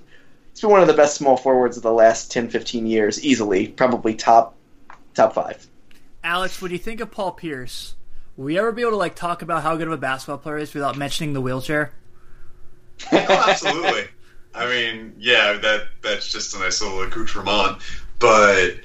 he's 0.53 0.61
been 0.61 0.69
one 0.69 0.81
of 0.81 0.87
the 0.87 0.93
best 0.93 1.17
small 1.17 1.35
forwards 1.35 1.77
of 1.77 1.83
the 1.83 1.91
last 1.91 2.31
10, 2.31 2.49
15 2.49 2.85
years, 2.85 3.23
easily, 3.23 3.67
probably 3.67 4.13
top 4.15 4.55
top 5.13 5.33
five. 5.33 5.67
Alex, 6.23 6.61
what 6.61 6.69
do 6.69 6.73
you 6.73 6.79
think 6.79 7.01
of 7.01 7.11
Paul 7.11 7.31
Pierce, 7.31 7.95
will 8.37 8.45
we 8.45 8.57
ever 8.57 8.71
be 8.71 8.81
able 8.81 8.91
to 8.91 8.97
like 8.97 9.15
talk 9.15 9.41
about 9.41 9.63
how 9.63 9.75
good 9.75 9.87
of 9.87 9.93
a 9.93 9.97
basketball 9.97 10.37
player 10.37 10.57
he 10.57 10.63
is 10.63 10.73
without 10.73 10.97
mentioning 10.97 11.33
the 11.33 11.41
wheelchair? 11.41 11.91
Oh, 13.11 13.45
absolutely. 13.49 14.05
I 14.53 14.67
mean, 14.67 15.15
yeah, 15.17 15.53
that 15.53 15.87
that's 16.03 16.31
just 16.31 16.55
a 16.55 16.59
nice 16.59 16.81
little 16.81 17.01
accoutrement. 17.01 17.79
But 18.19 18.75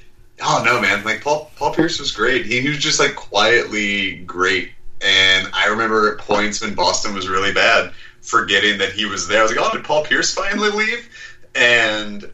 oh 0.40 0.62
no, 0.64 0.80
man, 0.80 1.04
like 1.04 1.20
Paul 1.20 1.50
Paul 1.56 1.74
Pierce 1.74 2.00
was 2.00 2.10
great. 2.10 2.46
He, 2.46 2.60
he 2.60 2.68
was 2.68 2.78
just 2.78 2.98
like 2.98 3.14
quietly 3.14 4.16
great. 4.20 4.72
And 5.00 5.48
I 5.52 5.66
remember 5.68 6.12
at 6.12 6.18
points 6.18 6.60
when 6.60 6.74
Boston 6.74 7.14
was 7.14 7.28
really 7.28 7.52
bad, 7.52 7.92
forgetting 8.20 8.78
that 8.78 8.92
he 8.92 9.04
was 9.04 9.28
there. 9.28 9.40
I 9.40 9.42
was 9.42 9.54
like, 9.54 9.60
oh, 9.60 9.76
did 9.76 9.84
Paul 9.84 10.04
Pierce 10.04 10.34
finally 10.34 10.70
leave? 10.70 11.08
And 11.54 12.30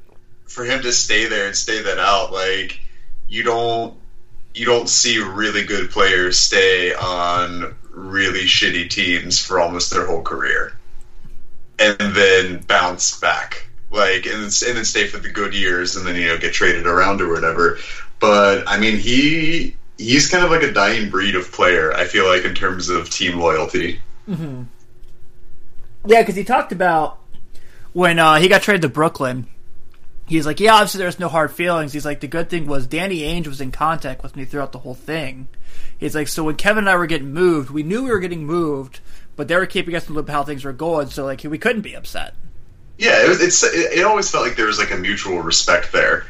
for 0.47 0.65
him 0.65 0.83
to 0.83 0.93
stay 0.93 1.27
there 1.27 1.47
and 1.47 1.57
stay 1.57 1.83
that 1.83 1.99
out, 1.99 2.33
like 2.33 2.81
you 3.29 3.43
don't 3.43 3.95
you 4.55 4.65
don't 4.65 4.89
see 4.89 5.19
really 5.19 5.65
good 5.65 5.91
players 5.91 6.39
stay 6.39 6.95
on 6.95 7.75
really 7.91 8.45
shitty 8.45 8.89
teams 8.89 9.45
for 9.45 9.61
almost 9.61 9.91
their 9.91 10.07
whole 10.07 10.23
career 10.23 10.73
and 11.79 11.99
then 11.99 12.61
bounce 12.63 13.19
back. 13.19 13.67
Like 13.91 14.27
and, 14.27 14.43
and 14.43 14.77
then 14.77 14.85
stay 14.85 15.07
for 15.07 15.19
the 15.19 15.29
good 15.29 15.55
years 15.55 15.97
and 15.97 16.07
then 16.07 16.17
you 16.17 16.27
know 16.29 16.39
get 16.39 16.53
traded 16.53 16.87
around 16.87 17.21
or 17.21 17.33
whatever. 17.33 17.79
But 18.21 18.65
i 18.67 18.79
mean 18.79 18.97
he 18.97 19.77
he's 19.99 20.29
kind 20.29 20.45
of 20.45 20.51
like 20.51 20.63
a 20.63 20.73
dying 20.73 21.09
breed 21.09 21.37
of 21.37 21.53
player 21.53 21.93
i 21.93 22.05
feel 22.05 22.27
like 22.27 22.45
in 22.45 22.55
terms 22.55 22.89
of 22.89 23.11
team 23.11 23.39
loyalty. 23.39 24.01
Mm-hmm. 24.29 24.63
Yeah, 26.07 26.23
because 26.23 26.37
he 26.37 26.45
talked 26.45 26.73
about 26.73 27.19
when 27.95 28.19
uh, 28.19 28.37
he 28.37 28.49
got 28.49 28.61
traded 28.61 28.83
to 28.83 28.89
Brooklyn. 28.91 29.47
He's 30.27 30.47
like, 30.47 30.61
yeah, 30.61 30.75
obviously 30.75 30.99
there's 30.99 31.19
no 31.19 31.29
hard 31.29 31.51
feelings. 31.51 31.93
He's 31.93 32.05
like, 32.05 32.21
the 32.21 32.27
good 32.27 32.49
thing 32.49 32.67
was 32.67 32.87
Danny 32.87 33.21
Ainge 33.21 33.47
was 33.47 33.61
in 33.61 33.73
contact 33.73 34.23
with 34.23 34.37
me 34.37 34.45
throughout 34.45 34.73
the 34.73 34.79
whole 34.79 34.95
thing. 34.95 35.49
He's 35.99 36.15
like, 36.15 36.29
so 36.29 36.45
when 36.45 36.57
Kevin 36.57 36.85
and 36.85 36.89
I 36.91 36.97
were 36.97 37.07
getting 37.07 37.33
moved, 37.33 37.71
we 37.71 37.83
knew 37.83 38.05
we 38.05 38.11
were 38.11 38.21
getting 38.21 38.47
moved, 38.47 39.01
but 39.37 39.49
they 39.49 39.57
were 39.57 39.67
keeping 39.67 39.95
us 39.95 40.09
in 40.09 40.15
the 40.15 40.21
loop 40.21 40.31
how 40.31 40.43
things 40.43 40.65
were 40.65 40.73
going, 40.73 41.09
so 41.09 41.25
like 41.25 41.43
we 41.45 41.59
couldn't 41.59 41.83
be 41.83 41.95
upset. 41.95 42.35
yeah 42.99 43.25
it, 43.25 43.29
was, 43.29 43.41
it's 43.41 43.63
it, 43.63 44.05
always 44.05 44.31
felt 44.31 44.47
like 44.47 44.57
there 44.57 44.67
was 44.67 44.79
like 44.79 44.93
a 44.93 44.97
mutual 44.97 45.41
respect 45.41 45.93
there 45.93 46.27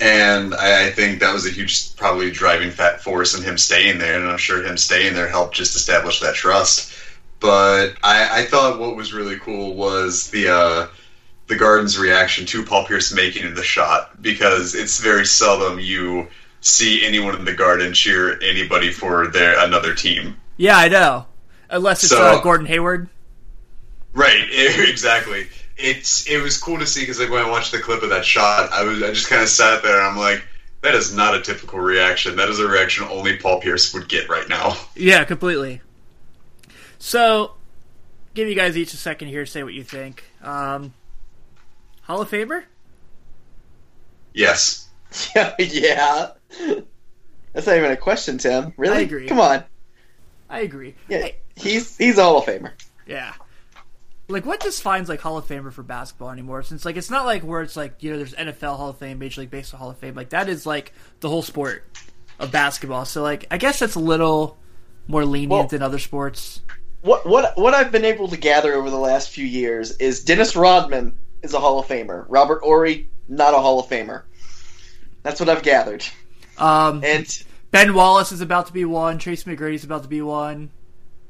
and 0.00 0.54
I, 0.54 0.86
I 0.86 0.90
think 0.90 1.20
that 1.20 1.32
was 1.32 1.46
a 1.46 1.50
huge 1.50 1.96
probably 1.96 2.30
driving 2.30 2.70
fat 2.70 3.02
force 3.02 3.36
in 3.36 3.42
him 3.42 3.58
staying 3.58 3.98
there 3.98 4.20
and 4.20 4.28
i'm 4.30 4.38
sure 4.38 4.62
him 4.62 4.76
staying 4.76 5.14
there 5.14 5.28
helped 5.28 5.54
just 5.54 5.76
establish 5.76 6.20
that 6.20 6.34
trust 6.34 6.92
but 7.40 7.94
I, 8.02 8.42
I 8.42 8.44
thought 8.44 8.78
what 8.78 8.96
was 8.96 9.12
really 9.12 9.38
cool 9.38 9.74
was 9.74 10.30
the 10.30 10.48
uh, 10.48 10.86
the 11.48 11.56
Garden's 11.56 11.98
reaction 11.98 12.46
to 12.46 12.64
Paul 12.64 12.84
Pierce 12.86 13.12
making 13.12 13.54
the 13.54 13.62
shot 13.62 14.22
because 14.22 14.74
it's 14.74 15.00
very 15.00 15.26
seldom 15.26 15.80
you 15.80 16.28
see 16.60 17.04
anyone 17.04 17.34
in 17.34 17.44
the 17.44 17.54
Garden 17.54 17.92
cheer 17.94 18.40
anybody 18.42 18.92
for 18.92 19.26
their 19.28 19.64
another 19.64 19.94
team. 19.94 20.36
Yeah, 20.58 20.76
I 20.76 20.88
know. 20.88 21.26
Unless 21.70 22.04
it's 22.04 22.12
So- 22.12 22.22
uh, 22.22 22.42
Gordon 22.42 22.66
Hayward. 22.66 23.08
Right, 24.12 24.44
exactly. 24.50 25.46
It's 25.78 26.28
it 26.28 26.42
was 26.42 26.58
cool 26.58 26.78
to 26.78 26.86
see 26.86 27.00
because 27.00 27.18
like 27.18 27.30
when 27.30 27.42
I 27.42 27.48
watched 27.48 27.72
the 27.72 27.78
clip 27.78 28.02
of 28.02 28.10
that 28.10 28.24
shot, 28.24 28.70
I 28.72 28.84
was 28.84 29.02
I 29.02 29.12
just 29.12 29.28
kind 29.28 29.42
of 29.42 29.48
sat 29.48 29.82
there 29.82 29.96
and 29.98 30.06
I'm 30.08 30.16
like, 30.18 30.44
that 30.82 30.94
is 30.94 31.14
not 31.14 31.34
a 31.34 31.40
typical 31.40 31.78
reaction. 31.78 32.36
That 32.36 32.48
is 32.48 32.58
a 32.58 32.66
reaction 32.68 33.06
only 33.10 33.36
Paul 33.36 33.60
Pierce 33.60 33.94
would 33.94 34.08
get 34.08 34.28
right 34.28 34.48
now. 34.48 34.76
Yeah, 34.94 35.24
completely. 35.24 35.80
So, 37.02 37.52
give 38.34 38.46
you 38.46 38.54
guys 38.54 38.76
each 38.76 38.92
a 38.92 38.96
second 38.98 39.28
here 39.28 39.44
to 39.44 39.50
say 39.50 39.62
what 39.64 39.72
you 39.74 39.82
think. 39.82 40.22
Um, 40.42 40.92
Hall 42.02 42.20
of 42.20 42.30
Famer? 42.30 42.64
Yes. 44.34 44.88
yeah. 45.58 46.30
That's 47.52 47.66
not 47.66 47.76
even 47.76 47.90
a 47.90 47.96
question, 47.96 48.38
Tim. 48.38 48.72
Really? 48.76 48.98
I 48.98 49.00
agree. 49.00 49.26
Come 49.26 49.40
on. 49.40 49.64
I 50.48 50.60
agree. 50.60 50.94
Yeah, 51.08 51.18
Hey, 51.18 51.36
he's 51.56 51.96
he's 51.96 52.18
a 52.18 52.22
Hall 52.22 52.38
of 52.38 52.44
Famer. 52.44 52.72
yeah. 53.06 53.32
Like, 54.28 54.46
what 54.46 54.60
defines 54.60 55.08
like 55.08 55.20
Hall 55.20 55.38
of 55.38 55.46
Famer 55.48 55.72
for 55.72 55.82
basketball 55.82 56.30
anymore? 56.30 56.62
Since 56.62 56.84
like 56.84 56.96
it's 56.96 57.10
not 57.10 57.24
like 57.24 57.42
where 57.42 57.62
it's 57.62 57.76
like 57.76 58.02
you 58.02 58.10
know 58.12 58.16
there's 58.18 58.34
NFL 58.34 58.76
Hall 58.76 58.90
of 58.90 58.98
Fame, 58.98 59.18
Major 59.18 59.40
League 59.40 59.50
Baseball 59.50 59.80
Hall 59.80 59.90
of 59.90 59.98
Fame. 59.98 60.14
Like 60.14 60.28
that 60.30 60.48
is 60.48 60.66
like 60.66 60.92
the 61.18 61.28
whole 61.28 61.42
sport 61.42 61.84
of 62.38 62.52
basketball. 62.52 63.04
So 63.06 63.22
like 63.22 63.46
I 63.50 63.58
guess 63.58 63.80
that's 63.80 63.96
a 63.96 64.00
little 64.00 64.56
more 65.08 65.24
lenient 65.24 65.50
Well- 65.50 65.66
than 65.66 65.82
other 65.82 65.98
sports. 65.98 66.60
What 67.02 67.26
what 67.26 67.56
what 67.56 67.72
I've 67.74 67.90
been 67.92 68.04
able 68.04 68.28
to 68.28 68.36
gather 68.36 68.74
over 68.74 68.90
the 68.90 68.98
last 68.98 69.30
few 69.30 69.44
years 69.46 69.92
is 69.98 70.22
Dennis 70.24 70.54
Rodman 70.54 71.16
is 71.42 71.54
a 71.54 71.60
Hall 71.60 71.78
of 71.78 71.86
Famer. 71.86 72.26
Robert 72.28 72.62
Horry 72.62 73.08
not 73.28 73.54
a 73.54 73.58
Hall 73.58 73.78
of 73.80 73.86
Famer. 73.86 74.22
That's 75.22 75.38
what 75.40 75.48
I've 75.48 75.62
gathered. 75.62 76.04
Um, 76.58 77.02
And 77.04 77.44
ben 77.70 77.94
Wallace 77.94 78.32
is 78.32 78.40
about 78.40 78.66
to 78.66 78.72
be 78.72 78.84
one. 78.84 79.18
Tracy 79.18 79.50
McGrady's 79.50 79.84
about 79.84 80.02
to 80.02 80.08
be 80.08 80.20
one. 80.22 80.70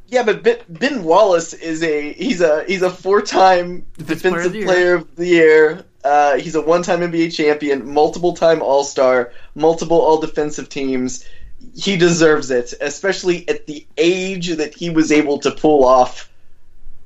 yeah, 0.09 0.23
but 0.25 0.43
Ben, 0.43 0.59
ben 0.69 1.05
Wallace 1.05 1.53
is 1.55 1.83
a 1.85 2.13
he's 2.15 2.41
a 2.41 2.65
he's 2.65 2.83
a 2.83 2.91
four 2.91 3.23
time 3.23 3.87
Defensive 3.97 4.23
Player 4.23 4.45
of 4.45 4.51
defensive 4.51 4.53
the 4.53 4.59
Year. 4.59 4.67
player 4.67 4.95
of 4.95 5.17
the 5.17 5.27
year. 5.27 5.85
Uh, 6.03 6.37
he's 6.39 6.55
a 6.55 6.63
one 6.63 6.83
time 6.83 7.01
NBA 7.01 7.33
champion, 7.35 7.93
multiple 7.93 8.33
time 8.35 8.63
All 8.63 8.83
Star, 8.83 9.33
multiple 9.55 10.01
All 10.01 10.19
Defensive 10.19 10.69
teams. 10.69 11.25
He 11.81 11.97
deserves 11.97 12.51
it, 12.51 12.75
especially 12.81 13.49
at 13.49 13.67
the 13.67 13.87
age 13.97 14.49
that 14.57 14.75
he 14.75 14.91
was 14.91 15.11
able 15.11 15.39
to 15.41 15.51
pull 15.51 15.85
off 15.85 16.31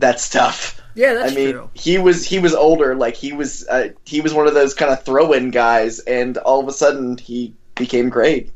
that 0.01 0.21
stuff. 0.21 0.81
Yeah, 0.95 1.15
that's 1.15 1.33
I 1.33 1.35
mean, 1.35 1.53
true. 1.53 1.71
he 1.75 1.99
was 1.99 2.25
he 2.25 2.39
was 2.39 2.55
older. 2.55 2.95
Like 2.95 3.17
he 3.17 3.33
was 3.33 3.67
uh, 3.69 3.91
he 4.05 4.21
was 4.21 4.33
one 4.33 4.47
of 4.47 4.55
those 4.55 4.75
kind 4.75 4.93
of 4.93 5.05
throw 5.05 5.33
in 5.33 5.51
guys, 5.51 5.99
and 6.01 6.37
all 6.39 6.61
of 6.61 6.69
a 6.69 6.73
sudden 6.73 7.19
he 7.19 7.55
became 7.75 8.09
great. 8.09 8.51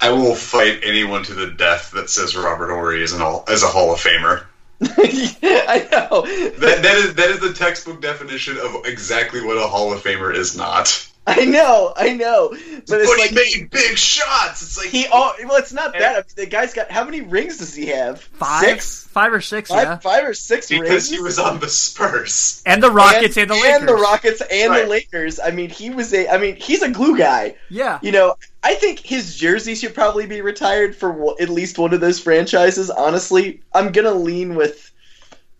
I 0.00 0.10
will 0.10 0.34
fight 0.34 0.80
anyone 0.82 1.22
to 1.24 1.34
the 1.34 1.50
death 1.50 1.92
that 1.92 2.10
says 2.10 2.36
Robert 2.36 2.70
Horry 2.70 3.02
is 3.02 3.12
an 3.12 3.22
all, 3.22 3.44
as 3.48 3.62
a 3.62 3.68
Hall 3.68 3.92
of 3.92 4.00
Famer. 4.00 4.44
I 4.82 5.88
know. 5.92 6.22
That, 6.58 6.82
that 6.82 6.96
is 6.96 7.14
that 7.14 7.30
is 7.30 7.40
the 7.40 7.52
textbook 7.52 8.02
definition 8.02 8.58
of 8.58 8.84
exactly 8.84 9.42
what 9.42 9.56
a 9.56 9.66
Hall 9.66 9.92
of 9.92 10.02
Famer 10.02 10.34
is 10.34 10.56
not. 10.56 11.08
I 11.26 11.44
know. 11.44 11.92
I 11.96 12.14
know. 12.14 12.48
But 12.50 12.86
But 12.88 13.00
it's 13.00 13.14
he 13.14 13.20
like 13.22 13.32
made 13.32 13.70
big 13.70 13.96
shots. 13.96 14.62
It's 14.62 14.76
like 14.76 14.88
he 14.88 15.06
all. 15.06 15.32
Well, 15.44 15.56
it's 15.56 15.72
not 15.72 15.92
that. 15.92 16.02
I 16.02 16.14
mean, 16.16 16.22
the 16.34 16.46
guy's 16.46 16.74
got 16.74 16.90
how 16.90 17.04
many 17.04 17.20
rings 17.20 17.58
does 17.58 17.74
he 17.74 17.86
have? 17.86 18.20
Five, 18.20 18.60
Six. 18.64 19.04
five 19.06 19.32
or 19.32 19.40
six, 19.40 19.70
Five, 19.70 19.86
yeah. 19.86 19.96
five 19.98 20.24
or 20.24 20.34
six 20.34 20.68
because 20.68 20.88
rings. 20.90 21.10
he 21.10 21.20
was 21.20 21.38
on 21.38 21.60
the 21.60 21.68
Spurs. 21.68 22.60
And 22.66 22.82
the 22.82 22.90
Rockets 22.90 23.36
and, 23.36 23.48
the 23.48 23.54
Lakers. 23.54 23.78
and 23.80 23.88
the 23.88 23.94
Rockets 23.94 24.42
and 24.50 24.70
Right. 24.70 24.82
the 24.82 24.88
Lakers. 24.90 25.38
I 25.38 25.52
mean, 25.52 25.70
he 25.70 25.90
was 25.90 26.12
a. 26.12 26.28
I 26.28 26.38
mean, 26.38 26.56
he's 26.56 26.82
a 26.82 26.90
glue 26.90 27.16
guy. 27.16 27.54
Yeah, 27.70 28.00
You 28.02 28.10
know, 28.10 28.34
I 28.64 28.74
think 28.74 28.98
his 28.98 29.36
jersey 29.36 29.76
should 29.76 29.94
probably 29.94 30.26
be 30.26 30.40
retired 30.40 30.96
for 30.96 31.10
w- 31.12 31.36
at 31.38 31.48
least 31.48 31.78
one 31.78 31.94
of 31.94 32.00
those 32.00 32.18
franchises. 32.18 32.90
Honestly, 32.90 33.62
I'm 33.72 33.92
gonna 33.92 34.12
lean 34.12 34.56
with 34.56 34.90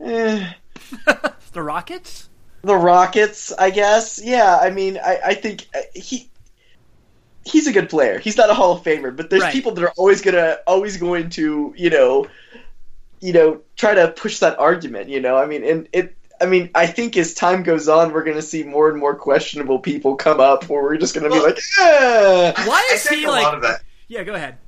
eh, 0.01 0.53
the 1.53 1.63
Rockets. 1.63 2.29
The 2.63 2.75
Rockets. 2.77 3.53
I 3.53 3.71
guess. 3.71 4.21
Yeah. 4.23 4.57
I 4.61 4.71
mean, 4.71 4.99
I, 4.99 5.21
I 5.27 5.35
think 5.35 5.69
uh, 5.75 5.81
he. 5.95 6.29
He's 7.45 7.67
a 7.67 7.73
good 7.73 7.91
player. 7.91 8.21
He's 8.21 8.37
not 8.37 8.51
a 8.51 8.55
Hall 8.55 8.73
of 8.77 8.85
Famer, 8.85 9.15
but 9.17 9.29
there's 9.29 9.43
Right. 9.43 9.53
people 9.53 9.73
that 9.73 9.83
are 9.83 9.91
always 9.97 10.23
gonna, 10.23 10.59
always 10.65 10.97
going 10.97 11.31
to, 11.31 11.75
you 11.77 11.91
know, 11.91 12.29
you 13.21 13.33
know, 13.33 13.61
try 13.77 13.95
to 13.95 14.09
push 14.13 14.39
that 14.39 14.61
argument. 14.61 15.09
You 15.09 15.21
know, 15.21 15.37
I 15.37 15.47
mean, 15.47 15.65
and 15.65 15.89
it. 15.93 16.15
I 16.41 16.47
mean, 16.47 16.71
I 16.75 16.87
think 16.89 17.17
as 17.17 17.35
time 17.35 17.63
goes 17.63 17.89
on, 17.89 18.13
we're 18.13 18.25
going 18.25 18.37
to 18.37 18.43
see 18.43 18.65
more 18.65 18.89
and 18.91 18.99
more 18.99 19.15
questionable 19.15 19.79
people 19.79 20.17
come 20.17 20.41
up, 20.41 20.69
where 20.69 20.83
we're 20.83 20.97
just 20.97 21.15
going 21.15 21.31
to 21.31 21.37
be 21.37 21.41
like, 21.41 21.57
eh. 21.81 22.53
Why 22.67 22.89
I 22.91 22.95
is 22.95 23.05
think 23.05 23.21
he 23.21 23.25
a 23.27 23.31
like? 23.31 23.45
lot 23.45 23.55
of 23.55 23.63
that? 23.63 23.83
Yeah, 24.09 24.25
go 24.25 24.35
ahead. 24.35 24.59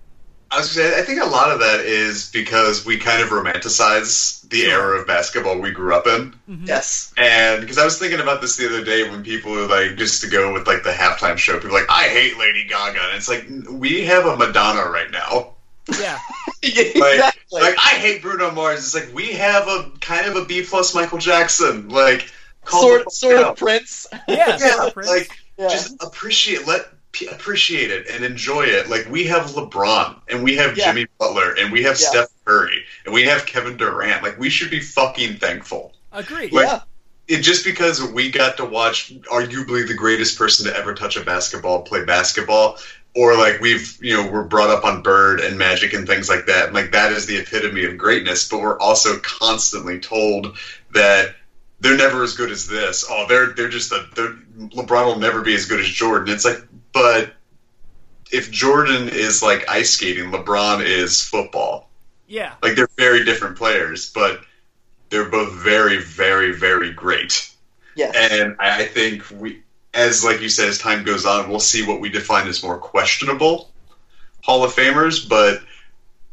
I 0.54 0.58
was 0.58 0.74
gonna 0.76 0.88
say, 0.90 0.98
I 0.98 1.02
think 1.02 1.20
a 1.20 1.26
lot 1.26 1.50
of 1.50 1.58
that 1.60 1.80
is 1.80 2.30
because 2.30 2.84
we 2.86 2.96
kind 2.98 3.22
of 3.22 3.28
romanticize 3.30 4.48
the 4.48 4.62
era 4.66 5.00
of 5.00 5.06
basketball 5.06 5.58
we 5.60 5.70
grew 5.72 5.94
up 5.94 6.06
in. 6.06 6.32
Mm-hmm. 6.48 6.66
Yes. 6.66 7.12
And 7.16 7.60
because 7.60 7.78
I 7.78 7.84
was 7.84 7.98
thinking 7.98 8.20
about 8.20 8.40
this 8.40 8.56
the 8.56 8.66
other 8.68 8.84
day 8.84 9.08
when 9.10 9.22
people 9.24 9.52
were 9.52 9.66
like, 9.66 9.96
just 9.96 10.22
to 10.22 10.28
go 10.28 10.52
with 10.52 10.66
like 10.66 10.82
the 10.84 10.90
halftime 10.92 11.36
show, 11.38 11.54
people 11.54 11.70
were 11.70 11.80
like, 11.80 11.90
I 11.90 12.04
hate 12.04 12.38
Lady 12.38 12.64
Gaga. 12.68 13.00
And 13.00 13.16
it's 13.16 13.28
like, 13.28 13.46
we 13.70 14.04
have 14.04 14.26
a 14.26 14.36
Madonna 14.36 14.88
right 14.88 15.10
now. 15.10 15.54
Yeah. 16.00 16.18
Like, 16.64 16.74
exactly. 17.16 17.60
like 17.60 17.74
I 17.76 17.90
hate 17.98 18.22
Bruno 18.22 18.50
Mars. 18.50 18.78
It's 18.78 18.94
like, 18.94 19.14
we 19.14 19.32
have 19.34 19.68
a 19.68 19.90
kind 20.00 20.26
of 20.26 20.34
a 20.36 20.44
B 20.46 20.62
plus 20.62 20.94
Michael 20.94 21.18
Jackson. 21.18 21.90
Like, 21.90 22.32
sort 22.66 23.12
sort 23.12 23.36
of 23.36 23.56
Prince. 23.58 24.06
Yeah. 24.26 24.56
Yeah, 24.58 24.88
Prince. 24.92 25.08
like, 25.10 25.28
Yeah. 25.58 25.68
just 25.68 26.02
appreciate, 26.02 26.66
let 26.66 26.90
p- 26.90 26.93
appreciate 27.22 27.90
it 27.90 28.08
and 28.08 28.24
enjoy 28.24 28.64
it. 28.64 28.88
Like, 28.88 29.06
we 29.10 29.24
have 29.24 29.50
LeBron 29.52 30.20
and 30.28 30.42
we 30.42 30.56
have 30.56 30.76
Yeah. 30.76 30.86
Jimmy 30.86 31.06
Butler 31.18 31.54
and 31.58 31.72
we 31.72 31.82
have 31.84 31.98
Yeah. 32.00 32.08
Steph 32.08 32.28
Curry 32.44 32.84
and 33.04 33.14
we 33.14 33.24
have 33.24 33.46
Kevin 33.46 33.76
Durant. 33.76 34.22
Like, 34.22 34.38
we 34.38 34.50
should 34.50 34.70
be 34.70 34.80
fucking 34.80 35.38
thankful. 35.38 35.94
Agreed. 36.12 36.52
Like, 36.52 36.66
yeah. 36.66 36.80
it 37.28 37.40
just 37.40 37.64
because 37.64 38.02
we 38.02 38.30
got 38.30 38.56
to 38.58 38.64
watch 38.64 39.12
arguably 39.30 39.86
the 39.86 39.94
greatest 39.94 40.38
person 40.38 40.66
to 40.66 40.76
ever 40.76 40.94
touch 40.94 41.16
a 41.16 41.24
basketball 41.24 41.82
play 41.82 42.04
basketball 42.04 42.78
or 43.14 43.36
like 43.36 43.60
we've 43.60 43.98
you 44.00 44.14
know 44.14 44.30
we're 44.30 44.44
brought 44.44 44.70
up 44.70 44.84
on 44.84 45.02
bird 45.02 45.40
and 45.40 45.58
magic 45.58 45.92
and 45.92 46.06
things 46.06 46.28
like 46.28 46.46
that 46.46 46.72
like 46.72 46.92
that 46.92 47.12
is 47.12 47.26
the 47.26 47.36
epitome 47.36 47.84
of 47.84 47.96
greatness 47.96 48.48
but 48.48 48.60
we're 48.60 48.78
also 48.78 49.18
constantly 49.20 49.98
told 49.98 50.56
that 50.92 51.34
they're 51.80 51.96
never 51.96 52.22
as 52.22 52.34
good 52.34 52.50
as 52.50 52.66
this 52.66 53.04
oh 53.08 53.26
they're 53.28 53.52
they're 53.52 53.68
just 53.68 53.92
a 53.92 54.06
they're, 54.14 54.34
lebron 54.70 55.06
will 55.06 55.18
never 55.18 55.42
be 55.42 55.54
as 55.54 55.66
good 55.66 55.80
as 55.80 55.86
jordan 55.86 56.32
it's 56.32 56.44
like 56.44 56.62
but 56.94 57.34
if 58.32 58.50
jordan 58.50 59.08
is 59.10 59.42
like 59.42 59.68
ice 59.68 59.90
skating 59.90 60.30
lebron 60.32 60.82
is 60.84 61.20
football 61.20 61.90
Yeah. 62.26 62.54
like 62.62 62.74
they're 62.76 62.88
very 62.96 63.24
different 63.24 63.58
players, 63.58 64.10
but 64.10 64.40
they're 65.10 65.28
both 65.28 65.52
very, 65.52 65.98
very, 65.98 66.52
very 66.52 66.90
great. 66.92 67.50
Yes. 67.94 68.16
And 68.16 68.56
I 68.58 68.80
I 68.82 68.84
think 68.86 69.22
we, 69.38 69.62
as 69.92 70.24
like 70.24 70.40
you 70.40 70.48
said, 70.48 70.68
as 70.68 70.78
time 70.78 71.04
goes 71.04 71.24
on, 71.24 71.48
we'll 71.48 71.60
see 71.60 71.86
what 71.86 72.00
we 72.00 72.08
define 72.08 72.48
as 72.48 72.62
more 72.64 72.78
questionable 72.78 73.70
Hall 74.42 74.64
of 74.64 74.74
Famers. 74.74 75.28
But 75.28 75.60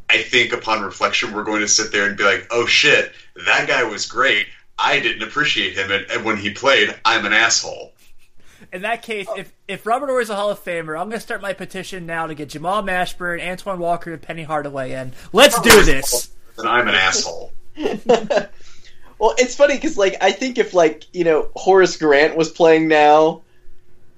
I 0.09 0.23
think 0.23 0.53
upon 0.53 0.81
reflection, 0.81 1.31
we're 1.33 1.43
going 1.43 1.61
to 1.61 1.67
sit 1.67 1.91
there 1.91 2.07
and 2.07 2.17
be 2.17 2.23
like, 2.23 2.47
"Oh 2.49 2.65
shit, 2.65 3.11
that 3.45 3.67
guy 3.67 3.83
was 3.83 4.05
great. 4.07 4.47
I 4.79 4.99
didn't 4.99 5.21
appreciate 5.27 5.77
him, 5.77 5.91
and, 5.91 6.09
and 6.09 6.25
when 6.25 6.37
he 6.37 6.49
played, 6.51 6.95
I'm 7.05 7.25
an 7.25 7.33
asshole." 7.33 7.93
In 8.73 8.83
that 8.83 9.01
case, 9.01 9.27
if 9.35 9.51
if 9.67 9.85
Robert 9.85 10.07
Horry's 10.07 10.29
a 10.29 10.35
Hall 10.35 10.49
of 10.49 10.63
Famer, 10.63 10.99
I'm 10.99 11.09
going 11.09 11.11
to 11.11 11.19
start 11.19 11.41
my 11.41 11.53
petition 11.53 12.05
now 12.05 12.27
to 12.27 12.33
get 12.33 12.49
Jamal 12.49 12.81
Mashburn, 12.83 13.45
Antoine 13.45 13.79
Walker, 13.79 14.13
and 14.13 14.21
Penny 14.21 14.43
Hardaway 14.43 14.93
in. 14.93 15.11
Let's 15.33 15.59
do 15.59 15.83
this. 15.83 16.31
Then 16.55 16.67
I'm 16.67 16.87
an 16.87 16.95
asshole. 16.95 17.51
well, 17.75 19.35
it's 19.37 19.55
funny 19.55 19.75
because 19.75 19.97
like 19.97 20.15
I 20.21 20.31
think 20.31 20.57
if 20.57 20.73
like 20.73 21.05
you 21.13 21.25
know 21.25 21.49
Horace 21.55 21.97
Grant 21.97 22.37
was 22.37 22.49
playing 22.49 22.87
now, 22.87 23.41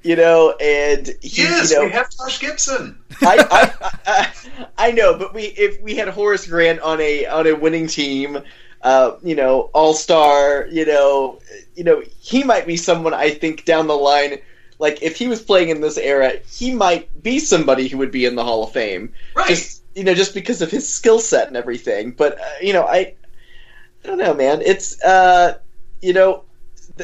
you 0.03 0.15
know, 0.15 0.51
and 0.61 1.07
he, 1.21 1.41
Yes, 1.41 1.71
you 1.71 1.77
know, 1.77 1.85
we 1.85 1.91
have 1.91 2.09
Josh 2.11 2.39
Gibson. 2.39 2.99
I, 3.21 3.47
I, 3.49 3.89
I, 4.05 4.33
I 4.77 4.91
know, 4.91 5.17
but 5.17 5.33
we 5.33 5.43
if 5.45 5.81
we 5.81 5.95
had 5.95 6.09
Horace 6.09 6.45
Grant 6.45 6.79
on 6.81 7.01
a 7.01 7.25
on 7.25 7.47
a 7.47 7.53
winning 7.53 7.87
team, 7.87 8.37
uh, 8.84 9.15
you 9.23 9.36
know, 9.36 9.69
all 9.73 9.93
star, 9.93 10.67
you 10.69 10.86
know, 10.86 11.39
you 11.75 11.84
know, 11.84 12.03
he 12.19 12.43
might 12.43 12.67
be 12.67 12.77
someone 12.77 13.13
I 13.13 13.31
think 13.31 13.65
down 13.65 13.88
the 13.88 13.95
line. 13.95 14.39
Like 14.77 15.01
if 15.01 15.17
he 15.17 15.27
was 15.27 15.41
playing 15.41 15.69
in 15.69 15.79
this 15.81 15.97
era, 15.97 16.34
he 16.51 16.75
might 16.75 17.23
be 17.23 17.39
somebody 17.39 17.88
who 17.88 17.97
would 17.99 18.11
be 18.11 18.25
in 18.25 18.36
the 18.36 18.43
Hall 18.43 18.63
of 18.63 18.73
Fame. 18.73 19.13
Right. 19.36 19.47
Just 19.47 19.84
you 19.95 20.03
know, 20.03 20.13
just 20.13 20.34
because 20.34 20.61
of 20.61 20.69
his 20.69 20.88
skill 20.88 21.19
set 21.19 21.47
and 21.47 21.55
everything. 21.55 22.11
But 22.11 22.39
uh, 22.39 22.43
you 22.61 22.73
know, 22.73 22.84
I, 22.84 23.13
I 24.03 24.07
don't 24.07 24.17
know, 24.17 24.34
man. 24.34 24.61
It's 24.61 25.01
uh, 25.01 25.59
you 26.01 26.11
know, 26.11 26.43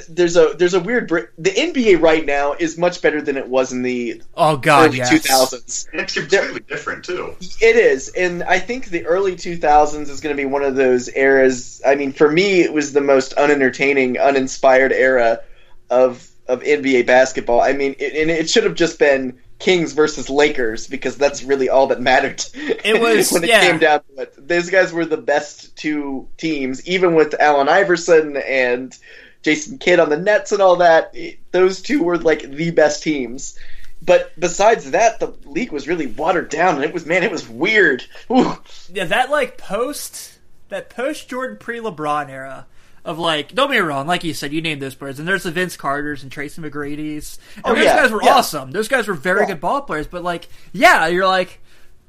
there's 0.08 0.38
a 0.38 0.54
there's 0.58 0.74
a 0.76 0.80
weird. 0.80 1.08
Br- 1.08 1.32
the 1.38 1.50
NBA 1.50 2.00
right 2.02 2.26
now 2.26 2.54
is 2.54 2.78
much 2.78 3.02
better 3.02 3.22
than 3.22 3.38
it 3.38 3.48
was 3.48 3.72
in 3.74 3.82
the 3.82 4.22
Oh 4.36 4.56
God, 4.58 4.90
early 4.90 4.98
yes. 4.98 5.12
2000s. 5.28 5.88
It's 5.94 6.14
completely 6.14 6.60
different 6.62 7.06
too. 7.06 7.36
It 7.62 7.76
is, 7.76 8.10
and 8.10 8.44
I 8.44 8.60
think 8.60 8.86
the 8.88 9.06
early 9.08 9.36
2000s 9.36 10.10
is 10.10 10.22
going 10.22 10.36
to 10.36 10.40
be 10.42 10.46
one 10.46 10.64
of 10.64 10.76
those 10.76 11.10
eras. 11.16 11.82
I 11.86 11.96
mean, 11.96 12.12
for 12.12 12.32
me, 12.32 12.62
it 12.62 12.72
was 12.72 12.94
the 12.94 13.02
most 13.02 13.34
unentertaining, 13.34 14.20
uninspired 14.20 14.92
era 14.92 15.42
of 15.90 16.30
of 16.48 16.62
NBA 16.62 17.08
basketball. 17.08 17.62
I 17.62 17.74
mean, 17.74 17.96
it, 18.00 18.14
and 18.16 18.30
it 18.30 18.50
should 18.50 18.66
have 18.66 18.76
just 18.76 19.00
been 19.00 19.40
Kings 19.58 19.94
versus 19.94 20.30
Lakers 20.30 20.88
because 20.88 21.18
that's 21.18 21.44
really 21.44 21.68
all 21.70 21.88
that 21.88 22.00
mattered. 22.00 22.44
It 22.54 23.02
was- 23.02 23.32
when 23.32 23.44
it 23.44 23.50
yeah. 23.50 23.62
came 23.62 23.80
down 23.80 24.02
to 24.16 24.22
it. 24.22 24.48
Those 24.48 24.70
guys 24.70 24.94
were 24.94 25.06
the 25.06 25.18
best 25.18 25.76
two 25.76 26.28
teams, 26.38 26.88
even 26.88 27.16
with 27.16 27.34
Allen 27.40 27.68
Iverson 27.70 28.38
and 28.38 28.96
Jason 29.44 29.78
Kidd 29.78 30.00
on 30.00 30.10
the 30.10 30.18
Nets 30.18 30.52
and 30.52 30.62
all 30.62 30.76
that. 30.78 31.12
it- 31.14 31.40
those 31.52 31.82
two 31.82 32.04
were 32.04 32.18
like 32.18 32.42
the 32.50 32.72
best 32.72 33.02
teams. 33.04 33.58
But 34.02 34.32
besides 34.40 34.92
that, 34.92 35.20
the 35.20 35.34
league 35.46 35.72
was 35.74 35.88
really 35.88 36.08
watered 36.08 36.50
down, 36.50 36.76
and 36.76 36.84
it 36.86 36.94
was 36.94 37.06
man, 37.06 37.24
it 37.24 37.32
was 37.32 37.48
weird. 37.50 38.04
Ooh. 38.32 38.54
Yeah, 38.94 39.06
that 39.06 39.30
like 39.30 39.58
post 39.58 40.38
that 40.70 40.90
post 40.90 41.28
Jordan 41.30 41.58
pre 41.58 41.80
LeBron 41.80 42.30
era 42.30 42.66
of 43.04 43.18
like 43.20 43.54
don't 43.54 43.72
be 43.72 43.78
wrong, 43.80 44.08
like 44.08 44.24
you 44.24 44.34
said, 44.34 44.54
you 44.54 44.62
named 44.62 44.82
those 44.82 44.96
players, 44.96 45.20
and 45.20 45.28
there's 45.28 45.44
the 45.44 45.52
Vince 45.52 45.76
Carters 45.76 46.24
and 46.24 46.32
Tracy 46.32 46.62
McGrady's. 46.62 47.40
And 47.58 47.66
Oh, 47.66 47.76
those 47.76 47.84
yeah, 47.86 47.96
guys 47.98 48.12
were 48.12 48.24
yeah. 48.24 48.36
awesome. 48.36 48.72
Those 48.72 48.88
guys 48.88 49.08
were 49.08 49.14
very 49.16 49.42
Yeah. 49.42 49.48
good 49.48 49.60
ball 49.62 49.82
players, 49.82 50.08
but 50.08 50.24
like, 50.24 50.48
yeah, 50.72 51.08
you're 51.08 51.28
like, 51.28 51.60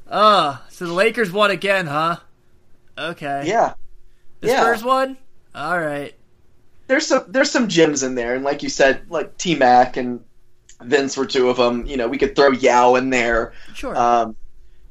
uh, 0.09 0.59
so 0.69 0.87
the 0.87 0.93
Lakers 0.93 1.33
won 1.33 1.51
again, 1.51 1.87
huh? 1.87 2.17
Okay. 2.99 3.45
Yeah, 3.47 3.75
The 4.41 4.49
yeah. 4.49 4.61
Spurs 4.61 4.85
won? 4.85 5.17
Alright. 5.57 6.15
There's 6.91 7.07
some 7.07 7.25
there's 7.29 7.53
some 7.53 7.69
gems 7.69 8.03
in 8.03 8.17
there, 8.17 8.35
and 8.35 8.43
like 8.43 8.65
you 8.65 8.69
said, 8.69 9.09
like 9.09 9.39
T 9.39 9.55
Mac 9.55 9.97
and 9.97 10.25
Vince 10.83 11.17
were 11.17 11.25
two 11.25 11.49
of 11.49 11.57
them. 11.57 11.87
You 11.87 11.97
know, 11.97 12.09
we 12.09 12.19
could 12.19 12.35
throw 12.35 12.51
Yao 12.51 12.97
in 12.97 13.11
there. 13.11 13.53
Sure. 13.75 13.97
um, 13.97 14.35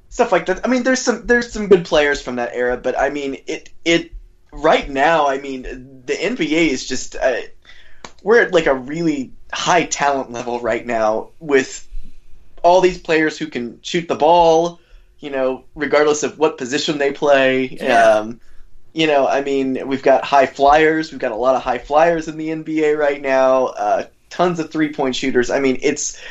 stuff 0.08 0.32
like 0.32 0.46
that. 0.46 0.66
I 0.66 0.70
mean, 0.70 0.84
there's 0.84 1.02
some 1.02 1.28
there's 1.28 1.52
some 1.52 1.68
good 1.68 1.84
players 1.84 2.22
from 2.22 2.38
that 2.38 2.52
era, 2.54 2.78
but 2.78 2.98
I 2.98 3.10
mean, 3.10 3.42
it 3.48 3.70
it 3.84 4.14
right 4.54 4.90
now. 4.90 5.28
I 5.28 5.40
mean, 5.40 5.64
the 6.06 6.14
NBA 6.14 6.70
is 6.70 6.88
just 6.88 7.18
uh, 7.18 7.42
we're 8.24 8.44
at 8.44 8.54
like 8.54 8.68
a 8.68 8.76
really 8.76 9.34
high 9.52 9.84
talent 9.84 10.32
level 10.32 10.62
right 10.62 10.86
now 10.86 11.32
with 11.40 11.86
all 12.64 12.80
these 12.80 12.98
players 12.98 13.38
who 13.38 13.48
can 13.48 13.82
shoot 13.82 14.08
the 14.08 14.16
ball. 14.16 14.80
You 15.20 15.32
know, 15.32 15.66
regardless 15.76 16.24
of 16.24 16.40
what 16.40 16.58
position 16.58 16.98
they 16.98 17.12
play. 17.12 17.66
Yeah. 17.66 18.04
Um, 18.04 18.40
you 19.00 19.08
know, 19.08 19.26
I 19.26 19.42
mean, 19.42 19.88
we've 19.88 20.04
got 20.04 20.26
high 20.26 20.46
flyers. 20.46 21.12
We've 21.12 21.22
got 21.22 21.32
a 21.32 21.36
lot 21.38 21.56
of 21.56 21.64
high 21.64 21.78
flyers 21.78 22.28
in 22.28 22.36
the 22.36 22.50
NBA 22.50 22.98
right 22.98 23.22
now. 23.22 23.68
Uh, 23.68 24.08
tons 24.30 24.60
of 24.60 24.72
three 24.72 24.92
point 24.92 25.16
shooters. 25.16 25.50
I 25.50 25.62
mean, 25.62 25.80
it's 25.82 26.22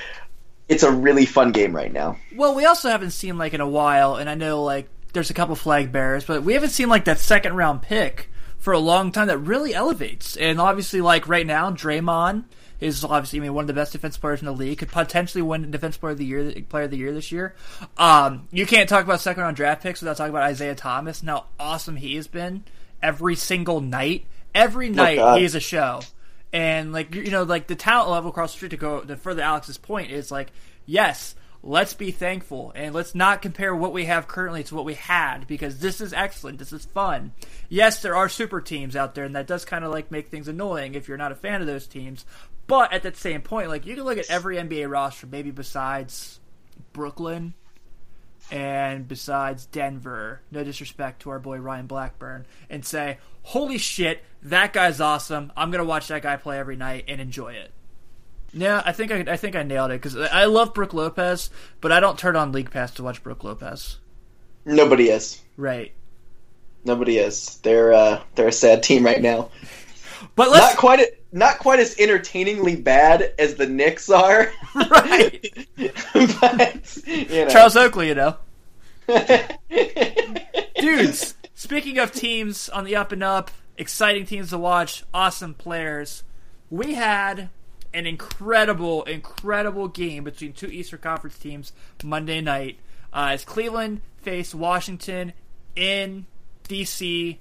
it's 0.68 0.82
a 0.82 0.92
really 0.92 1.24
fun 1.24 1.52
game 1.52 1.74
right 1.74 1.90
now. 1.90 2.18
Well, 2.36 2.54
we 2.54 2.66
also 2.66 2.90
haven't 2.90 3.12
seen 3.12 3.38
like 3.38 3.54
in 3.54 3.62
a 3.62 3.68
while, 3.68 4.16
and 4.16 4.28
I 4.28 4.34
know 4.34 4.64
like 4.64 4.86
there's 5.14 5.30
a 5.30 5.34
couple 5.34 5.56
flag 5.56 5.92
bearers, 5.92 6.26
but 6.26 6.42
we 6.42 6.52
haven't 6.52 6.68
seen 6.68 6.90
like 6.90 7.06
that 7.06 7.20
second 7.20 7.56
round 7.56 7.80
pick 7.80 8.30
for 8.58 8.74
a 8.74 8.78
long 8.78 9.12
time 9.12 9.28
that 9.28 9.38
really 9.38 9.72
elevates. 9.72 10.36
And 10.36 10.60
obviously, 10.60 11.00
like 11.00 11.26
right 11.26 11.46
now, 11.46 11.70
Draymond 11.70 12.44
is 12.80 13.04
obviously 13.04 13.40
I 13.40 13.42
mean 13.42 13.54
one 13.54 13.64
of 13.64 13.66
the 13.66 13.74
best 13.74 13.92
defense 13.92 14.16
players 14.16 14.40
in 14.40 14.46
the 14.46 14.52
league, 14.52 14.78
could 14.78 14.90
potentially 14.90 15.42
win 15.42 15.70
defense 15.70 15.96
player 15.96 16.12
of 16.12 16.18
the 16.18 16.24
year, 16.24 16.52
player 16.68 16.84
of 16.84 16.90
the 16.90 16.96
year 16.96 17.12
this 17.12 17.32
year. 17.32 17.54
Um, 17.96 18.48
you 18.50 18.66
can't 18.66 18.88
talk 18.88 19.04
about 19.04 19.20
second 19.20 19.42
round 19.42 19.56
draft 19.56 19.82
picks 19.82 20.00
without 20.00 20.16
talking 20.16 20.30
about 20.30 20.44
Isaiah 20.44 20.74
Thomas 20.74 21.20
and 21.20 21.28
how 21.28 21.46
awesome 21.58 21.96
he 21.96 22.16
has 22.16 22.28
been 22.28 22.64
every 23.02 23.34
single 23.34 23.80
night. 23.80 24.26
Every 24.54 24.88
night 24.88 25.16
God. 25.16 25.38
he 25.38 25.44
is 25.44 25.54
a 25.54 25.60
show. 25.60 26.00
And 26.52 26.92
like 26.92 27.14
you 27.14 27.30
know, 27.30 27.42
like 27.42 27.66
the 27.66 27.76
talent 27.76 28.10
level 28.10 28.30
across 28.30 28.52
the 28.52 28.56
street 28.56 28.70
to 28.70 28.76
go 28.76 29.00
to 29.00 29.16
further 29.16 29.42
Alex's 29.42 29.78
point 29.78 30.10
is 30.10 30.30
like, 30.30 30.50
yes, 30.86 31.34
let's 31.62 31.94
be 31.94 32.10
thankful 32.10 32.72
and 32.74 32.94
let's 32.94 33.14
not 33.14 33.42
compare 33.42 33.74
what 33.74 33.92
we 33.92 34.04
have 34.04 34.28
currently 34.28 34.62
to 34.62 34.74
what 34.74 34.84
we 34.84 34.94
had 34.94 35.46
because 35.46 35.78
this 35.80 36.00
is 36.00 36.12
excellent. 36.12 36.58
This 36.58 36.72
is 36.72 36.84
fun. 36.86 37.32
Yes, 37.68 38.00
there 38.00 38.16
are 38.16 38.28
super 38.28 38.60
teams 38.60 38.96
out 38.96 39.14
there, 39.14 39.24
and 39.24 39.36
that 39.36 39.46
does 39.46 39.64
kind 39.64 39.84
of 39.84 39.90
like 39.90 40.10
make 40.10 40.28
things 40.28 40.48
annoying 40.48 40.94
if 40.94 41.08
you're 41.08 41.18
not 41.18 41.32
a 41.32 41.36
fan 41.36 41.60
of 41.60 41.66
those 41.66 41.86
teams. 41.86 42.24
But 42.68 42.92
at 42.92 43.02
that 43.02 43.16
same 43.16 43.42
point, 43.42 43.68
like 43.68 43.84
you 43.86 43.96
can 43.96 44.04
look 44.04 44.18
at 44.18 44.30
every 44.30 44.56
NBA 44.56 44.88
roster, 44.88 45.26
maybe 45.26 45.50
besides 45.50 46.38
Brooklyn 46.92 47.54
and 48.50 49.08
besides 49.08 49.66
Denver, 49.66 50.42
no 50.50 50.62
disrespect 50.62 51.22
to 51.22 51.30
our 51.30 51.38
boy 51.38 51.58
Ryan 51.58 51.86
Blackburn, 51.86 52.46
and 52.70 52.84
say, 52.84 53.18
"Holy 53.42 53.78
shit, 53.78 54.22
that 54.42 54.72
guy's 54.72 55.00
awesome! 55.00 55.50
I'm 55.56 55.70
gonna 55.70 55.84
watch 55.84 56.08
that 56.08 56.22
guy 56.22 56.36
play 56.36 56.58
every 56.58 56.76
night 56.76 57.06
and 57.08 57.20
enjoy 57.20 57.54
it." 57.54 57.72
Yeah, 58.52 58.82
I 58.84 58.92
think 58.92 59.10
I, 59.12 59.32
I 59.32 59.36
think 59.36 59.56
I 59.56 59.62
nailed 59.62 59.90
it 59.90 60.00
because 60.00 60.16
I 60.16 60.44
love 60.44 60.74
Brooke 60.74 60.94
Lopez, 60.94 61.50
but 61.80 61.90
I 61.90 62.00
don't 62.00 62.18
turn 62.18 62.36
on 62.36 62.52
League 62.52 62.70
Pass 62.70 62.92
to 62.92 63.02
watch 63.02 63.22
Brooke 63.22 63.44
Lopez. 63.44 63.98
Nobody 64.66 65.08
is. 65.08 65.40
Right, 65.56 65.92
Nobody 66.84 67.18
is. 67.18 67.58
They're 67.62 67.92
uh, 67.92 68.22
they're 68.34 68.48
a 68.48 68.52
sad 68.52 68.82
team 68.82 69.04
right 69.04 69.20
now. 69.20 69.50
but 70.34 70.50
let's 70.50 70.74
Not 70.74 70.76
quite 70.76 71.00
not 71.32 71.58
quite 71.58 71.80
as 71.80 71.98
entertainingly 71.98 72.76
bad 72.76 73.34
as 73.38 73.54
the 73.56 73.66
Knicks 73.66 74.08
are. 74.10 74.52
right. 74.74 75.66
but 75.76 77.06
you 77.06 77.28
know, 77.28 77.48
Charles 77.48 77.76
Oakley, 77.76 78.08
you 78.08 78.14
know. 78.14 78.36
Dudes, 80.78 81.34
speaking 81.54 81.98
of 81.98 82.12
teams 82.12 82.68
on 82.68 82.84
the 82.84 82.96
up 82.96 83.12
and 83.12 83.22
up, 83.22 83.50
exciting 83.76 84.26
teams 84.26 84.50
to 84.50 84.58
watch, 84.58 85.04
awesome 85.14 85.54
players, 85.54 86.24
we 86.70 86.94
had 86.94 87.48
an 87.94 88.06
incredible, 88.06 89.04
incredible 89.04 89.88
game 89.88 90.24
between 90.24 90.52
two 90.52 90.66
Eastern 90.66 91.00
Conference 91.00 91.38
teams 91.38 91.72
Monday 92.04 92.40
night 92.40 92.78
uh, 93.12 93.30
as 93.32 93.44
Cleveland 93.44 94.02
faced 94.18 94.54
Washington 94.54 95.32
in 95.74 96.26
DC, 96.68 97.38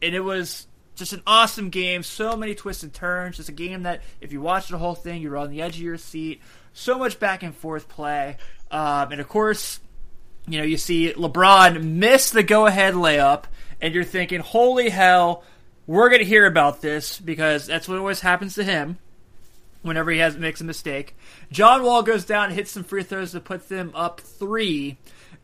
and 0.00 0.14
it 0.14 0.20
was 0.20 0.67
just 0.98 1.12
an 1.12 1.22
awesome 1.26 1.70
game. 1.70 2.02
So 2.02 2.36
many 2.36 2.54
twists 2.54 2.82
and 2.82 2.92
turns. 2.92 3.36
Just 3.36 3.48
a 3.48 3.52
game 3.52 3.84
that, 3.84 4.02
if 4.20 4.32
you 4.32 4.40
watch 4.40 4.68
the 4.68 4.78
whole 4.78 4.94
thing, 4.94 5.22
you're 5.22 5.36
on 5.36 5.50
the 5.50 5.62
edge 5.62 5.76
of 5.76 5.82
your 5.82 5.98
seat. 5.98 6.42
So 6.72 6.98
much 6.98 7.18
back 7.18 7.42
and 7.42 7.54
forth 7.54 7.88
play, 7.88 8.36
um, 8.70 9.12
and 9.12 9.20
of 9.20 9.28
course, 9.28 9.80
you 10.46 10.58
know 10.58 10.64
you 10.64 10.76
see 10.76 11.12
LeBron 11.12 11.82
miss 11.82 12.30
the 12.30 12.42
go-ahead 12.42 12.94
layup, 12.94 13.44
and 13.80 13.94
you're 13.94 14.04
thinking, 14.04 14.40
"Holy 14.40 14.88
hell!" 14.88 15.42
We're 15.86 16.10
gonna 16.10 16.24
hear 16.24 16.46
about 16.46 16.82
this 16.82 17.18
because 17.18 17.66
that's 17.66 17.88
what 17.88 17.98
always 17.98 18.20
happens 18.20 18.54
to 18.56 18.64
him 18.64 18.98
whenever 19.82 20.10
he 20.10 20.18
has 20.18 20.36
makes 20.36 20.60
a 20.60 20.64
mistake. 20.64 21.16
John 21.50 21.82
Wall 21.82 22.02
goes 22.02 22.24
down, 22.24 22.50
hits 22.50 22.70
some 22.70 22.84
free 22.84 23.02
throws 23.02 23.32
to 23.32 23.40
put 23.40 23.68
them 23.68 23.90
up 23.94 24.20
three, 24.20 24.98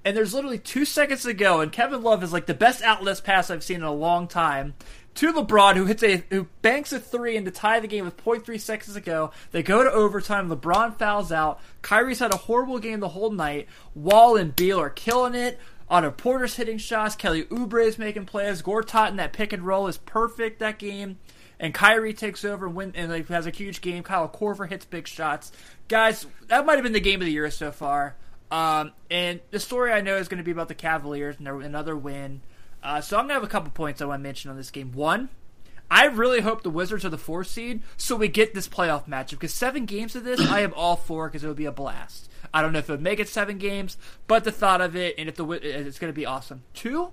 and 0.04 0.16
there's 0.16 0.34
literally 0.34 0.58
two 0.58 0.84
seconds 0.84 1.22
to 1.22 1.32
go, 1.32 1.60
and 1.60 1.72
Kevin 1.72 2.02
Love 2.02 2.22
is 2.22 2.32
like 2.32 2.46
the 2.46 2.54
best 2.54 2.82
outlet 2.82 3.22
pass 3.24 3.50
I've 3.50 3.64
seen 3.64 3.78
in 3.78 3.82
a 3.84 3.92
long 3.92 4.28
time. 4.28 4.74
To 5.16 5.32
LeBron, 5.32 5.76
who 5.76 5.86
hits 5.86 6.02
a 6.02 6.24
who 6.30 6.48
banks 6.60 6.92
a 6.92 6.98
three 6.98 7.36
and 7.36 7.46
to 7.46 7.52
tie 7.52 7.78
the 7.78 7.86
game 7.86 8.04
with 8.04 8.16
0.3 8.16 8.60
seconds 8.60 8.94
to 8.94 9.00
go. 9.00 9.30
They 9.52 9.62
go 9.62 9.84
to 9.84 9.90
overtime. 9.90 10.48
LeBron 10.48 10.98
fouls 10.98 11.30
out. 11.30 11.60
Kyrie's 11.82 12.18
had 12.18 12.32
a 12.32 12.36
horrible 12.36 12.80
game 12.80 12.98
the 12.98 13.10
whole 13.10 13.30
night. 13.30 13.68
Wall 13.94 14.36
and 14.36 14.56
Beal 14.56 14.80
are 14.80 14.90
killing 14.90 15.34
it. 15.34 15.58
Otto 15.88 16.10
Porter's 16.10 16.56
hitting 16.56 16.78
shots. 16.78 17.14
Kelly 17.14 17.44
Oubre 17.44 17.86
is 17.86 17.98
making 17.98 18.26
plays. 18.26 18.62
Gortat 18.62 19.10
in 19.10 19.16
that 19.16 19.32
pick 19.32 19.52
and 19.52 19.64
roll 19.64 19.86
is 19.86 19.98
perfect 19.98 20.58
that 20.58 20.78
game. 20.78 21.18
And 21.60 21.72
Kyrie 21.72 22.14
takes 22.14 22.44
over 22.44 22.66
and, 22.66 22.74
win, 22.74 22.92
and 22.96 23.10
like, 23.10 23.28
has 23.28 23.46
a 23.46 23.50
huge 23.50 23.80
game. 23.80 24.02
Kyle 24.02 24.28
Korver 24.28 24.68
hits 24.68 24.84
big 24.84 25.06
shots. 25.06 25.52
Guys, 25.88 26.26
that 26.48 26.66
might 26.66 26.74
have 26.74 26.82
been 26.82 26.92
the 26.92 27.00
game 27.00 27.20
of 27.20 27.26
the 27.26 27.32
year 27.32 27.50
so 27.50 27.70
far. 27.70 28.16
Um, 28.50 28.92
and 29.10 29.40
the 29.50 29.60
story 29.60 29.92
I 29.92 30.00
know 30.00 30.16
is 30.16 30.28
going 30.28 30.38
to 30.38 30.44
be 30.44 30.50
about 30.50 30.68
the 30.68 30.74
Cavaliers 30.74 31.36
and 31.38 31.46
another 31.46 31.96
win. 31.96 32.42
Uh, 32.84 33.00
so 33.00 33.18
I'm 33.18 33.26
to 33.28 33.34
have 33.34 33.42
a 33.42 33.48
couple 33.48 33.70
points 33.70 34.02
I 34.02 34.04
want 34.04 34.20
to 34.20 34.22
mention 34.22 34.50
on 34.50 34.58
this 34.58 34.70
game. 34.70 34.92
One, 34.92 35.30
I 35.90 36.04
really 36.04 36.42
hope 36.42 36.62
the 36.62 36.70
Wizards 36.70 37.04
are 37.04 37.10
the 37.10 37.18
four 37.18 37.42
seed 37.42 37.82
so 37.96 38.14
we 38.14 38.28
get 38.28 38.52
this 38.52 38.68
playoff 38.68 39.08
matchup 39.08 39.30
because 39.30 39.54
seven 39.54 39.86
games 39.86 40.14
of 40.14 40.24
this 40.24 40.40
I 40.40 40.60
am 40.60 40.74
all 40.74 40.96
for 40.96 41.28
because 41.28 41.42
it 41.42 41.48
would 41.48 41.56
be 41.56 41.64
a 41.64 41.72
blast. 41.72 42.30
I 42.52 42.60
don't 42.60 42.72
know 42.72 42.78
if 42.78 42.88
it 42.88 42.92
would 42.92 43.02
make 43.02 43.20
it 43.20 43.28
seven 43.28 43.58
games, 43.58 43.96
but 44.26 44.44
the 44.44 44.52
thought 44.52 44.82
of 44.82 44.94
it 44.94 45.14
and 45.16 45.28
if 45.28 45.36
the 45.36 45.48
it's 45.50 45.98
going 45.98 46.12
to 46.12 46.16
be 46.16 46.26
awesome. 46.26 46.62
Two, 46.74 47.12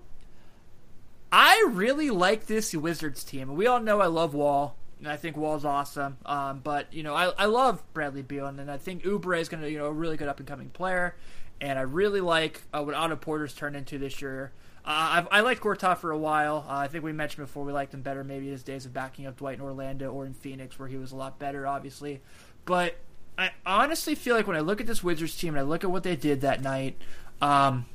I 1.32 1.66
really 1.72 2.10
like 2.10 2.48
this 2.48 2.74
Wizards 2.74 3.24
team. 3.24 3.56
We 3.56 3.66
all 3.66 3.80
know 3.80 4.02
I 4.02 4.08
love 4.08 4.34
Wall. 4.34 4.76
And 5.00 5.08
I 5.08 5.18
think 5.18 5.36
Wall's 5.36 5.66
awesome, 5.66 6.18
um, 6.28 6.60
but 6.64 6.94
you 6.94 7.02
know 7.02 7.16
I, 7.16 7.32
I 7.36 7.46
love 7.46 7.82
Bradley 7.92 8.22
Beal, 8.22 8.46
and 8.46 8.70
I 8.70 8.78
think 8.78 9.02
Oubre 9.02 9.40
is 9.40 9.50
going 9.50 9.64
to 9.64 9.72
you 9.72 9.80
know 9.80 9.88
a 9.88 9.92
really 9.92 10.16
good 10.16 10.28
up 10.28 10.38
and 10.38 10.48
coming 10.48 10.70
player, 10.70 11.16
and 11.60 11.80
I 11.80 11.82
really 11.82 12.22
like 12.22 12.62
uh, 12.72 12.84
what 12.84 12.94
Otto 12.94 13.16
Porter's 13.16 13.56
turned 13.56 13.76
into 13.76 13.98
this 13.98 14.22
year. 14.22 14.52
Uh, 14.84 15.26
I 15.30 15.42
liked 15.42 15.62
Gortat 15.62 16.00
for 16.00 16.12
a 16.12 16.18
while. 16.18 16.66
Uh, 16.68 16.74
I 16.74 16.88
think 16.88 17.04
we 17.04 17.14
mentioned 17.14 17.46
before 17.46 17.64
we 17.64 17.72
liked 17.72 17.94
him 17.94 18.02
better 18.02 18.24
maybe 18.24 18.50
his 18.50 18.64
days 18.64 18.86
of 18.86 18.94
backing 18.94 19.28
up 19.28 19.38
Dwight 19.38 19.60
in 19.60 19.62
Orlando 19.62 20.12
or 20.12 20.26
in 20.26 20.34
Phoenix, 20.34 20.80
where 20.80 20.88
he 20.88 20.98
was 20.98 21.12
a 21.12 21.16
lot 21.16 21.38
better, 21.38 21.68
obviously. 21.68 22.22
But 22.66 22.96
I 23.38 23.52
honestly 23.66 24.16
feel 24.16 24.36
like 24.36 24.48
when 24.48 24.58
I 24.58 24.62
look 24.62 24.82
at 24.82 24.88
this 24.88 25.04
Wizards 25.04 25.38
team 25.38 25.54
and 25.54 25.60
I 25.60 25.64
look 25.64 25.84
at 25.84 25.92
what 25.92 26.04
they 26.04 26.16
did 26.16 26.42
that 26.42 26.62
night, 26.62 26.98
um, 27.42 27.86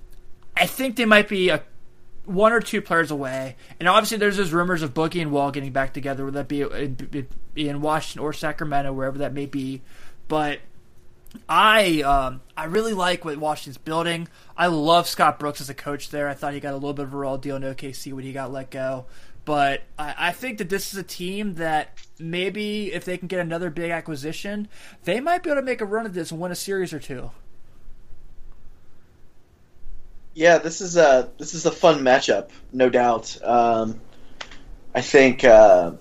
I 0.56 0.66
think 0.66 0.96
they 0.96 1.04
might 1.04 1.28
be 1.28 1.48
a 1.48 1.62
one 2.24 2.52
or 2.52 2.60
two 2.60 2.82
players 2.82 3.10
away. 3.10 3.56
And 3.78 3.88
obviously, 3.88 4.18
there's 4.18 4.36
those 4.36 4.52
rumors 4.52 4.82
of 4.82 4.94
Boogie 4.94 5.22
and 5.22 5.32
Wall 5.32 5.50
getting 5.50 5.72
back 5.72 5.92
together, 5.92 6.24
whether 6.24 6.42
that 6.42 6.48
be 6.48 7.68
in 7.68 7.80
Washington 7.80 8.24
or 8.24 8.32
Sacramento, 8.32 8.92
wherever 8.92 9.18
that 9.18 9.32
may 9.32 9.46
be. 9.46 9.82
But 10.28 10.60
I 11.48 12.02
um, 12.02 12.40
I 12.56 12.64
really 12.64 12.92
like 12.92 13.24
what 13.24 13.36
Washington's 13.38 13.78
building. 13.78 14.28
I 14.56 14.66
love 14.66 15.08
Scott 15.08 15.38
Brooks 15.38 15.60
as 15.60 15.70
a 15.70 15.74
coach 15.74 16.10
there. 16.10 16.28
I 16.28 16.34
thought 16.34 16.54
he 16.54 16.60
got 16.60 16.72
a 16.72 16.76
little 16.76 16.94
bit 16.94 17.04
of 17.04 17.14
a 17.14 17.16
raw 17.16 17.36
deal 17.36 17.56
in 17.56 17.62
OKC 17.62 18.12
when 18.12 18.24
he 18.24 18.32
got 18.32 18.52
let 18.52 18.70
go. 18.70 19.06
But 19.44 19.82
I, 19.98 20.14
I 20.18 20.32
think 20.32 20.58
that 20.58 20.68
this 20.68 20.92
is 20.92 20.98
a 20.98 21.04
team 21.04 21.54
that 21.54 21.96
maybe 22.18 22.92
if 22.92 23.04
they 23.04 23.16
can 23.16 23.28
get 23.28 23.40
another 23.40 23.70
big 23.70 23.90
acquisition, 23.90 24.68
they 25.04 25.20
might 25.20 25.42
be 25.42 25.50
able 25.50 25.60
to 25.60 25.64
make 25.64 25.80
a 25.80 25.84
run 25.84 26.04
at 26.04 26.12
this 26.12 26.32
and 26.32 26.40
win 26.40 26.50
a 26.50 26.56
series 26.56 26.92
or 26.92 26.98
two. 26.98 27.30
Yeah, 30.34 30.58
this 30.58 30.80
is 30.80 30.96
a 30.96 31.30
this 31.38 31.54
is 31.54 31.64
a 31.64 31.70
fun 31.70 32.00
matchup, 32.00 32.50
no 32.72 32.90
doubt. 32.90 33.38
Um, 33.42 34.00
I 34.94 35.00
think 35.00 35.44
uh, 35.44 35.92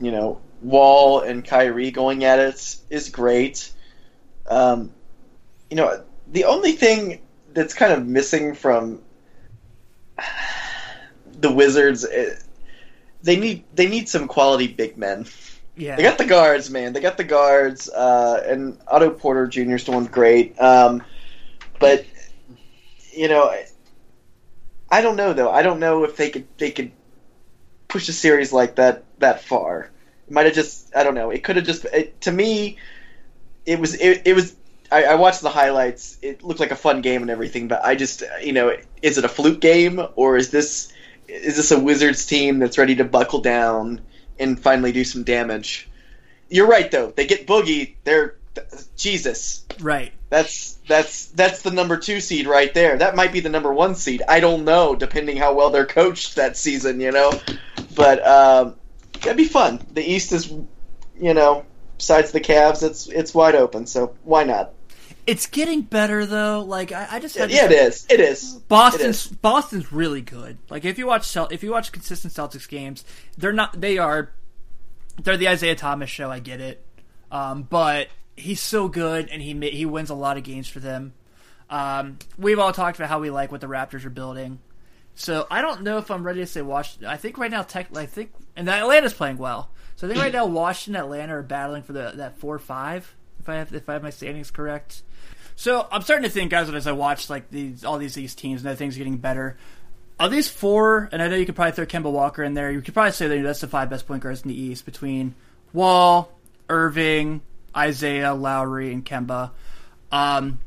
you 0.00 0.10
know 0.12 0.40
Wall 0.62 1.20
and 1.20 1.44
Kyrie 1.44 1.90
going 1.90 2.24
at 2.24 2.38
it 2.38 2.76
is 2.90 3.08
great. 3.08 3.72
Um, 4.48 4.92
you 5.70 5.76
know, 5.76 6.02
the 6.28 6.44
only 6.44 6.72
thing 6.72 7.20
that's 7.52 7.74
kind 7.74 7.92
of 7.92 8.06
missing 8.06 8.54
from 8.54 9.02
the 11.40 11.50
Wizards, 11.52 12.04
eh, 12.04 12.34
they 13.22 13.36
need 13.36 13.64
they 13.74 13.88
need 13.88 14.08
some 14.08 14.28
quality 14.28 14.68
big 14.68 14.96
men. 14.96 15.26
Yeah, 15.76 15.96
They 15.96 16.02
got 16.02 16.16
the 16.16 16.24
guards, 16.24 16.70
man. 16.70 16.94
They 16.94 17.00
got 17.00 17.18
the 17.18 17.24
guards, 17.24 17.90
uh, 17.90 18.42
and 18.46 18.78
Otto 18.88 19.10
Porter 19.10 19.46
Jr. 19.46 19.74
is 19.74 19.84
doing 19.84 20.06
great. 20.06 20.58
Um, 20.58 21.02
but 21.78 22.04
you 23.12 23.28
know, 23.28 23.44
I, 23.44 23.66
I 24.90 25.00
don't 25.02 25.16
know 25.16 25.32
though. 25.32 25.50
I 25.50 25.62
don't 25.62 25.80
know 25.80 26.04
if 26.04 26.16
they 26.16 26.30
could 26.30 26.46
they 26.56 26.70
could 26.70 26.92
push 27.88 28.08
a 28.08 28.12
series 28.12 28.52
like 28.52 28.76
that 28.76 29.04
that 29.18 29.42
far. 29.42 29.90
It 30.26 30.32
might 30.32 30.46
have 30.46 30.54
just 30.54 30.94
I 30.96 31.02
don't 31.02 31.14
know. 31.14 31.30
It 31.30 31.44
could 31.44 31.56
have 31.56 31.66
just 31.66 31.84
it, 31.86 32.20
to 32.22 32.32
me. 32.32 32.78
It 33.66 33.80
was 33.80 33.94
it, 33.94 34.22
it 34.24 34.34
was. 34.34 34.54
I, 34.90 35.04
I 35.04 35.14
watched 35.16 35.42
the 35.42 35.50
highlights. 35.50 36.16
It 36.22 36.44
looked 36.44 36.60
like 36.60 36.70
a 36.70 36.76
fun 36.76 37.00
game 37.00 37.22
and 37.22 37.30
everything, 37.30 37.66
but 37.68 37.84
I 37.84 37.96
just 37.96 38.22
you 38.42 38.52
know, 38.52 38.76
is 39.02 39.18
it 39.18 39.24
a 39.24 39.28
fluke 39.28 39.60
game 39.60 40.00
or 40.14 40.36
is 40.36 40.50
this 40.50 40.92
is 41.28 41.56
this 41.56 41.70
a 41.72 41.78
Wizards 41.78 42.24
team 42.24 42.60
that's 42.60 42.78
ready 42.78 42.94
to 42.96 43.04
buckle 43.04 43.40
down 43.40 44.00
and 44.38 44.58
finally 44.58 44.92
do 44.92 45.04
some 45.04 45.24
damage? 45.24 45.88
You're 46.48 46.68
right 46.68 46.90
though. 46.90 47.10
They 47.10 47.26
get 47.26 47.46
Boogie. 47.46 47.94
They're 48.04 48.36
Jesus. 48.96 49.64
right. 49.80 50.12
That's 50.28 50.78
that's 50.88 51.26
that's 51.26 51.62
the 51.62 51.70
number 51.70 51.96
two 51.96 52.20
seed 52.20 52.46
right 52.46 52.72
there. 52.74 52.96
That 52.98 53.14
might 53.16 53.32
be 53.32 53.40
the 53.40 53.48
number 53.48 53.72
one 53.72 53.94
seed. 53.94 54.22
I 54.28 54.40
don't 54.40 54.64
know, 54.64 54.96
depending 54.96 55.36
how 55.36 55.54
well 55.54 55.70
they're 55.70 55.86
coached 55.86 56.36
that 56.36 56.56
season, 56.56 57.00
you 57.00 57.12
know. 57.12 57.32
But 57.94 58.26
um, 58.26 58.74
that'd 59.20 59.36
be 59.36 59.44
fun. 59.44 59.84
The 59.92 60.02
East 60.02 60.32
is, 60.32 60.48
you 60.48 61.34
know, 61.34 61.64
besides 61.98 62.32
the 62.32 62.40
Cavs, 62.40 62.82
it's 62.82 63.08
it's 63.08 63.34
wide 63.34 63.54
open. 63.54 63.86
So 63.86 64.14
why 64.24 64.44
not? 64.44 64.72
It's 65.26 65.46
getting 65.46 65.82
better 65.82 66.24
though. 66.24 66.62
Like 66.62 66.92
I, 66.92 67.08
I 67.12 67.18
just 67.20 67.36
Yeah, 67.36 67.62
had 67.62 67.72
it 67.72 67.72
is. 67.72 68.06
It 68.08 68.20
is. 68.20 68.54
It 68.54 68.68
Boston's 68.68 69.26
is. 69.26 69.26
Boston's 69.26 69.92
really 69.92 70.22
good. 70.22 70.58
Like 70.70 70.84
if 70.84 70.98
you 70.98 71.06
watch 71.06 71.26
Cel- 71.26 71.48
if 71.50 71.62
you 71.62 71.72
watch 71.72 71.90
consistent 71.92 72.32
Celtics 72.32 72.68
games, 72.68 73.04
they're 73.36 73.52
not 73.52 73.80
they 73.80 73.98
are 73.98 74.32
they're 75.22 75.36
the 75.36 75.48
Isaiah 75.48 75.74
Thomas 75.74 76.10
show. 76.10 76.30
I 76.30 76.38
get 76.38 76.60
it, 76.60 76.84
um, 77.30 77.64
but 77.64 78.08
he's 78.36 78.60
so 78.60 78.88
good 78.88 79.28
and 79.30 79.42
he 79.42 79.58
he 79.70 79.86
wins 79.86 80.10
a 80.10 80.14
lot 80.14 80.36
of 80.36 80.44
games 80.44 80.68
for 80.68 80.80
them. 80.80 81.14
Um, 81.68 82.18
we've 82.38 82.58
all 82.60 82.72
talked 82.72 82.98
about 82.98 83.08
how 83.08 83.18
we 83.18 83.30
like 83.30 83.50
what 83.50 83.60
the 83.60 83.66
Raptors 83.66 84.04
are 84.04 84.10
building. 84.10 84.60
So 85.16 85.46
I 85.50 85.62
don't 85.62 85.82
know 85.82 85.98
if 85.98 86.10
I'm 86.10 86.24
ready 86.24 86.40
to 86.40 86.46
say 86.46 86.62
Washington. 86.62 87.08
I 87.08 87.16
think 87.16 87.38
right 87.38 87.50
now, 87.50 87.62
tech, 87.62 87.88
I 87.96 88.06
think, 88.06 88.32
and 88.54 88.68
Atlanta's 88.68 89.14
playing 89.14 89.38
well. 89.38 89.70
So 89.96 90.06
I 90.06 90.10
think 90.10 90.22
right 90.22 90.32
now 90.32 90.46
Washington, 90.46 91.02
Atlanta 91.02 91.36
are 91.36 91.42
battling 91.42 91.82
for 91.82 91.92
the 91.92 92.12
that 92.16 92.38
four 92.38 92.58
five. 92.58 93.14
If 93.40 93.48
I 93.48 93.56
have 93.56 93.72
if 93.74 93.88
I 93.88 93.94
have 93.94 94.02
my 94.02 94.10
standings 94.10 94.50
correct. 94.50 95.02
So 95.56 95.88
I'm 95.90 96.02
starting 96.02 96.24
to 96.24 96.30
think, 96.30 96.50
guys, 96.50 96.68
as 96.68 96.86
I 96.86 96.92
watch 96.92 97.30
like 97.30 97.50
these 97.50 97.84
all 97.84 97.98
these 97.98 98.14
these 98.14 98.34
teams 98.34 98.64
and 98.64 98.78
things 98.78 98.96
getting 98.96 99.16
better. 99.16 99.56
Of 100.18 100.30
these 100.30 100.48
four, 100.48 101.10
and 101.12 101.22
I 101.22 101.28
know 101.28 101.36
you 101.36 101.44
could 101.44 101.56
probably 101.56 101.72
throw 101.72 101.84
Kemba 101.84 102.10
Walker 102.10 102.42
in 102.42 102.54
there. 102.54 102.70
You 102.70 102.80
could 102.80 102.94
probably 102.94 103.12
say 103.12 103.28
that 103.28 103.42
that's 103.42 103.60
the 103.60 103.68
five 103.68 103.90
best 103.90 104.06
point 104.06 104.22
guards 104.22 104.42
in 104.42 104.48
the 104.48 104.58
East 104.58 104.86
between 104.86 105.34
Wall, 105.74 106.32
Irving, 106.70 107.42
Isaiah, 107.76 108.32
Lowry, 108.32 108.94
and 108.94 109.04
Kemba. 109.04 109.50
Um, 110.10 110.60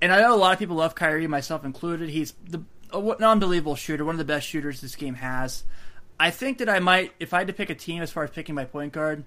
and 0.00 0.12
I 0.12 0.20
know 0.20 0.34
a 0.34 0.36
lot 0.36 0.52
of 0.52 0.60
people 0.60 0.76
love 0.76 0.94
Kyrie, 0.94 1.26
myself 1.26 1.64
included. 1.64 2.10
He's 2.10 2.32
the 2.48 2.62
an 2.92 3.24
unbelievable 3.24 3.76
shooter, 3.76 4.04
one 4.04 4.14
of 4.14 4.18
the 4.18 4.24
best 4.24 4.46
shooters 4.46 4.80
this 4.80 4.96
game 4.96 5.14
has. 5.14 5.64
I 6.20 6.30
think 6.30 6.58
that 6.58 6.68
I 6.68 6.80
might, 6.80 7.12
if 7.18 7.32
I 7.32 7.38
had 7.38 7.46
to 7.46 7.54
pick 7.54 7.70
a 7.70 7.74
team 7.74 8.02
as 8.02 8.12
far 8.12 8.24
as 8.24 8.30
picking 8.30 8.54
my 8.54 8.66
point 8.66 8.92
guard, 8.92 9.24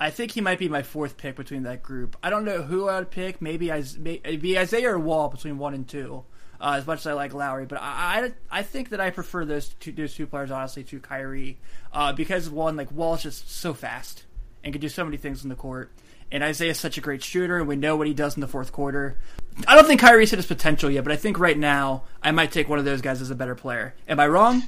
I 0.00 0.10
think 0.10 0.32
he 0.32 0.40
might 0.40 0.58
be 0.58 0.68
my 0.68 0.82
fourth 0.82 1.16
pick 1.16 1.36
between 1.36 1.62
that 1.62 1.84
group. 1.84 2.16
I 2.20 2.30
don't 2.30 2.44
know 2.44 2.62
who 2.62 2.88
I 2.88 2.98
would 2.98 3.12
pick. 3.12 3.40
Maybe 3.40 3.70
Is- 3.70 3.96
may- 3.96 4.20
it'd 4.24 4.42
be 4.42 4.58
Isaiah 4.58 4.90
or 4.90 4.98
Wall 4.98 5.28
between 5.28 5.56
one 5.56 5.72
and 5.72 5.86
two. 5.88 6.24
Uh, 6.60 6.74
as 6.78 6.86
much 6.86 7.00
as 7.00 7.06
I 7.08 7.12
like 7.14 7.34
Lowry, 7.34 7.66
but 7.66 7.78
I, 7.80 8.32
I, 8.50 8.58
I 8.58 8.62
think 8.62 8.90
that 8.90 9.00
I 9.00 9.10
prefer 9.10 9.44
those 9.44 9.70
two 9.80 9.90
those 9.90 10.14
two 10.14 10.28
players 10.28 10.52
honestly 10.52 10.84
to 10.84 11.00
Kyrie 11.00 11.58
uh, 11.92 12.12
because 12.12 12.48
one 12.48 12.76
like 12.76 12.92
Wall's 12.92 13.24
just 13.24 13.50
so 13.50 13.74
fast 13.74 14.24
and 14.62 14.72
can 14.72 14.80
do 14.80 14.88
so 14.88 15.04
many 15.04 15.16
things 15.16 15.42
in 15.42 15.48
the 15.48 15.56
court, 15.56 15.90
and 16.30 16.44
Isaiah's 16.44 16.78
such 16.78 16.96
a 16.96 17.00
great 17.00 17.20
shooter, 17.24 17.58
and 17.58 17.66
we 17.66 17.74
know 17.74 17.96
what 17.96 18.06
he 18.06 18.14
does 18.14 18.36
in 18.36 18.40
the 18.40 18.46
fourth 18.46 18.70
quarter. 18.70 19.18
I 19.66 19.74
don't 19.74 19.88
think 19.88 20.00
Kyrie's 20.00 20.30
hit 20.30 20.36
his 20.38 20.46
potential 20.46 20.88
yet, 20.88 21.02
but 21.02 21.12
I 21.12 21.16
think 21.16 21.36
right 21.40 21.58
now 21.58 22.04
I 22.22 22.30
might 22.30 22.52
take 22.52 22.68
one 22.68 22.78
of 22.78 22.84
those 22.84 23.00
guys 23.00 23.20
as 23.20 23.32
a 23.32 23.34
better 23.34 23.56
player. 23.56 23.94
Am 24.06 24.20
I 24.20 24.28
wrong? 24.28 24.62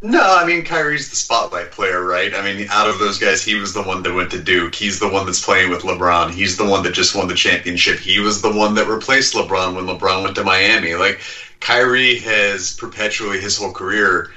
No, 0.00 0.22
I 0.22 0.46
mean 0.46 0.62
Kyrie's 0.62 1.10
the 1.10 1.16
spotlight 1.16 1.72
player, 1.72 2.04
right? 2.04 2.32
I 2.32 2.42
mean, 2.42 2.68
out 2.70 2.88
of 2.88 3.00
those 3.00 3.18
guys, 3.18 3.42
he 3.42 3.56
was 3.56 3.74
the 3.74 3.82
one 3.82 4.02
that 4.04 4.14
went 4.14 4.30
to 4.30 4.40
Duke. 4.40 4.74
He's 4.74 5.00
the 5.00 5.08
one 5.08 5.26
that's 5.26 5.44
playing 5.44 5.70
with 5.70 5.82
LeBron. 5.82 6.30
He's 6.30 6.56
the 6.56 6.66
one 6.66 6.84
that 6.84 6.92
just 6.92 7.16
won 7.16 7.26
the 7.26 7.34
championship. 7.34 7.98
He 7.98 8.20
was 8.20 8.40
the 8.40 8.52
one 8.52 8.74
that 8.74 8.86
replaced 8.86 9.34
LeBron 9.34 9.74
when 9.74 9.86
LeBron 9.86 10.22
went 10.22 10.36
to 10.36 10.44
Miami. 10.44 10.94
Like 10.94 11.20
Kyrie 11.58 12.18
has 12.20 12.74
perpetually 12.74 13.40
his 13.40 13.58
whole 13.58 13.72
career 13.72 14.30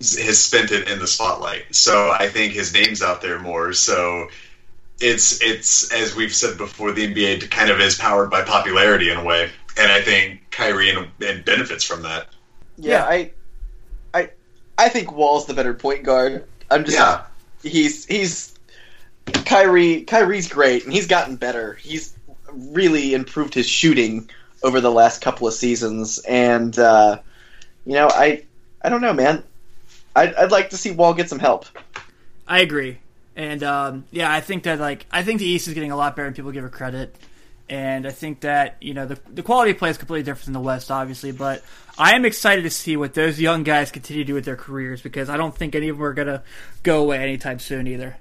has 0.00 0.38
spent 0.38 0.70
it 0.70 0.86
in 0.88 0.98
the 0.98 1.06
spotlight. 1.06 1.74
So 1.74 2.10
I 2.10 2.28
think 2.28 2.52
his 2.52 2.72
name's 2.72 3.02
out 3.02 3.22
there 3.22 3.38
more. 3.38 3.72
So 3.72 4.28
it's 5.00 5.42
it's 5.42 5.92
as 5.92 6.14
we've 6.14 6.34
said 6.34 6.58
before, 6.58 6.92
the 6.92 7.06
NBA 7.14 7.50
kind 7.50 7.70
of 7.70 7.80
is 7.80 7.96
powered 7.96 8.30
by 8.30 8.42
popularity 8.42 9.10
in 9.10 9.16
a 9.16 9.24
way, 9.24 9.50
and 9.76 9.90
I 9.90 10.02
think 10.02 10.42
Kyrie 10.50 10.90
and, 10.90 11.08
and 11.20 11.44
benefits 11.44 11.84
from 11.84 12.02
that. 12.02 12.28
Yeah, 12.76 12.98
Yeah. 12.98 13.04
I, 13.04 13.30
I, 14.78 14.86
I 14.86 14.88
think 14.88 15.12
Wall's 15.12 15.46
the 15.46 15.54
better 15.54 15.74
point 15.74 16.04
guard. 16.04 16.44
I'm 16.70 16.84
just, 16.84 16.96
Yeah. 16.96 17.22
he's 17.62 18.04
he's 18.06 18.54
Kyrie. 19.44 20.02
Kyrie's 20.02 20.48
great, 20.48 20.84
and 20.84 20.92
he's 20.92 21.06
gotten 21.06 21.36
better. 21.36 21.74
He's 21.74 22.14
really 22.52 23.14
improved 23.14 23.54
his 23.54 23.68
shooting 23.68 24.30
over 24.62 24.80
the 24.80 24.90
last 24.90 25.20
couple 25.20 25.46
of 25.46 25.54
seasons, 25.54 26.18
and 26.20 26.78
uh, 26.78 27.18
you 27.86 27.94
know, 27.94 28.08
I, 28.12 28.42
I 28.82 28.88
don't 28.88 29.00
know, 29.00 29.12
man. 29.12 29.42
I'd, 30.16 30.34
I'd 30.34 30.50
like 30.50 30.70
to 30.70 30.76
see 30.76 30.90
Wall 30.90 31.14
get 31.14 31.28
some 31.28 31.38
help. 31.38 31.66
I 32.46 32.60
agree, 32.60 32.98
and 33.36 33.62
um, 33.62 34.04
yeah, 34.10 34.32
I 34.32 34.40
think 34.40 34.64
that 34.64 34.78
like 34.78 35.06
I 35.10 35.22
think 35.22 35.40
the 35.40 35.46
East 35.46 35.68
is 35.68 35.74
getting 35.74 35.92
a 35.92 35.96
lot 35.96 36.16
better 36.16 36.26
than 36.26 36.34
people 36.34 36.50
give 36.52 36.64
it 36.64 36.72
credit, 36.72 37.14
and 37.68 38.06
I 38.06 38.10
think 38.10 38.40
that 38.40 38.76
you 38.80 38.94
know 38.94 39.06
the 39.06 39.18
the 39.28 39.42
quality 39.42 39.72
of 39.72 39.78
play 39.78 39.90
is 39.90 39.98
completely 39.98 40.24
different 40.24 40.46
than 40.46 40.52
the 40.54 40.60
West, 40.60 40.90
obviously, 40.90 41.32
but 41.32 41.62
I 41.98 42.14
am 42.14 42.24
excited 42.24 42.62
to 42.62 42.70
see 42.70 42.96
what 42.96 43.14
those 43.14 43.40
young 43.40 43.62
guys 43.62 43.90
continue 43.90 44.24
to 44.24 44.26
do 44.26 44.34
with 44.34 44.44
their 44.44 44.56
careers 44.56 45.02
because 45.02 45.28
I 45.28 45.36
don't 45.36 45.54
think 45.54 45.74
any 45.74 45.88
of 45.88 45.96
them 45.96 46.04
are 46.04 46.14
gonna 46.14 46.42
go 46.82 47.02
away 47.02 47.18
anytime 47.18 47.58
soon 47.58 47.86
either. 47.86 48.16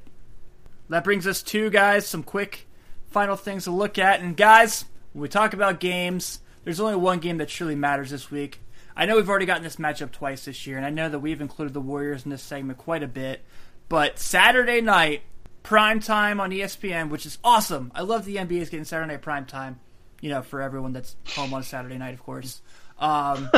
That 0.89 1.03
brings 1.03 1.27
us 1.27 1.41
to 1.43 1.69
guys 1.69 2.07
some 2.07 2.23
quick 2.23 2.67
final 3.09 3.35
things 3.35 3.65
to 3.65 3.71
look 3.71 3.97
at, 3.97 4.19
and 4.19 4.35
guys, 4.35 4.85
when 5.13 5.21
we 5.23 5.29
talk 5.29 5.53
about 5.53 5.79
games, 5.79 6.39
there's 6.63 6.79
only 6.79 6.95
one 6.95 7.19
game 7.19 7.37
that 7.37 7.49
truly 7.49 7.75
matters 7.75 8.09
this 8.09 8.29
week. 8.29 8.59
I 8.95 9.05
know 9.05 9.15
we've 9.15 9.29
already 9.29 9.45
gotten 9.45 9.63
this 9.63 9.75
matchup 9.75 10.11
twice 10.11 10.45
this 10.45 10.65
year, 10.65 10.77
and 10.77 10.85
I 10.85 10.89
know 10.89 11.07
that 11.07 11.19
we've 11.19 11.39
included 11.39 11.73
the 11.73 11.81
Warriors 11.81 12.25
in 12.25 12.31
this 12.31 12.41
segment 12.41 12.79
quite 12.79 13.03
a 13.03 13.07
bit. 13.07 13.45
But 13.89 14.19
Saturday 14.19 14.81
night, 14.81 15.21
prime 15.67 15.99
time 15.99 16.39
on 16.39 16.49
ESPN, 16.49 17.09
which 17.09 17.25
is 17.25 17.37
awesome. 17.43 17.91
I 17.93 18.01
love 18.01 18.23
the 18.23 18.37
NBA 18.37 18.61
is 18.61 18.69
getting 18.69 18.85
Saturday 18.85 19.11
night 19.11 19.21
prime 19.21 19.45
time. 19.45 19.81
You 20.21 20.29
know, 20.29 20.41
for 20.41 20.61
everyone 20.61 20.93
that's 20.93 21.17
home 21.35 21.53
on 21.53 21.61
Saturday 21.61 21.97
night, 21.97 22.13
of 22.13 22.23
course. 22.23 22.61
Um, 22.97 23.49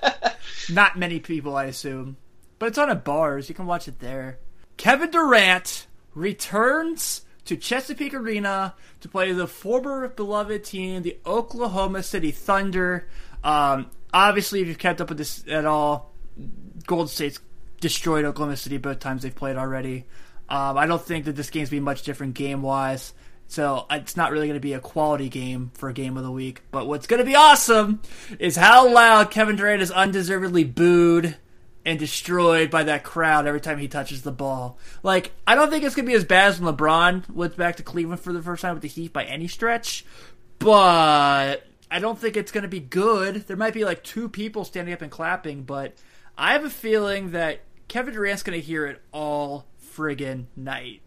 not 0.70 0.98
many 0.98 1.20
people, 1.20 1.54
I 1.54 1.64
assume, 1.64 2.16
but 2.58 2.70
it's 2.70 2.78
on 2.78 2.88
at 2.88 3.04
bars. 3.04 3.50
You 3.50 3.54
can 3.54 3.66
watch 3.66 3.88
it 3.88 3.98
there. 3.98 4.38
Kevin 4.78 5.10
Durant 5.10 5.86
returns 6.14 7.26
to 7.44 7.58
Chesapeake 7.58 8.14
Arena 8.14 8.74
to 9.02 9.08
play 9.10 9.30
the 9.32 9.46
former 9.46 10.08
beloved 10.08 10.64
team, 10.64 11.02
the 11.02 11.18
Oklahoma 11.26 12.02
City 12.02 12.30
Thunder. 12.30 13.06
Um, 13.44 13.90
obviously, 14.14 14.62
if 14.62 14.66
you've 14.68 14.78
kept 14.78 15.02
up 15.02 15.10
with 15.10 15.18
this 15.18 15.44
at 15.46 15.66
all, 15.66 16.10
Golden 16.86 17.08
State's 17.08 17.38
destroyed 17.80 18.24
Oklahoma 18.24 18.56
City 18.56 18.78
both 18.78 18.98
times 18.98 19.22
they've 19.22 19.34
played 19.34 19.56
already. 19.56 20.06
Um, 20.48 20.76
I 20.76 20.86
don't 20.86 21.02
think 21.02 21.24
that 21.24 21.36
this 21.36 21.50
game's 21.50 21.70
be 21.70 21.80
much 21.80 22.02
different 22.02 22.34
game 22.34 22.62
wise. 22.62 23.14
So 23.46 23.86
it's 23.90 24.16
not 24.16 24.32
really 24.32 24.46
going 24.46 24.58
to 24.58 24.60
be 24.60 24.72
a 24.72 24.80
quality 24.80 25.28
game 25.28 25.70
for 25.74 25.92
game 25.92 26.16
of 26.16 26.24
the 26.24 26.30
week. 26.30 26.62
But 26.70 26.86
what's 26.86 27.06
going 27.06 27.20
to 27.20 27.26
be 27.26 27.34
awesome 27.34 28.00
is 28.38 28.56
how 28.56 28.88
loud 28.92 29.30
Kevin 29.30 29.56
Durant 29.56 29.82
is 29.82 29.90
undeservedly 29.90 30.64
booed 30.64 31.36
and 31.84 31.98
destroyed 31.98 32.70
by 32.70 32.84
that 32.84 33.04
crowd 33.04 33.46
every 33.46 33.60
time 33.60 33.78
he 33.78 33.88
touches 33.88 34.22
the 34.22 34.32
ball. 34.32 34.78
Like, 35.02 35.32
I 35.46 35.54
don't 35.54 35.70
think 35.70 35.84
it's 35.84 35.94
going 35.94 36.06
to 36.06 36.10
be 36.10 36.16
as 36.16 36.24
bad 36.24 36.48
as 36.48 36.60
when 36.60 36.74
LeBron 36.74 37.30
went 37.30 37.56
back 37.56 37.76
to 37.76 37.82
Cleveland 37.82 38.20
for 38.20 38.32
the 38.32 38.42
first 38.42 38.62
time 38.62 38.74
with 38.74 38.82
the 38.82 38.88
Heat 38.88 39.12
by 39.12 39.24
any 39.24 39.48
stretch. 39.48 40.04
But 40.58 41.66
I 41.90 41.98
don't 41.98 42.18
think 42.18 42.36
it's 42.36 42.52
going 42.52 42.62
to 42.62 42.68
be 42.68 42.80
good. 42.80 43.46
There 43.46 43.56
might 43.56 43.74
be 43.74 43.84
like 43.84 44.02
two 44.02 44.28
people 44.28 44.64
standing 44.64 44.94
up 44.94 45.02
and 45.02 45.10
clapping, 45.10 45.64
but 45.64 45.94
I 46.38 46.54
have 46.54 46.64
a 46.64 46.70
feeling 46.70 47.32
that 47.32 47.60
Kevin 47.86 48.14
Durant's 48.14 48.42
going 48.42 48.58
to 48.58 48.66
hear 48.66 48.86
it 48.86 49.02
all 49.12 49.66
friggin' 49.96 50.46
night. 50.56 51.00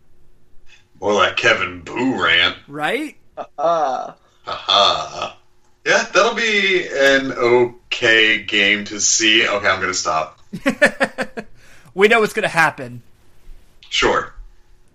More 1.00 1.14
like 1.14 1.38
Kevin 1.38 1.82
Boo 1.82 2.22
rant. 2.22 2.58
Right? 2.68 3.18
Uh, 3.58 4.14
Haha. 4.44 5.34
Yeah, 5.86 6.04
that'll 6.14 6.36
be 6.36 6.88
an 6.88 7.32
okay 7.32 8.44
game 8.44 8.86
to 8.86 9.00
see. 9.00 9.48
Okay, 9.48 9.68
I'm 9.68 9.80
gonna 9.80 9.94
stop. 9.94 10.40
we 11.94 12.08
know 12.08 12.20
what's 12.20 12.34
going 12.34 12.44
to 12.44 12.50
happen. 12.50 13.02
Sure. 13.90 14.34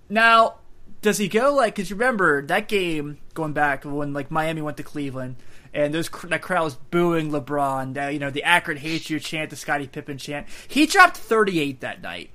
Now, 0.09 0.57
does 1.01 1.19
he 1.19 1.29
go 1.29 1.55
like? 1.55 1.75
Because 1.75 1.91
you 1.91 1.97
remember 1.97 2.43
that 2.43 2.69
game 2.69 3.19
going 3.35 3.53
back 3.53 3.85
when 3.85 4.13
like 4.13 4.31
Miami 4.31 4.63
went 4.63 4.77
to 4.77 4.83
Cleveland, 4.83 5.37
and 5.75 5.93
those 5.93 6.09
cr- 6.09 6.29
that 6.29 6.43
crowd 6.43 6.65
was 6.65 6.75
booing 6.75 7.31
LeBron. 7.31 8.07
Uh, 8.07 8.09
you 8.09 8.19
know 8.19 8.31
the 8.31 8.45
Akron 8.45 8.77
hates 8.77 9.11
you 9.11 9.19
chant, 9.19 9.51
the 9.51 9.57
Scottie 9.57 9.87
Pippen 9.87 10.19
chant. 10.19 10.47
He 10.69 10.87
dropped 10.87 11.17
38 11.17 11.81
that 11.81 12.03
night. 12.03 12.31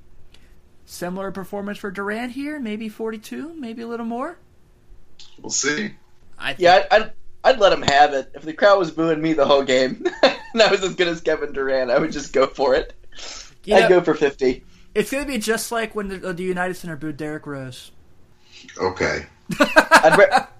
Similar 0.90 1.32
performance 1.32 1.76
for 1.76 1.90
Durant 1.90 2.32
here, 2.32 2.58
maybe 2.58 2.88
42, 2.88 3.52
maybe 3.54 3.82
a 3.82 3.86
little 3.86 4.06
more. 4.06 4.38
We'll 5.38 5.50
see. 5.50 5.90
I 6.38 6.54
think, 6.54 6.60
yeah, 6.60 6.86
I'd, 6.90 7.02
I'd 7.02 7.12
I'd 7.44 7.58
let 7.60 7.74
him 7.74 7.82
have 7.82 8.14
it. 8.14 8.30
If 8.34 8.40
the 8.42 8.54
crowd 8.54 8.78
was 8.78 8.90
booing 8.90 9.20
me 9.20 9.34
the 9.34 9.44
whole 9.44 9.62
game, 9.62 10.02
and 10.22 10.62
I 10.62 10.70
was 10.70 10.82
as 10.82 10.94
good 10.94 11.08
as 11.08 11.20
Kevin 11.20 11.52
Durant, 11.52 11.90
I 11.90 11.98
would 11.98 12.10
just 12.10 12.32
go 12.32 12.46
for 12.46 12.74
it. 12.74 12.94
you 13.64 13.74
I'd 13.76 13.82
know, 13.82 13.98
go 13.98 14.00
for 14.02 14.14
fifty. 14.14 14.64
it's 14.94 15.10
going 15.10 15.26
to 15.26 15.30
be 15.30 15.36
just 15.38 15.70
like 15.70 15.94
when 15.94 16.08
the, 16.08 16.26
uh, 16.26 16.32
the 16.32 16.42
United 16.44 16.74
Center 16.74 16.96
booed 16.96 17.18
Derrick 17.18 17.46
Rose. 17.46 17.90
Okay. 18.80 19.26
I'd, 19.60 20.16
ra- 20.18 20.46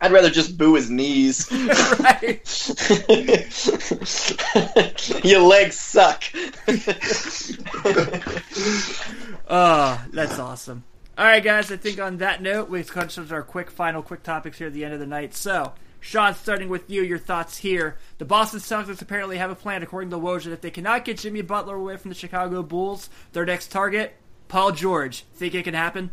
I'd 0.00 0.12
rather 0.12 0.30
just 0.30 0.58
boo 0.58 0.74
his 0.74 0.90
knees. 0.90 1.50
right? 2.00 2.42
Your 5.24 5.40
legs 5.40 5.78
suck. 5.78 6.24
Oh, 9.48 10.04
that's 10.12 10.40
awesome. 10.40 10.82
All 11.16 11.24
right, 11.24 11.42
guys. 11.42 11.70
I 11.70 11.76
think 11.76 12.00
on 12.00 12.16
that 12.16 12.42
note, 12.42 12.68
we've 12.68 12.90
come 12.90 13.06
to 13.08 13.26
our 13.32 13.44
quick 13.44 13.70
final, 13.70 14.02
quick 14.02 14.24
topics 14.24 14.58
here 14.58 14.66
at 14.66 14.72
the 14.72 14.84
end 14.84 14.92
of 14.92 14.98
the 14.98 15.06
night. 15.06 15.34
So, 15.34 15.72
Sean, 16.00 16.34
starting 16.34 16.68
with 16.68 16.90
you, 16.90 17.02
your 17.02 17.18
thoughts 17.18 17.58
here. 17.58 17.96
The 18.18 18.24
Boston 18.24 18.58
Celtics 18.58 19.00
apparently 19.00 19.38
have 19.38 19.50
a 19.50 19.54
plan, 19.54 19.84
according 19.84 20.10
to 20.10 20.18
Woj, 20.18 20.44
that 20.44 20.52
if 20.52 20.60
they 20.62 20.70
cannot 20.70 21.04
get 21.04 21.18
Jimmy 21.18 21.42
Butler 21.42 21.76
away 21.76 21.96
from 21.96 22.08
the 22.08 22.16
Chicago 22.16 22.62
Bulls, 22.62 23.08
their 23.32 23.46
next 23.46 23.70
target, 23.70 24.16
Paul 24.48 24.72
George. 24.72 25.24
Think 25.34 25.54
it 25.54 25.62
can 25.62 25.74
happen? 25.74 26.10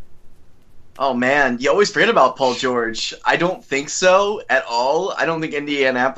Oh 0.98 1.14
man, 1.14 1.58
you 1.60 1.70
always 1.70 1.90
forget 1.90 2.08
about 2.08 2.36
Paul 2.36 2.54
George. 2.54 3.14
I 3.24 3.36
don't 3.36 3.64
think 3.64 3.88
so 3.88 4.42
at 4.48 4.64
all. 4.68 5.10
I 5.10 5.26
don't 5.26 5.40
think 5.40 5.54
Indiana 5.54 6.14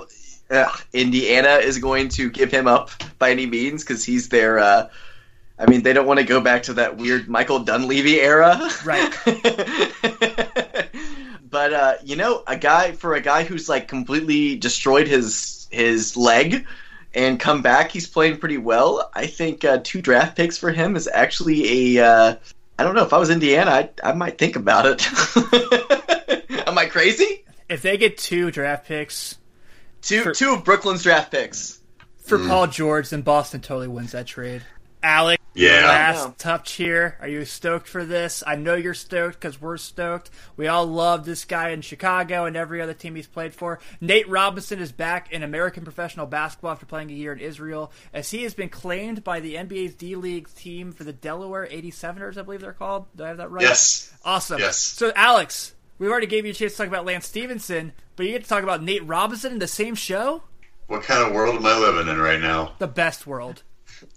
uh, 0.51 0.71
Indiana 0.93 1.57
is 1.57 1.79
going 1.79 2.09
to 2.11 2.31
give 2.31 2.51
him 2.51 2.67
up 2.69 2.91
by 3.19 3.31
any 3.31 3.47
means 3.47 3.83
because 3.83 4.05
he's 4.05 4.29
their. 4.29 4.59
Uh, 4.59 4.89
I 5.59 5.71
mean, 5.71 5.83
they 5.83 5.95
don't 5.95 6.07
want 6.07 6.21
to 6.21 6.27
go 6.27 6.41
back 6.41 6.65
to 6.65 6.75
that 6.75 6.99
weird 6.99 7.29
Michael 7.29 7.61
Dunleavy 7.61 8.21
era, 8.21 8.61
Right. 8.85 9.11
but 11.51 11.73
uh, 11.73 11.95
you 12.05 12.17
know, 12.17 12.43
a 12.47 12.57
guy 12.57 12.93
for 12.93 13.15
a 13.15 13.21
guy 13.21 13.45
who's 13.45 13.69
like 13.69 13.89
completely 13.89 14.57
destroyed 14.57 15.09
his 15.09 15.67
his 15.71 16.17
leg 16.17 16.67
and 17.15 17.41
come 17.41 17.63
back, 17.63 17.91
he's 17.91 18.07
playing 18.07 18.37
pretty 18.37 18.59
well. 18.59 19.11
I 19.15 19.27
think 19.27 19.65
uh, 19.65 19.79
two 19.83 20.03
draft 20.03 20.37
picks 20.37 20.59
for 20.59 20.71
him 20.71 20.97
is 20.97 21.09
actually 21.13 21.97
a. 21.97 22.07
Uh, 22.07 22.37
I 22.79 22.85
don't 22.85 22.95
know 22.95 23.05
if 23.05 23.13
I 23.13 23.19
was 23.19 23.31
Indiana, 23.31 23.71
I, 23.71 23.91
I 24.03 24.13
might 24.13 24.39
think 24.39 24.57
about 24.57 24.85
it. 24.87 25.07
Am 26.69 26.77
I 26.77 26.87
crazy? 26.87 27.45
If 27.69 27.83
they 27.83 27.97
get 27.97 28.19
two 28.19 28.51
draft 28.51 28.87
picks 28.87 29.39
Two 30.07 30.23
For- 30.23 30.33
two 30.33 30.53
of 30.53 30.63
Brooklyn's 30.65 31.03
draft 31.03 31.33
picks. 31.33 31.81
for 32.27 32.39
hmm. 32.39 32.49
Paul 32.49 32.67
George, 32.69 33.11
then 33.11 33.23
Boston 33.23 33.61
totally 33.61 33.89
wins 33.89 34.13
that 34.13 34.27
trade. 34.27 34.63
Alex, 35.03 35.36
Yeah. 35.57 35.87
last 35.87 36.25
No. 36.25 36.35
tough 36.39 36.65
cheer. 36.65 37.17
Are 37.21 37.29
you 37.29 37.45
stoked 37.45 37.89
for 37.89 38.05
this? 38.05 38.43
I 38.47 38.57
know 38.57 38.75
you're 38.75 38.95
stoked 38.95 39.41
because 39.41 39.61
we're 39.61 39.77
stoked. 39.79 40.31
We 40.57 40.69
all 40.69 40.87
love 40.87 41.25
this 41.25 41.45
guy 41.45 41.71
in 41.71 41.81
Chicago 41.81 42.45
and 42.45 42.57
every 42.57 42.81
other 42.81 42.95
team 42.95 43.15
he's 43.17 43.27
played 43.27 43.55
for. 43.55 43.79
Nate 44.01 44.29
Robinson 44.29 44.79
is 44.79 44.93
back 44.93 45.33
in 45.33 45.43
American 45.43 45.83
professional 45.85 46.27
basketball 46.27 46.73
after 46.73 46.87
playing 46.87 47.11
a 47.11 47.15
year 47.15 47.33
in 47.33 47.41
Israel, 47.41 47.91
as 48.13 48.31
he 48.31 48.43
has 48.43 48.55
been 48.55 48.69
claimed 48.69 49.25
by 49.25 49.41
the 49.41 49.55
NBA's 49.55 49.95
D 49.95 50.15
League 50.17 50.49
team 50.55 50.93
for 50.93 51.05
the 51.05 51.13
Delaware 51.13 51.67
87ers, 51.67 52.37
I 52.37 52.43
believe 52.43 52.61
they're 52.61 52.73
called. 52.73 53.07
Do 53.17 53.25
I 53.25 53.29
have 53.29 53.39
that 53.39 53.51
right? 53.51 53.63
Yes. 53.63 54.13
Awesome. 54.25 54.59
Yes. 54.61 54.77
So, 54.79 55.13
Alex, 55.17 55.75
we 55.99 56.09
already 56.09 56.27
gave 56.27 56.45
you 56.45 56.51
a 56.51 56.55
chance 56.55 56.73
to 56.73 56.79
talk 56.79 56.89
about 56.89 57.07
Lance 57.07 57.27
Stephenson, 57.27 57.93
but 58.17 58.27
you 58.27 58.33
get 58.33 58.43
to 58.43 58.49
talk 58.49 58.63
about 58.63 58.83
Nate 58.83 59.07
Robinson 59.07 59.53
in 59.53 59.59
the 59.59 59.67
same 59.67 59.95
show? 59.95 60.43
What 60.87 61.03
kind 61.03 61.27
of 61.27 61.33
world 61.35 61.57
am 61.57 61.67
I 61.67 61.79
living 61.79 62.09
in 62.09 62.19
right 62.21 62.41
now? 62.41 62.75
The 62.79 62.87
best 62.87 63.27
world. 63.27 63.63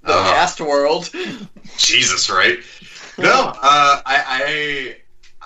The 0.04 0.14
Uh, 0.14 0.32
past 0.34 0.62
world. 0.62 1.10
Jesus, 1.78 2.30
right? 2.30 2.60
No, 3.18 3.50
uh, 3.50 4.02
I, 4.06 4.96
I 4.96 4.96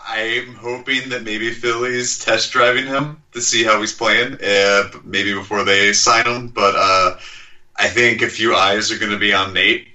I'm 0.06 0.56
hoping 0.56 1.10
that 1.10 1.24
maybe 1.24 1.52
Philly's 1.52 2.20
test 2.20 2.52
driving 2.52 2.86
him 2.86 3.22
to 3.32 3.42
see 3.42 3.64
how 3.64 3.80
he's 3.80 3.94
playing, 3.94 4.38
uh, 4.44 4.90
maybe 5.04 5.34
before 5.34 5.64
they 5.64 5.94
sign 5.94 6.26
him. 6.26 6.48
But 6.50 6.76
uh, 6.76 7.18
I 7.76 7.88
think 7.88 8.22
a 8.22 8.30
few 8.30 8.56
eyes 8.56 8.92
are 8.92 9.00
going 9.00 9.12
to 9.12 9.18
be 9.18 9.34
on 9.34 9.54
Nate 9.54 9.88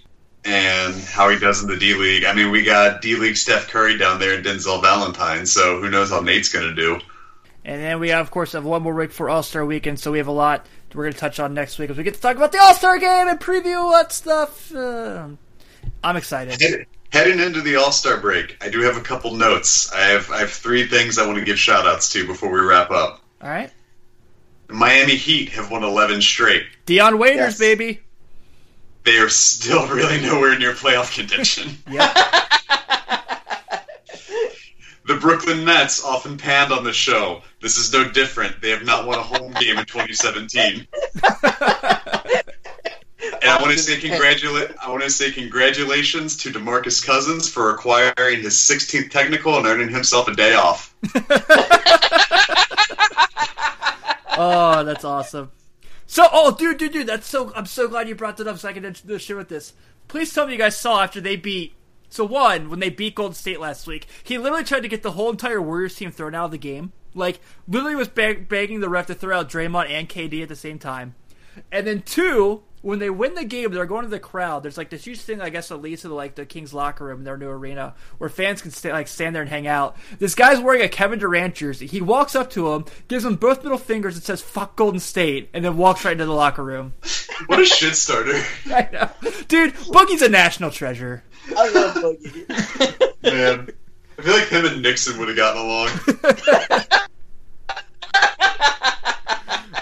and 0.44 0.94
how 0.94 1.28
he 1.28 1.38
does 1.38 1.62
in 1.62 1.68
the 1.68 1.76
D 1.76 1.94
League. 1.94 2.24
I 2.24 2.32
mean, 2.32 2.50
we 2.50 2.64
got 2.64 3.02
D 3.02 3.16
League 3.16 3.36
Steph 3.36 3.68
Curry 3.68 3.98
down 3.98 4.18
there 4.18 4.34
and 4.34 4.44
Denzel 4.44 4.80
Valentine, 4.82 5.46
so 5.46 5.80
who 5.80 5.90
knows 5.90 6.10
how 6.10 6.20
Nate's 6.20 6.48
going 6.48 6.68
to 6.68 6.74
do. 6.74 6.98
And 7.64 7.82
then 7.82 8.00
we, 8.00 8.08
have, 8.08 8.24
of 8.24 8.30
course, 8.30 8.52
have 8.52 8.64
one 8.64 8.82
more 8.82 8.94
week 8.94 9.12
for 9.12 9.28
All 9.28 9.42
Star 9.42 9.64
Weekend, 9.64 10.00
so 10.00 10.10
we 10.10 10.18
have 10.18 10.28
a 10.28 10.32
lot 10.32 10.66
we're 10.94 11.04
going 11.04 11.12
to 11.12 11.18
touch 11.18 11.38
on 11.38 11.54
next 11.54 11.78
week 11.78 11.90
as 11.90 11.96
we 11.96 12.04
get 12.04 12.14
to 12.14 12.20
talk 12.20 12.36
about 12.36 12.52
the 12.52 12.58
All 12.58 12.74
Star 12.74 12.98
Game 12.98 13.28
and 13.28 13.38
preview 13.40 13.84
what 13.84 14.12
stuff. 14.12 14.74
Uh, 14.74 15.28
I'm 16.02 16.16
excited. 16.16 16.86
Heading 17.10 17.40
into 17.40 17.60
the 17.62 17.76
All 17.76 17.92
Star 17.92 18.18
break, 18.18 18.56
I 18.60 18.68
do 18.68 18.80
have 18.82 18.96
a 18.96 19.00
couple 19.00 19.34
notes. 19.34 19.92
I 19.92 20.00
have 20.00 20.30
I 20.30 20.38
have 20.40 20.50
three 20.50 20.86
things 20.86 21.18
I 21.18 21.26
want 21.26 21.38
to 21.38 21.44
give 21.44 21.58
shout 21.58 21.86
outs 21.86 22.12
to 22.12 22.26
before 22.26 22.50
we 22.50 22.60
wrap 22.60 22.90
up. 22.90 23.22
All 23.42 23.48
right. 23.48 23.70
The 24.66 24.74
Miami 24.74 25.16
Heat 25.16 25.48
have 25.50 25.70
won 25.70 25.82
11 25.82 26.20
straight. 26.20 26.66
Dion 26.84 27.18
Waiters, 27.18 27.36
yes. 27.36 27.58
baby. 27.58 28.00
They 29.04 29.16
are 29.18 29.30
still 29.30 29.86
really 29.94 30.20
nowhere 30.20 30.58
near 30.58 30.72
playoff 30.72 31.14
contention. 31.14 31.78
yep. 31.90 32.14
The 35.08 35.16
Brooklyn 35.16 35.64
Nets, 35.64 36.04
often 36.04 36.36
panned 36.36 36.70
on 36.70 36.84
the 36.84 36.92
show. 36.92 37.42
This 37.60 37.78
is 37.78 37.92
no 37.92 38.08
different. 38.08 38.60
They 38.60 38.70
have 38.70 38.84
not 38.84 39.06
won 39.06 39.18
a 39.18 39.22
home 39.22 39.52
game 39.54 39.78
in 39.78 39.86
2017. 39.86 40.86
And 43.40 43.50
I 43.50 43.60
want 43.60 43.72
to 43.72 43.78
say 43.78 44.00
congratulate. 44.00 44.70
I 44.80 44.90
want 44.90 45.02
to 45.02 45.10
say 45.10 45.30
congratulations 45.30 46.36
to 46.38 46.50
Demarcus 46.50 47.04
Cousins 47.04 47.48
for 47.48 47.72
acquiring 47.72 48.42
his 48.42 48.54
16th 48.54 49.10
technical 49.10 49.56
and 49.56 49.66
earning 49.66 49.90
himself 49.90 50.28
a 50.28 50.34
day 50.34 50.54
off. 50.54 50.94
oh, 54.36 54.82
that's 54.84 55.04
awesome. 55.04 55.50
So, 56.06 56.26
oh, 56.32 56.52
dude, 56.52 56.78
dude, 56.78 56.92
dude, 56.92 57.06
that's 57.06 57.28
so. 57.28 57.52
I'm 57.54 57.66
so 57.66 57.86
glad 57.86 58.08
you 58.08 58.14
brought 58.14 58.38
that 58.38 58.48
up 58.48 58.58
so 58.58 58.68
I 58.68 58.72
can 58.72 58.94
share 59.18 59.36
with 59.36 59.48
this. 59.48 59.72
Please 60.08 60.32
tell 60.32 60.46
me 60.46 60.52
you 60.52 60.58
guys 60.58 60.76
saw 60.76 61.02
after 61.02 61.20
they 61.20 61.36
beat. 61.36 61.74
So 62.08 62.24
one, 62.24 62.70
when 62.70 62.80
they 62.80 62.90
beat 62.90 63.14
Golden 63.14 63.34
State 63.34 63.60
last 63.60 63.86
week, 63.86 64.06
he 64.22 64.38
literally 64.38 64.64
tried 64.64 64.82
to 64.82 64.88
get 64.88 65.02
the 65.02 65.12
whole 65.12 65.30
entire 65.30 65.60
Warriors 65.60 65.94
team 65.94 66.10
thrown 66.10 66.34
out 66.34 66.46
of 66.46 66.50
the 66.50 66.58
game. 66.58 66.92
Like, 67.14 67.40
literally 67.66 67.96
was 67.96 68.08
beg- 68.08 68.48
begging 68.48 68.80
the 68.80 68.88
ref 68.88 69.06
to 69.06 69.14
throw 69.14 69.38
out 69.38 69.48
Draymond 69.50 69.90
and 69.90 70.08
KD 70.08 70.42
at 70.42 70.48
the 70.48 70.56
same 70.56 70.78
time. 70.78 71.14
And 71.72 71.86
then 71.86 72.02
two, 72.02 72.62
when 72.82 72.98
they 72.98 73.10
win 73.10 73.34
the 73.34 73.44
game, 73.44 73.72
they're 73.72 73.86
going 73.86 74.04
to 74.04 74.10
the 74.10 74.20
crowd. 74.20 74.62
There's 74.62 74.78
like 74.78 74.90
this 74.90 75.04
huge 75.04 75.20
thing, 75.20 75.40
I 75.40 75.50
guess, 75.50 75.68
that 75.68 75.76
leads 75.76 76.02
to 76.02 76.08
the, 76.08 76.14
like 76.14 76.34
the 76.34 76.46
Kings 76.46 76.72
locker 76.72 77.04
room 77.04 77.18
in 77.18 77.24
their 77.24 77.36
new 77.36 77.48
arena, 77.48 77.94
where 78.18 78.30
fans 78.30 78.62
can 78.62 78.70
stay, 78.70 78.92
like 78.92 79.08
stand 79.08 79.34
there 79.34 79.42
and 79.42 79.50
hang 79.50 79.66
out. 79.66 79.96
This 80.18 80.34
guy's 80.34 80.60
wearing 80.60 80.82
a 80.82 80.88
Kevin 80.88 81.18
Durant 81.18 81.54
jersey. 81.54 81.86
He 81.86 82.00
walks 82.00 82.34
up 82.34 82.50
to 82.50 82.72
him, 82.72 82.84
gives 83.08 83.24
him 83.24 83.36
both 83.36 83.62
middle 83.62 83.78
fingers, 83.78 84.14
and 84.14 84.24
says 84.24 84.42
"fuck 84.42 84.76
Golden 84.76 85.00
State," 85.00 85.50
and 85.52 85.64
then 85.64 85.76
walks 85.76 86.04
right 86.04 86.12
into 86.12 86.26
the 86.26 86.32
locker 86.32 86.64
room. 86.64 86.94
What 87.46 87.60
a 87.60 87.64
shit 87.64 87.94
starter! 87.94 88.42
I 88.66 88.88
know, 88.92 89.08
dude. 89.46 89.72
Boogie's 89.74 90.22
a 90.22 90.28
national 90.28 90.72
treasure. 90.72 91.22
I 91.56 91.68
love 91.70 91.94
Boogie. 91.94 93.22
Man, 93.22 93.68
I 94.18 94.22
feel 94.22 94.34
like 94.34 94.48
him 94.48 94.66
and 94.66 94.82
Nixon 94.82 95.18
would 95.18 95.28
have 95.28 95.36
gotten 95.36 95.62
along. 95.62 95.88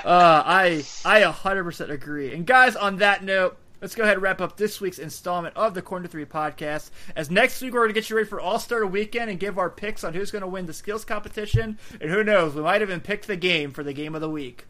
Uh, 0.07 0.43
I 0.47 0.85
I 1.05 1.23
100% 1.23 1.91
agree. 1.91 2.33
And 2.33 2.47
guys, 2.47 2.77
on 2.77 2.99
that 2.99 3.25
note, 3.25 3.57
let's 3.81 3.97
go 3.97 4.05
ahead 4.05 4.15
and 4.15 4.23
wrap 4.23 4.41
up 4.41 4.57
this 4.57 4.81
week's 4.81 5.01
installment 5.01 5.57
of 5.57 5.75
the 5.75 5.83
Corner 5.83 6.07
Three 6.07 6.25
podcast. 6.25 6.91
As 7.17 7.29
next 7.29 7.61
week 7.61 7.73
we're 7.73 7.81
going 7.81 7.89
to 7.89 7.95
get 8.01 8.09
you 8.09 8.15
ready 8.15 8.29
for 8.29 8.41
All 8.41 8.61
Star 8.61 8.87
Weekend 8.87 9.31
and 9.31 9.41
give 9.41 9.59
our 9.59 9.69
picks 9.69 10.05
on 10.05 10.15
who's 10.15 10.31
going 10.31 10.43
to 10.43 10.49
win 10.49 10.67
the 10.67 10.73
skills 10.73 11.05
competition, 11.05 11.77
and 12.01 12.09
who 12.09 12.23
knows, 12.23 12.55
we 12.55 12.63
might 12.63 12.83
even 12.83 13.01
pick 13.01 13.27
the 13.27 13.37
game 13.37 13.73
for 13.73 13.83
the 13.83 13.93
game 13.93 14.15
of 14.15 14.21
the 14.21 14.31
week. 14.31 14.67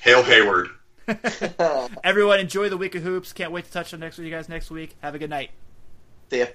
Hail 0.00 0.22
Hayward. 0.22 0.68
Everyone, 2.04 2.38
enjoy 2.38 2.68
the 2.68 2.76
week 2.76 2.94
of 2.94 3.02
hoops. 3.02 3.32
Can't 3.32 3.50
wait 3.50 3.64
to 3.64 3.72
touch 3.72 3.92
on 3.92 3.98
next 3.98 4.18
with 4.18 4.26
you 4.26 4.32
guys 4.32 4.48
next 4.48 4.70
week. 4.70 4.94
Have 5.00 5.16
a 5.16 5.18
good 5.18 5.30
night. 5.30 5.50
See 6.30 6.38
ya. 6.38 6.46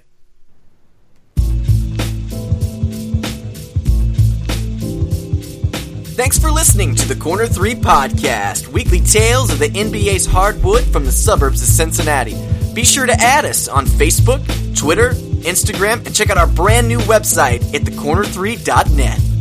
Thanks 6.14 6.38
for 6.38 6.51
listening 6.51 6.93
to 6.95 7.07
the 7.07 7.16
Corner 7.16 7.47
3 7.47 7.74
podcast, 7.74 8.68
weekly 8.68 9.01
tales 9.01 9.51
of 9.51 9.57
the 9.57 9.70
NBA's 9.70 10.28
hardwood 10.28 10.84
from 10.84 11.05
the 11.05 11.11
suburbs 11.11 11.64
of 11.64 11.68
Cincinnati. 11.68 12.36
Be 12.76 12.84
sure 12.84 13.07
to 13.07 13.14
add 13.14 13.45
us 13.45 13.68
on 13.68 13.88
Facebook, 13.88 14.45
Twitter, 14.78 15.14
Instagram, 15.41 16.05
and 16.05 16.14
check 16.16 16.30
out 16.30 16.38
our 16.38 16.45
brand 16.45 16.88
new 16.88 16.99
website 16.99 17.64
at 17.74 17.82
thecorner3.net. 17.82 19.33